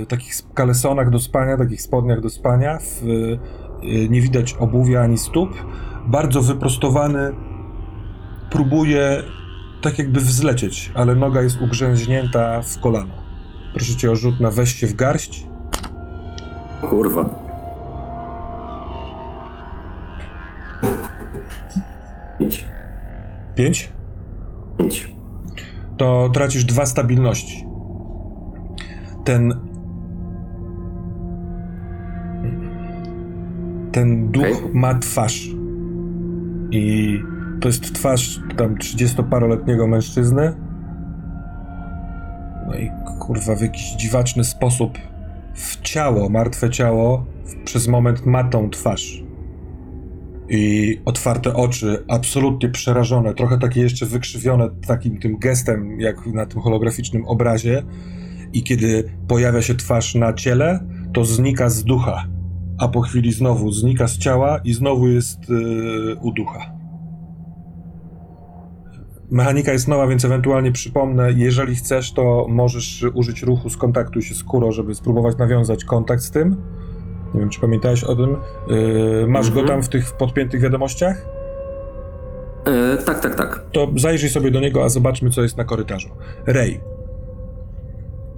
[0.01, 5.17] e, takich kalesonach do spania, takich spodniach do spania, w, e, nie widać obuwia ani
[5.17, 5.49] stóp,
[6.07, 7.33] bardzo wyprostowany,
[8.49, 9.23] próbuje
[9.81, 13.13] tak jakby wzlecieć, ale noga jest ugrzęźnięta w kolano.
[13.73, 15.47] Proszę cię o rzut na weź się w garść.
[16.81, 17.29] Kurwa.
[22.39, 22.65] Idź.
[23.55, 23.89] Pięć.
[24.79, 25.13] Idź.
[25.97, 27.67] To tracisz dwa stabilności.
[29.23, 29.53] Ten.
[33.91, 34.69] Ten duch Okej.
[34.73, 35.49] ma twarz.
[36.71, 37.19] I
[37.61, 40.53] to jest twarz tam 30-paroletniego mężczyzny.
[42.67, 42.89] No i
[43.19, 44.97] kurwa, w jakiś dziwaczny sposób
[45.53, 49.23] w ciało, martwe ciało, w- przez moment ma tą twarz.
[50.49, 56.61] I otwarte oczy, absolutnie przerażone, trochę takie jeszcze wykrzywione takim tym gestem, jak na tym
[56.61, 57.83] holograficznym obrazie.
[58.53, 60.79] I kiedy pojawia się twarz na ciele,
[61.13, 62.27] to znika z ducha.
[62.77, 66.73] A po chwili znowu znika z ciała i znowu jest yy, u ducha.
[69.31, 74.43] Mechanika jest nowa, więc ewentualnie przypomnę, jeżeli chcesz, to możesz użyć ruchu skontaktuj się z
[74.43, 76.55] Kuro, żeby spróbować nawiązać kontakt z tym.
[77.33, 78.35] Nie wiem, czy pamiętałeś o tym.
[78.67, 79.65] Yy, masz Mhm.
[79.65, 81.25] go tam w tych podpiętych wiadomościach?
[82.65, 83.65] E, tak, tak, tak.
[83.71, 86.09] To zajrzyj sobie do niego, a zobaczmy, co jest na korytarzu.
[86.47, 86.81] Rej.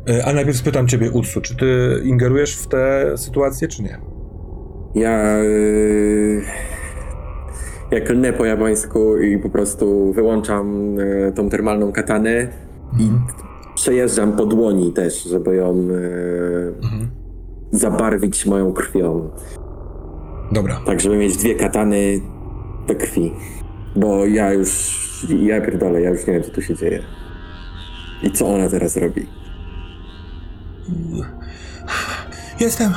[0.08, 4.00] Yy, a najpierw spytam ciebie, Utsu, czy ty ingerujesz w tę sytuację, czy nie?
[4.96, 5.38] Ja.
[5.38, 6.42] Yy,
[7.92, 12.48] jak lnę po japońsku i po prostu wyłączam yy, tą termalną katanę
[13.00, 13.10] i
[13.76, 17.10] przejeżdżam po dłoni też, żeby ją yy, Mhm.
[17.78, 19.30] Zabarwić moją krwią.
[20.52, 20.80] Dobra.
[20.86, 22.22] Tak, żeby mieć dwie katany
[22.88, 23.34] we krwi.
[23.96, 24.70] Bo ja już,
[25.40, 27.04] ja pierdolę, ja już nie wiem, co tu się dzieje.
[28.24, 29.28] I co ona teraz robi?
[32.60, 32.94] Jestem.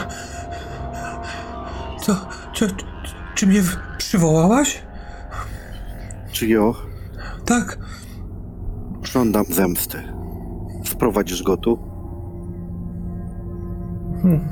[2.01, 2.17] Co?
[2.53, 2.69] Czy,
[3.35, 3.61] czy mnie
[3.99, 4.83] przywołałaś?
[6.33, 6.75] Gio,
[7.45, 7.79] Tak.
[9.03, 9.99] żądam zemsty.
[10.85, 11.79] Sprowadzisz go tu?
[14.25, 14.49] M- m-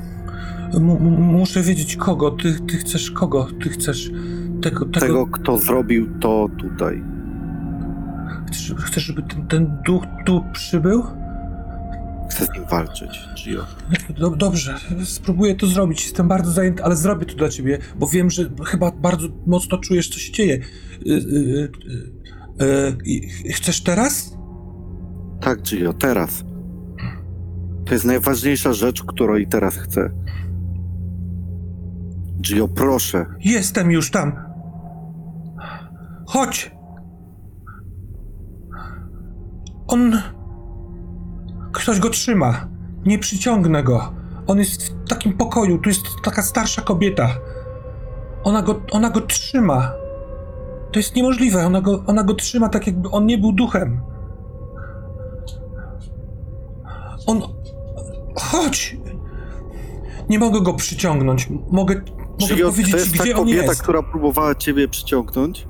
[1.19, 2.31] muszę wiedzieć kogo.
[2.31, 3.47] Ty, ty chcesz kogo?
[3.63, 4.11] Ty chcesz
[4.61, 4.85] tego.
[4.85, 4.99] tego...
[4.99, 7.03] Tego, kto zrobił to tutaj.
[8.47, 11.03] Chcesz, chcesz, żeby ten, ten duch tu przybył?
[12.29, 13.65] Chcę z nim walczyć, Gio.
[14.19, 16.03] Do, dobrze, spróbuję to zrobić.
[16.03, 20.09] Jestem bardzo zajęty, ale zrobię to dla ciebie, bo wiem, że chyba bardzo mocno czujesz,
[20.09, 20.55] co się dzieje.
[20.55, 21.71] Y, y,
[22.61, 24.37] y, y, y, chcesz teraz?
[25.41, 26.43] Tak, Gio, teraz.
[27.85, 30.09] To jest najważniejsza rzecz, której teraz chcę.
[32.41, 33.25] Gio, proszę.
[33.39, 34.33] Jestem już tam.
[36.27, 36.71] Chodź.
[39.87, 40.21] On.
[41.71, 42.67] Ktoś go trzyma.
[43.05, 44.13] Nie przyciągnę go.
[44.47, 45.77] On jest w takim pokoju.
[45.77, 47.29] Tu jest taka starsza kobieta.
[48.43, 49.91] Ona go, ona go trzyma.
[50.91, 51.65] To jest niemożliwe.
[51.65, 54.01] Ona go, ona go trzyma tak, jakby on nie był duchem.
[57.27, 57.41] On.
[58.35, 58.97] Chodź!
[60.29, 61.49] Nie mogę go przyciągnąć.
[61.71, 62.01] Mogę,
[62.41, 63.81] mogę Gio, powiedzieć to jest ta gdzie on kobieta, jest.
[63.81, 65.67] która próbowała ciebie przyciągnąć?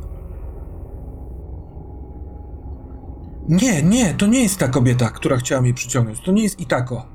[3.50, 6.20] Nie, nie, to nie jest ta kobieta, która chciała mnie przyciągnąć.
[6.20, 7.06] To nie jest Itako.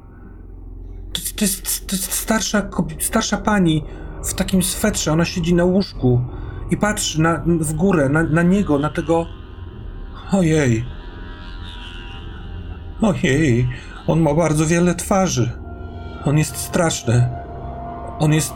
[1.13, 3.85] To, to, jest, to jest starsza, starsza pani
[4.25, 5.13] w takim swetrze.
[5.13, 6.21] Ona siedzi na łóżku
[6.71, 9.27] i patrzy na, w górę, na, na niego, na tego.
[10.33, 10.85] Ojej.
[13.03, 13.69] Ojej.
[14.07, 15.51] On ma bardzo wiele twarzy.
[16.25, 17.29] On jest straszny.
[18.19, 18.55] On jest.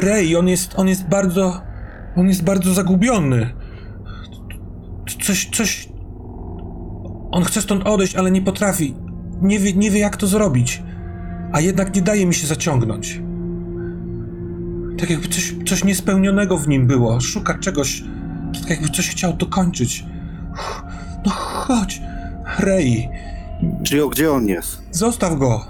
[0.00, 1.60] Rej, on jest, on jest bardzo.
[2.16, 3.54] On jest bardzo zagubiony.
[5.22, 5.88] Coś, coś.
[7.30, 8.94] On chce stąd odejść, ale nie potrafi.
[9.42, 10.82] Nie wie, nie wie jak to zrobić.
[11.52, 13.20] A jednak nie daje mi się zaciągnąć.
[14.98, 17.20] Tak jakby coś, coś niespełnionego w nim było.
[17.20, 18.02] Szuka czegoś.
[18.60, 20.04] Tak jakby coś chciał dokończyć.
[21.26, 22.00] No chodź.
[22.58, 23.08] Rej,
[23.82, 24.82] Gio, gdzie on jest?
[24.90, 25.66] zostaw go.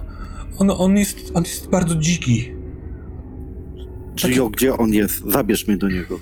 [0.59, 2.57] On, on, jest, on jest bardzo dziki.
[4.27, 5.24] Gio, gdzie on jest?
[5.31, 6.19] Zabierz mnie do niego.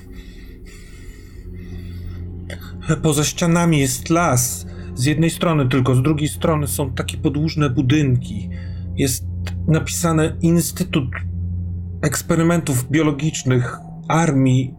[3.03, 4.67] Poza ścianami jest las.
[4.95, 8.51] Z jednej strony tylko, z drugiej strony są takie podłużne budynki.
[8.97, 9.25] Jest
[9.69, 11.09] napisane Instytut
[12.03, 13.77] Eksperymentów Biologicznych
[14.09, 14.75] Armii.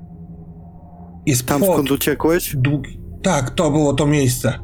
[1.26, 2.56] Jest Tam płot skąd uciekłeś?
[2.56, 3.00] długi.
[3.24, 4.60] Tak, to było to miejsce.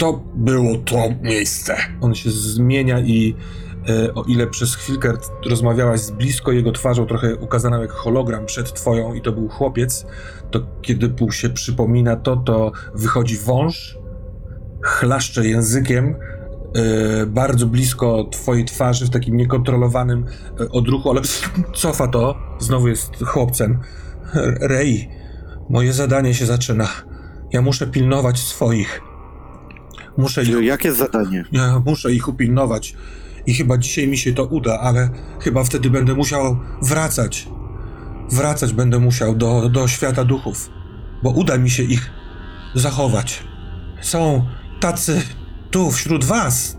[0.00, 1.76] To było to miejsce.
[2.00, 3.36] On się zmienia i
[3.88, 5.12] e, o ile przez chwilkę
[5.46, 10.06] rozmawiałaś z blisko jego twarzą, trochę ukazana jak hologram przed twoją i to był chłopiec,
[10.50, 13.98] to kiedy mu się przypomina to, to wychodzi wąż,
[14.82, 16.16] chlaszcze językiem
[16.74, 20.26] e, bardzo blisko twojej twarzy w takim niekontrolowanym
[20.60, 21.20] e, odruchu, ale
[21.74, 23.78] cofa to, znowu jest chłopcem.
[24.60, 25.10] Rej,
[25.70, 26.88] moje zadanie się zaczyna.
[27.52, 29.09] Ja muszę pilnować swoich.
[30.16, 31.44] Muszę ich, jakie zadanie?
[31.52, 32.94] ja muszę ich upilnować.
[33.46, 35.10] I chyba dzisiaj mi się to uda, ale
[35.40, 37.48] chyba wtedy będę musiał wracać.
[38.32, 40.70] Wracać będę musiał do, do świata duchów,
[41.22, 42.10] bo uda mi się ich
[42.74, 43.44] zachować.
[44.00, 44.46] Są
[44.80, 45.22] tacy
[45.70, 46.76] tu wśród was.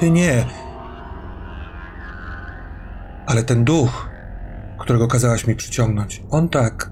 [0.00, 0.44] Ty nie.
[3.26, 4.08] Ale ten duch,
[4.78, 6.90] którego kazałaś mi przyciągnąć, on tak,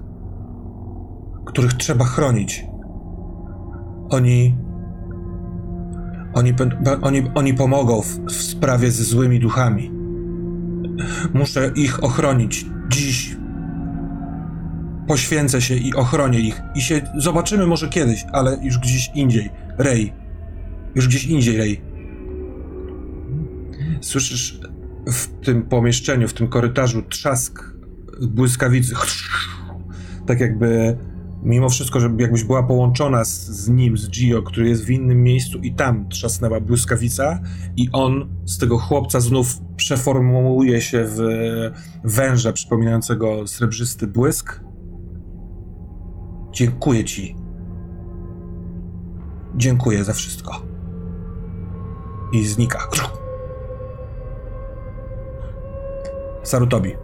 [1.45, 2.70] których trzeba chronić.
[4.11, 4.55] Oni.
[6.33, 6.53] Oni,
[7.01, 9.91] oni, oni pomogą w, w sprawie ze złymi duchami.
[11.33, 12.65] Muszę ich ochronić.
[12.89, 13.35] Dziś
[15.07, 16.61] poświęcę się i ochronię ich.
[16.75, 19.49] I się zobaczymy może kiedyś, ale już gdzieś indziej.
[19.77, 20.13] Rej.
[20.95, 21.81] Już gdzieś indziej, Rej.
[24.01, 24.59] Słyszysz
[25.07, 27.63] w tym pomieszczeniu, w tym korytarzu trzask
[28.21, 28.95] błyskawicy.
[30.27, 30.97] Tak jakby
[31.43, 35.23] mimo wszystko, żeby jakbyś była połączona z, z nim, z Gio, który jest w innym
[35.23, 37.39] miejscu i tam trzasnęła błyskawica
[37.77, 41.17] i on z tego chłopca znów przeformułuje się w
[42.03, 44.61] węża przypominającego srebrzysty błysk.
[46.51, 47.35] Dziękuję ci.
[49.55, 50.61] Dziękuję za wszystko.
[52.33, 52.79] I znika.
[56.43, 57.00] Sarutobi.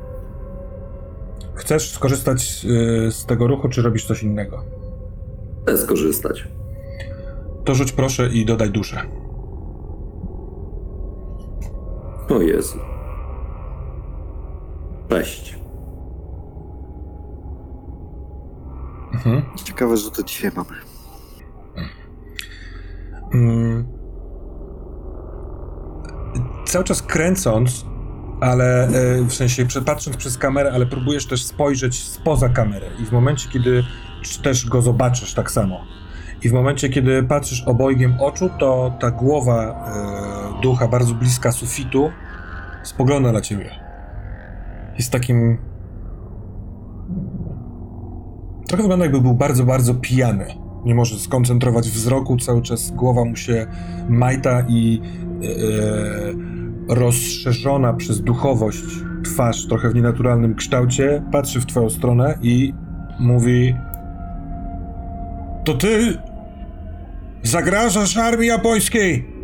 [1.57, 4.63] Chcesz skorzystać y, z tego ruchu, czy robisz coś innego?
[5.63, 6.47] Chcę skorzystać.
[7.65, 9.01] To rzuć proszę i dodaj duszę.
[12.29, 12.79] O Jezu.
[15.09, 15.59] Cześć.
[19.13, 19.41] Mhm.
[19.63, 20.73] Ciekawe, że to dzisiaj mamy.
[23.33, 23.87] Mm.
[26.65, 27.85] Cały czas kręcąc,
[28.41, 33.11] ale e, w sensie patrząc przez kamerę, ale próbujesz też spojrzeć spoza kamerę i w
[33.11, 33.83] momencie, kiedy
[34.43, 35.97] też go zobaczysz tak samo
[36.43, 39.85] i w momencie, kiedy patrzysz obojgiem oczu, to ta głowa
[40.57, 42.11] e, ducha bardzo bliska sufitu
[42.83, 43.71] spogląda na ciebie.
[44.97, 45.57] Jest takim...
[48.67, 50.45] Trochę wygląda jakby był bardzo, bardzo pijany.
[50.85, 53.67] Nie może skoncentrować wzroku, cały czas głowa mu się
[54.09, 55.01] majta i
[55.43, 58.85] e, rozszerzona przez duchowość
[59.23, 62.73] twarz trochę w nienaturalnym kształcie patrzy w twoją stronę i
[63.19, 63.75] mówi
[65.65, 66.17] To ty
[67.43, 69.37] zagrażasz armii japońskiej!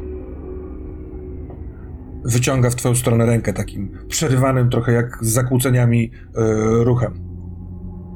[2.26, 7.14] Wyciąga w twoją stronę rękę takim przerywanym trochę jak z zakłóceniami e, ruchem.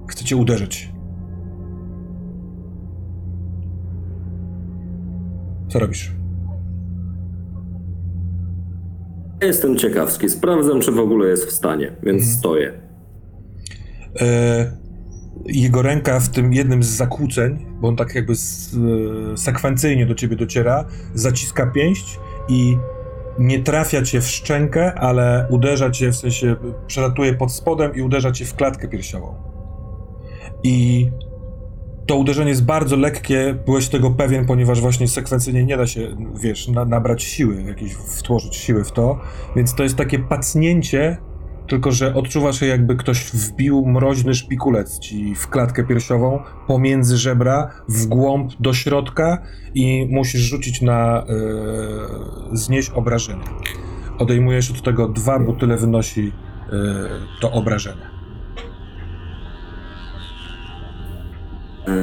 [0.09, 0.93] Chce cię uderzyć.
[5.69, 6.17] Co robisz?
[9.41, 12.37] Jestem ciekawski, sprawdzam, czy w ogóle jest w stanie, więc Mhm.
[12.39, 12.73] stoję.
[14.21, 14.71] e,
[15.45, 18.75] jego ręka w tym jednym z zakłóceń, bo on tak jakby s,
[19.33, 22.19] e, sekwencyjnie do ciebie dociera, zaciska pięść
[22.49, 22.77] i
[23.39, 26.55] nie trafia cię w szczękę, ale uderza cię, w sensie
[26.87, 29.35] przelatuje pod spodem i uderza cię w klatkę piersiową.
[30.63, 31.09] I
[32.07, 36.67] to uderzenie jest bardzo lekkie, byłeś tego pewien, ponieważ właśnie sekwencyjnie nie da się, wiesz,
[36.67, 39.19] na, nabrać siły, jakieś wtłoczyć siły w to,
[39.55, 41.17] więc to jest takie pacnięcie,
[41.67, 48.05] tylko że odczuwasz jakby ktoś wbił mroźny szpikulec ci w klatkę piersiową pomiędzy żebra, w
[48.05, 49.41] głąb do środka
[49.73, 51.25] i musisz rzucić na e,
[52.53, 53.43] znieść obrażenie.
[54.19, 56.73] Odejmujesz od tego dwa, bo tyle wynosi e,
[57.41, 58.16] to obrażenie.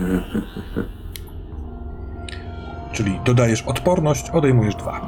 [2.93, 5.01] Czyli dodajesz odporność, odejmujesz dwa.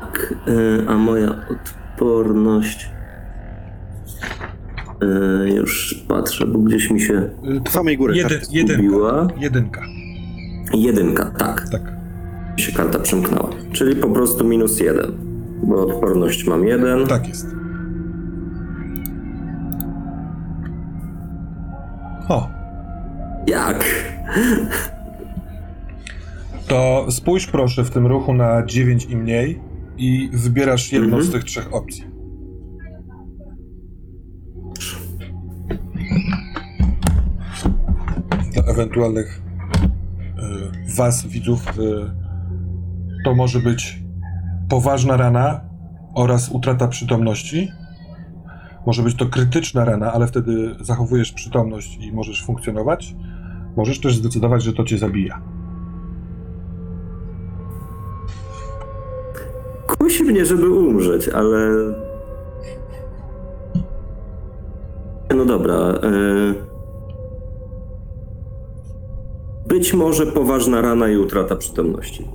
[0.00, 2.90] Tak, e, a moja odporność.
[5.02, 7.30] E, już patrzę, bo gdzieś mi się
[7.66, 8.16] W samej górze.
[8.16, 8.52] Jeden, tak.
[8.52, 8.82] jedynka.
[8.82, 9.26] zgubiła.
[9.38, 9.82] Jedynka,
[10.74, 11.68] Jedynka, tak.
[11.68, 11.82] tak.
[12.56, 13.50] Mi się karta przymknęła.
[13.72, 15.12] Czyli po prostu minus jeden.
[15.62, 17.06] Bo odporność mam jeden.
[17.06, 17.46] Tak jest.
[22.28, 22.48] O,
[23.46, 23.84] Jak?
[26.68, 29.60] to spójrz proszę w tym ruchu na 9 i mniej
[29.96, 31.22] i wybierasz jedną Mhm.
[31.24, 32.04] z tych trzech opcji.
[38.52, 39.42] Dla ewentualnych
[40.88, 42.10] y, was, widzów, y,
[43.24, 44.02] to może być
[44.68, 45.60] poważna rana
[46.14, 47.68] oraz utrata przytomności.
[48.86, 53.14] Może być to krytyczna rana, ale wtedy zachowujesz przytomność i możesz funkcjonować.
[53.76, 55.40] Możesz też zdecydować, że to cię zabija.
[59.86, 61.70] Kusi mnie, żeby umrzeć, ale.
[65.36, 65.74] No dobra.
[65.74, 66.54] E...
[69.66, 72.28] Być może poważna rana i utrata przytomności.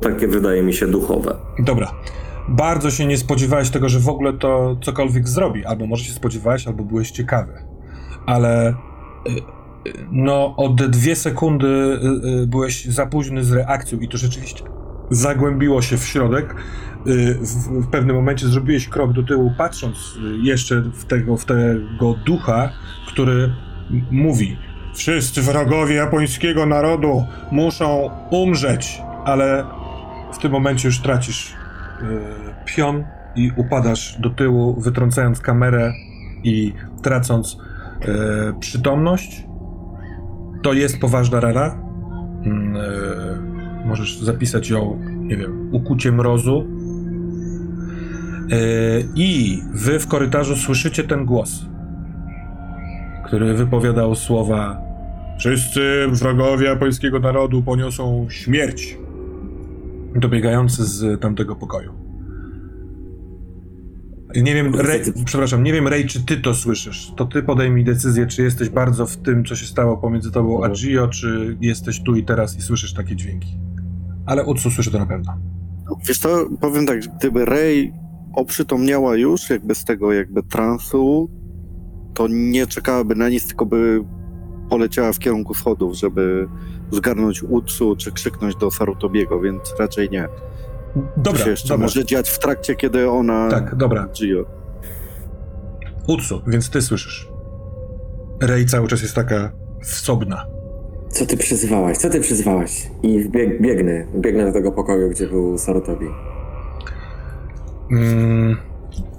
[0.00, 1.36] Takie wydaje mi się duchowe.
[1.58, 1.92] Dobra.
[2.48, 5.64] Bardzo się nie spodziewałeś tego, że w ogóle to cokolwiek zrobi.
[5.64, 7.52] Albo może się spodziewałeś, albo byłeś ciekawy.
[8.26, 8.74] Ale y,
[10.10, 14.64] no od dwie sekundy y, y, byłeś za późny z reakcją i to rzeczywiście
[15.10, 16.54] zagłębiło się w środek.
[17.06, 17.38] Y,
[17.80, 22.72] W, pewnym momencie zrobiłeś krok do tyłu, patrząc jeszcze w tego, w tego ducha,
[23.06, 23.52] który
[24.10, 24.56] mówi
[24.94, 29.64] Wszyscy wrogowie japońskiego narodu muszą umrzeć, ale
[30.32, 31.52] w tym momencie już tracisz
[32.64, 33.04] pion
[33.36, 35.92] i upadasz do tyłu, wytrącając kamerę
[36.44, 37.58] i tracąc
[38.60, 39.46] przytomność.
[40.64, 41.74] To jest poważna rana.
[42.44, 46.66] Mm, y, możesz zapisać ją, nie wiem, ukucie mrozu.
[48.52, 51.66] Y, I wy w korytarzu słyszycie ten głos,
[53.26, 54.84] który wypowiadał słowa
[55.38, 58.98] Wszyscy wrogowie japońskiego narodu poniosą śmierć
[60.14, 62.03] dobiegający z tamtego pokoju.
[64.42, 67.12] Nie wiem, Ray, przepraszam, nie wiem, Ray, czy ty to słyszysz.
[67.16, 70.68] To ty podejmij decyzję, czy jesteś bardzo w tym, co się stało pomiędzy tobą a
[70.68, 73.58] Gio, czy jesteś tu i teraz i słyszysz takie dźwięki.
[74.26, 75.36] Ale Utsu słyszy to na pewno.
[76.08, 77.92] Wiesz co, powiem tak, gdyby Rey
[78.34, 81.30] oprzytomniała już jakby z tego jakby transu,
[82.14, 84.04] to nie czekałaby na nic, tylko by
[84.70, 86.48] poleciała w kierunku schodów, żeby
[86.90, 90.28] zgarnąć Utsu czy krzyknąć do Sarutobiego, więc raczej nie.
[90.94, 91.84] To Dobra, się jeszcze dobra.
[91.86, 93.50] może dziać w trakcie, kiedy ona...
[93.50, 94.08] Tak, dobra.
[94.14, 94.44] Gio.
[96.08, 97.28] Utsu, więc ty słyszysz.
[98.42, 99.52] Ray cały czas jest taka
[99.82, 100.46] wsobna.
[101.08, 101.96] Co ty przyzywałaś?
[101.96, 102.90] Co ty przyzywałaś?
[103.02, 104.06] I bieg, biegnę.
[104.16, 106.06] Biegnę do tego pokoju, gdzie był Sarutobi.
[107.92, 108.56] Mm,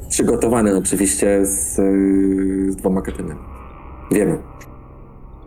[0.10, 1.76] Przygotowany oczywiście z,
[2.74, 3.40] z dwoma katynami.
[4.12, 4.38] Wiemy.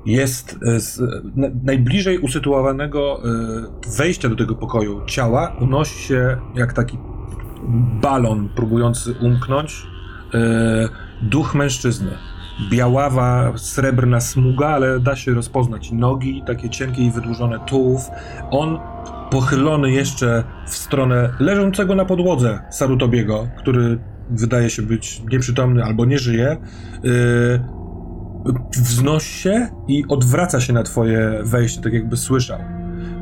[0.09, 1.01] Jest e, z,
[1.37, 6.99] na, najbliżej usytuowanego e, wejścia do tego pokoju ciała unosi się jak taki
[8.03, 9.87] balon próbujący umknąć
[10.35, 10.89] e,
[11.23, 12.11] duch mężczyzny.
[12.71, 18.01] Biaława, srebrna smuga, ale da się rozpoznać nogi, takie cienkie i wydłużone tułów.
[18.51, 18.79] On
[19.31, 23.99] pochylony jeszcze w stronę leżącego na podłodze Sarutobiego, który
[24.31, 26.59] wydaje się być nieprzytomny albo nie żyje, e,
[28.73, 32.59] wznosi się i odwraca się na twoje wejście, tak jakby słyszał.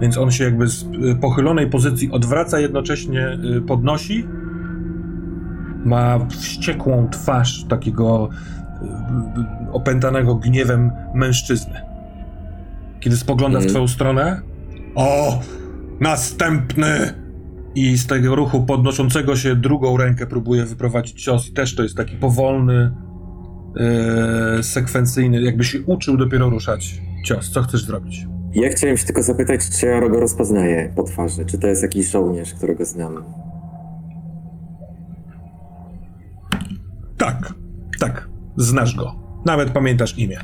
[0.00, 4.26] Więc on się jakby z y, pochylonej pozycji odwraca, jednocześnie y, podnosi.
[5.84, 8.28] Ma wściekłą twarz takiego
[8.82, 11.80] y, opętanego gniewem mężczyzny.
[13.00, 13.70] Kiedy spogląda w Mhm.
[13.70, 14.40] twoją stronę,
[14.94, 15.40] o,
[16.00, 17.14] następny!
[17.74, 21.96] I z tego ruchu podnoszącego się drugą rękę próbuje wyprowadzić cios i też to jest
[21.96, 22.92] taki powolny,
[23.76, 27.50] e, sekwencyjny, jakby się uczył dopiero ruszać cios.
[27.50, 28.26] Co chcesz zrobić?
[28.54, 31.44] Ja chciałem się tylko zapytać, czy ja go rozpoznaję po twarzy.
[31.44, 33.24] Czy to jest jakiś żołnierz, którego znam?
[37.16, 37.54] Tak,
[38.00, 39.14] tak, znasz go.
[39.44, 40.38] Nawet pamiętasz imię.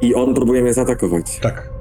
[0.00, 1.38] I on próbuje mnie zaatakować.
[1.40, 1.71] Tak.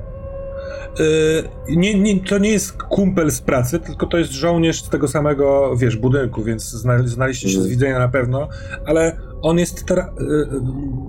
[0.99, 5.07] E, nie, nie, to nie jest kumpel z pracy, tylko to jest żołnierz z tego
[5.07, 7.69] samego, wiesz, budynku, więc zna, znaliście się z Mhm.
[7.71, 8.47] widzenia na pewno,
[8.85, 10.05] ale on jest teraz,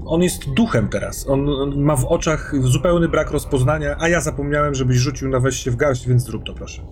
[0.07, 1.29] on jest duchem teraz.
[1.29, 5.57] On, on ma w oczach zupełny brak rozpoznania, a ja zapomniałem, żebyś rzucił na weź
[5.57, 6.83] się w garść, więc zrób to proszę.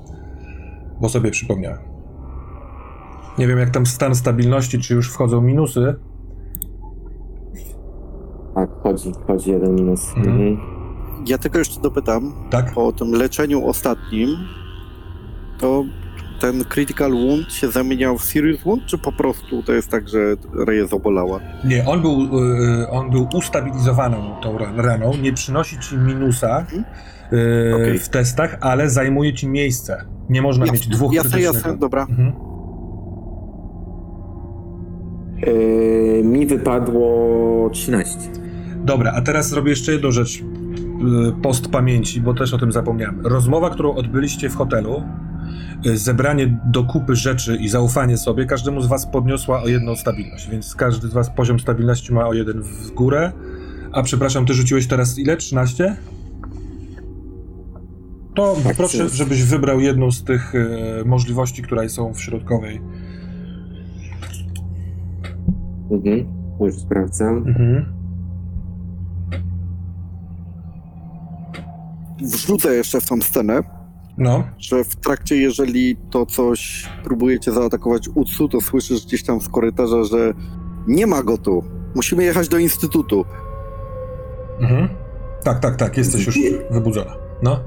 [1.00, 1.78] Bo sobie przypomniałem.
[3.38, 5.94] Nie wiem, jak tam stan stabilności, czy już wchodzą minusy.
[8.54, 10.16] Tak, chodzi, chodzi jeden minus.
[10.16, 10.79] Mhm.
[11.26, 12.74] Ja tylko jeszcze dopytam, Tak?
[12.74, 14.28] po tym leczeniu ostatnim,
[15.58, 15.84] to
[16.40, 20.18] ten critical wound się zamieniał w serious wound, czy po prostu to jest tak, że
[20.66, 21.40] Reyes obolała?
[21.64, 22.20] Nie, on był,
[22.82, 26.84] y, on był ustabilizowaną tą ran- raną, nie przynosi ci minusa Mhm.
[27.32, 27.98] y, Okej.
[27.98, 30.04] w testach, ale zajmuje ci miejsce.
[30.28, 31.78] Nie można mieć dwóch jasne, krytycznych jasne, ran.
[31.78, 32.02] dobra.
[32.10, 32.32] Mhm.
[35.46, 38.18] Yy, mi wypadło 13.
[38.84, 40.44] Dobra, a teraz zrobię jeszcze jedną rzecz y,
[41.42, 43.26] post pamięci, bo też o tym zapomniałem.
[43.26, 45.02] Rozmowa, którą odbyliście w hotelu,
[45.86, 50.50] y, zebranie do kupy rzeczy i zaufanie sobie, każdemu z was podniosła o jedną stabilność,
[50.50, 53.32] więc każdy z was poziom stabilności ma o jeden w górę.
[53.92, 55.36] A przepraszam, ty rzuciłeś teraz ile?
[55.36, 55.96] 13?
[58.34, 59.16] To Tak, proszę, 13.
[59.16, 60.68] żebyś wybrał jedną z tych y,
[61.04, 62.80] możliwości, które są w środkowej.
[65.90, 66.26] Mhm.
[66.60, 67.36] Już sprawdzam.
[67.36, 67.99] Mhm.
[72.22, 73.62] Wrzucę jeszcze w tą scenę,
[74.18, 74.44] No.
[74.58, 80.04] że w trakcie, jeżeli to coś próbujecie zaatakować Utsu, to słyszysz gdzieś tam z korytarza,
[80.04, 80.34] że
[80.86, 81.64] nie ma go tu.
[81.94, 83.24] Musimy jechać do instytutu.
[84.60, 84.88] Mhm.
[85.44, 86.38] Tak, tak, tak, jesteś już
[86.70, 87.16] wybudzona.
[87.42, 87.60] No.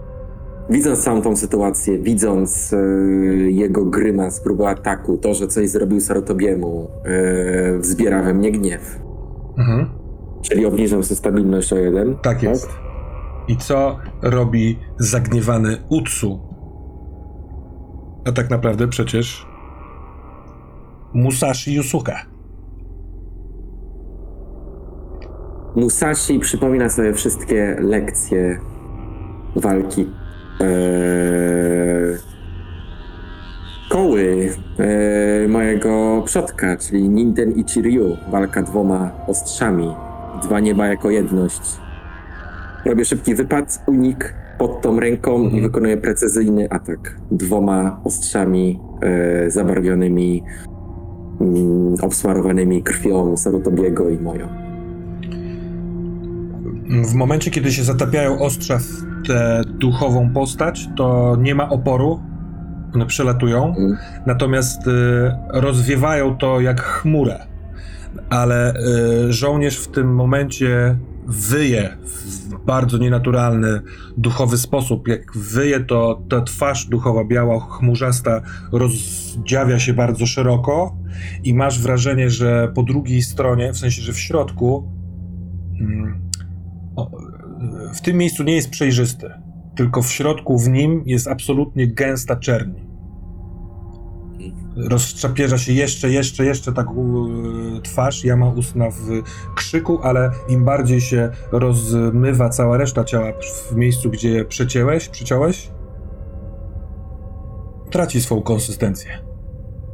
[0.69, 6.88] Widząc całą tą sytuację, widząc yy, jego grymas, próbę ataku, to, że coś zrobił Sarutobiemu,
[7.71, 8.99] yy, wzbiera we mnie gniew.
[9.57, 9.89] Mhm.
[10.41, 12.15] Czyli obniżam sobie stabilność o jeden.
[12.15, 12.69] Tak jest.
[13.47, 16.39] I co robi zagniewany Utsu?
[18.25, 19.47] A tak naprawdę przecież
[21.13, 22.15] Musashi Yusuke.
[25.75, 28.59] Musashi przypomina sobie wszystkie lekcje
[29.55, 30.07] walki.
[30.59, 32.17] Eee,
[33.89, 34.49] koły
[34.79, 38.17] eee, mojego przodka, czyli Ninden i Chiryu.
[38.31, 39.95] Walka dwoma ostrzami.
[40.43, 41.61] Dwa nieba jako jedność.
[42.85, 45.64] Robię szybki wypad, unik pod tą ręką i Mhm.
[45.64, 47.15] wykonuję precyzyjny atak.
[47.31, 50.43] Dwoma ostrzami eee, zabarwionymi,
[51.41, 54.47] mm, obsmarowanymi krwią Sarutobiego i moją.
[57.03, 62.19] W momencie, kiedy się zatapiają ostrza w tę duchową postać, to nie ma oporu.
[62.95, 63.76] One przelatują.
[63.76, 63.97] Mm.
[64.26, 64.91] Natomiast y,
[65.53, 67.39] rozwiewają to jak chmurę.
[68.30, 70.97] Ale y, żołnierz w tym momencie
[71.27, 73.81] wyje w bardzo nienaturalny,
[74.18, 75.07] duchowy sposób.
[75.07, 78.41] Jak wyje, to ta twarz duchowa, biała, chmurzasta
[78.72, 80.98] rozdziawia się bardzo szeroko
[81.44, 84.91] i masz wrażenie, że po drugiej stronie, w sensie, że w środku,
[85.80, 86.22] mm,
[87.94, 89.30] w tym miejscu nie jest przejrzysty,
[89.76, 92.82] tylko w środku w nim jest absolutnie gęsta czerń.
[94.75, 97.29] Rozczapierza się jeszcze, jeszcze, jeszcze tak u,
[97.83, 99.21] twarz, jama ustna w
[99.55, 103.31] krzyku, ale im bardziej się rozmywa cała reszta ciała
[103.71, 105.71] w miejscu, gdzie je przecięłeś, przyciąłeś,
[107.89, 109.11] traci swą konsystencję.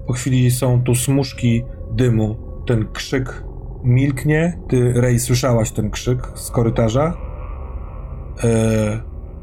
[0.07, 2.38] Po chwili są tu smuszki dymu.
[2.68, 3.43] Ten krzyk
[3.84, 4.60] milknie.
[4.69, 7.18] Ty, Rej, słyszałaś ten krzyk z korytarza.
[8.43, 8.99] Eee,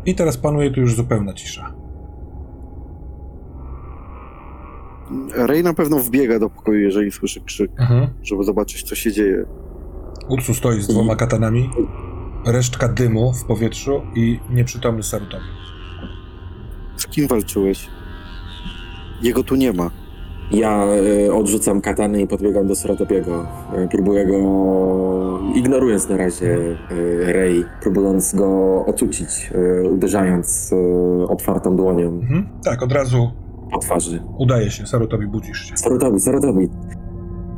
[0.07, 1.76] I teraz panuje tu już zupełna cisza.
[5.37, 8.07] Ray na pewno wbiega do pokoju, jeżeli słyszy krzyk, Mhm.
[8.23, 9.45] żeby zobaczyć, co się dzieje.
[10.29, 11.71] Ursu stoi z dwoma katanami.
[12.47, 15.45] Resztka dymu w powietrzu i nieprzytomny Sarutobi.
[16.97, 17.89] Z kim walczyłeś?
[19.23, 19.91] Jego tu nie ma.
[20.51, 20.85] Ja
[21.27, 23.47] e, odrzucam katany i podbiegam do Saratopiego.
[23.77, 24.39] E, próbuję go,
[25.55, 26.57] ignorując na razie
[26.91, 29.51] e, Rey, próbując go ocucić,
[29.93, 30.71] uderzając
[31.29, 32.47] otwartą dłonią Mhm.
[32.65, 33.31] Tak, od razu
[33.73, 34.23] po twarzy.
[34.39, 34.87] udaje się.
[34.87, 35.77] Sarutobi, budzisz się.
[35.77, 36.69] Sarutobi, Sarutobi.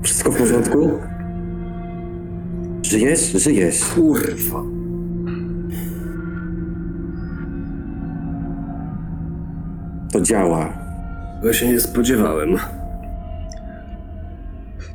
[0.02, 0.90] Wszystko w porządku?
[2.82, 3.32] Żyjesz?
[3.32, 3.84] Żyjesz.
[3.84, 4.62] Kurwa.
[10.12, 10.72] To działa.
[11.40, 12.56] Tego się nie spodziewałem.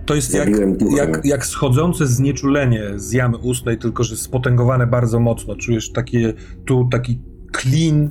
[0.06, 0.50] To jest jak,
[0.98, 5.56] jak, jak schodzące znieczulenie z jamy ustnej, tylko że spotęgowane bardzo mocno.
[5.56, 6.34] Czujesz takie,
[6.66, 7.22] tu taki
[7.52, 8.10] klin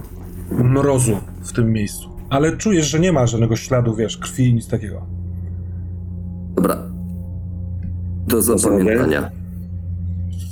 [0.51, 2.12] mrozu w tym miejscu.
[2.33, 5.07] Ale czujesz, że nie ma żadnego śladu, wiesz, krwi, nic takiego.
[6.55, 6.77] Dobra.
[8.27, 9.31] Do zapamiętania.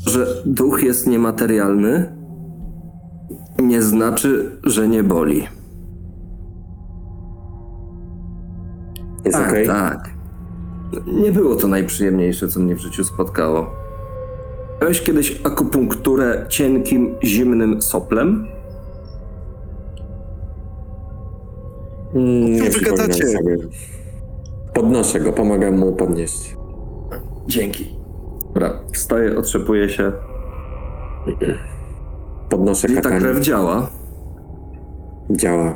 [0.07, 2.12] Że duch jest niematerialny,
[3.59, 5.47] nie znaczy, że nie boli.
[9.24, 9.66] Jest tak, okej?
[9.66, 10.11] tak.
[11.23, 13.70] Nie było to najprzyjemniejsze, co mnie w życiu spotkało.
[14.81, 18.47] Miałeś kiedyś akupunkturę cienkim, zimnym soplem?
[22.15, 23.28] Mm, nie wy przypominam gadacie?
[23.28, 23.57] sobie.
[24.74, 26.57] Podnoszę go, pomagam mu podnieść.
[27.47, 27.97] Dzięki.
[28.47, 30.12] Dobra, wstaję, otrzepuję się.
[32.49, 33.91] Podnoszę I ta krew działa,
[35.31, 35.74] Działa.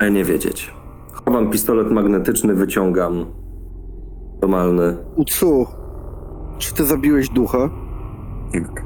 [0.00, 0.74] ale nie wiedzieć.
[1.12, 3.26] Chowam pistolet magnetyczny, wyciągam.
[4.42, 4.96] Normalny.
[5.16, 5.66] Utsu,
[6.58, 7.70] czy ty zabiłeś ducha?
[8.52, 8.84] Tak.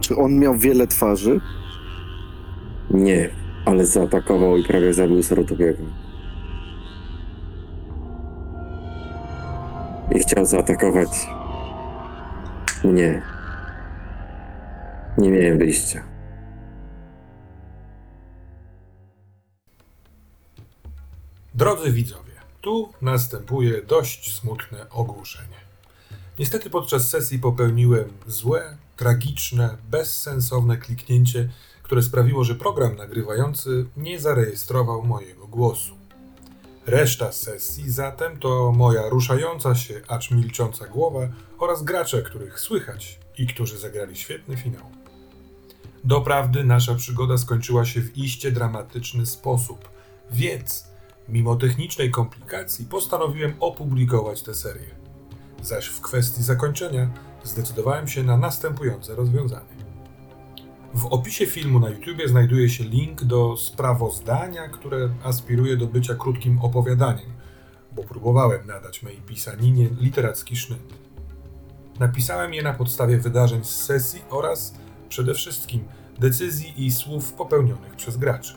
[0.00, 1.40] Czy on miał wiele twarzy?
[2.90, 3.30] Nie,
[3.64, 5.82] ale zaatakował i prawie zabił Sarutobiego.
[10.14, 11.08] I chciał zaatakować
[12.84, 13.22] mnie.
[15.18, 16.04] Nie miałem wyjścia.
[21.54, 25.62] Drodzy widzowie, tu następuje dość smutne ogłoszenie.
[26.38, 31.48] Niestety podczas sesji popełniłem złe, tragiczne, bezsensowne kliknięcie,
[31.92, 35.94] które sprawiło, że program nagrywający nie zarejestrował mojego głosu.
[36.86, 41.20] Reszta sesji zatem to moja ruszająca się, acz milcząca głowa
[41.58, 44.82] oraz gracze, których słychać i którzy zagrali świetny finał.
[46.04, 49.88] Doprawdy nasza przygoda skończyła się w iście dramatyczny sposób,
[50.30, 50.84] więc
[51.28, 54.90] mimo technicznej komplikacji postanowiłem opublikować tę serię.
[55.62, 57.10] Zaś w kwestii zakończenia
[57.44, 59.81] zdecydowałem się na następujące rozwiązanie.
[60.94, 66.58] W opisie filmu na YouTubie znajduje się link do sprawozdania, które aspiruje do bycia krótkim
[66.58, 67.30] opowiadaniem,
[67.92, 70.94] bo próbowałem nadać mojej pisaninie literacki sznyt.
[71.98, 74.74] Napisałem je na podstawie wydarzeń z sesji oraz
[75.08, 75.84] przede wszystkim
[76.18, 78.54] decyzji i słów popełnionych przez graczy.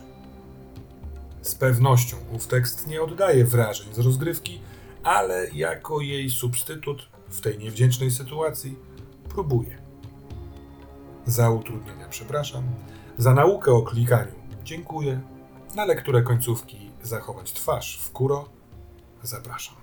[1.42, 4.60] Z pewnością ów tekst nie oddaje wrażeń z rozgrywki,
[5.02, 8.76] ale jako jej substytut w tej niewdzięcznej sytuacji
[9.28, 9.85] próbuję
[11.26, 12.64] za utrudnienia, przepraszam,
[13.18, 14.32] za naukę o klikaniu.
[14.64, 15.20] Dziękuję,
[15.74, 18.48] na lekturę końcówki zachować twarz w kuro.
[19.22, 19.76] Zapraszam.